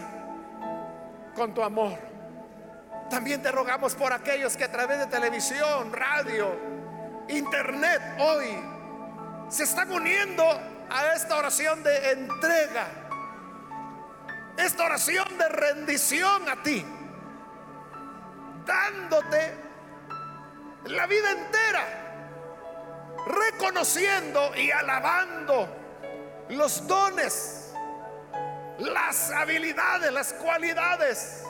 con 1.35 1.53
tu 1.53 1.63
amor. 1.63 1.99
También 3.11 3.43
te 3.43 3.51
rogamos 3.53 3.95
por 3.95 4.13
aquellos 4.13 4.57
que 4.57 4.65
a 4.65 4.73
través 4.73 4.99
de 4.99 5.07
televisión, 5.07 5.93
radio, 5.93 6.57
internet 7.29 8.01
hoy 8.19 8.47
se 9.49 9.65
están 9.65 9.91
uniendo 9.91 10.45
a 10.91 11.15
esta 11.15 11.37
oración 11.37 11.83
de 11.83 12.13
entrega, 12.13 12.87
esta 14.57 14.85
oración 14.85 15.27
de 15.37 15.49
rendición 15.49 16.49
a 16.49 16.63
ti, 16.63 16.85
dándote 18.65 19.55
la 20.87 21.07
vida 21.07 21.31
entera 21.31 22.04
reconociendo 23.27 24.55
y 24.55 24.71
alabando 24.71 25.69
los 26.49 26.87
dones, 26.87 27.73
las 28.79 29.31
habilidades, 29.31 30.13
las 30.13 30.33
cualidades 30.35 31.45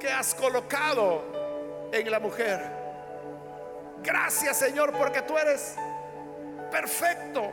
que 0.00 0.10
has 0.10 0.34
colocado 0.34 1.90
en 1.92 2.10
la 2.10 2.18
mujer. 2.18 2.60
Gracias 4.02 4.58
Señor 4.58 4.92
porque 4.96 5.22
tú 5.22 5.38
eres 5.38 5.76
perfecto, 6.70 7.52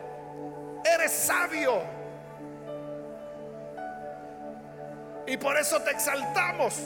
eres 0.84 1.12
sabio. 1.12 1.84
Y 5.28 5.38
por 5.38 5.56
eso 5.58 5.80
te 5.82 5.92
exaltamos 5.92 6.82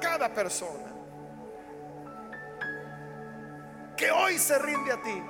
cada 0.00 0.28
persona 0.28 0.83
que 3.96 4.10
hoy 4.10 4.38
se 4.38 4.58
rinde 4.58 4.92
a 4.92 5.02
ti. 5.02 5.22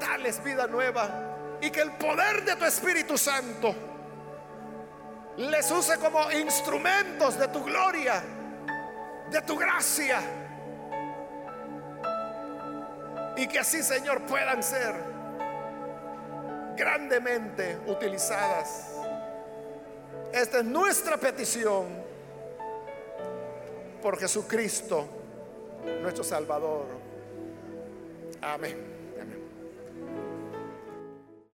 Dales 0.00 0.42
vida 0.42 0.66
nueva 0.66 1.58
y 1.60 1.70
que 1.70 1.80
el 1.80 1.92
poder 1.92 2.44
de 2.44 2.56
tu 2.56 2.64
Espíritu 2.64 3.18
Santo 3.18 3.74
les 5.36 5.70
use 5.70 5.98
como 5.98 6.30
instrumentos 6.32 7.38
de 7.38 7.48
tu 7.48 7.62
gloria, 7.62 8.22
de 9.30 9.42
tu 9.42 9.56
gracia. 9.56 10.20
Y 13.36 13.46
que 13.46 13.60
así, 13.60 13.82
Señor, 13.82 14.22
puedan 14.22 14.62
ser 14.62 14.94
grandemente 16.76 17.78
utilizadas. 17.86 18.92
Esta 20.32 20.58
es 20.58 20.64
nuestra 20.64 21.16
petición 21.16 21.86
por 24.02 24.18
Jesucristo, 24.18 25.06
nuestro 26.02 26.24
Salvador. 26.24 27.07
Amén. 28.42 28.97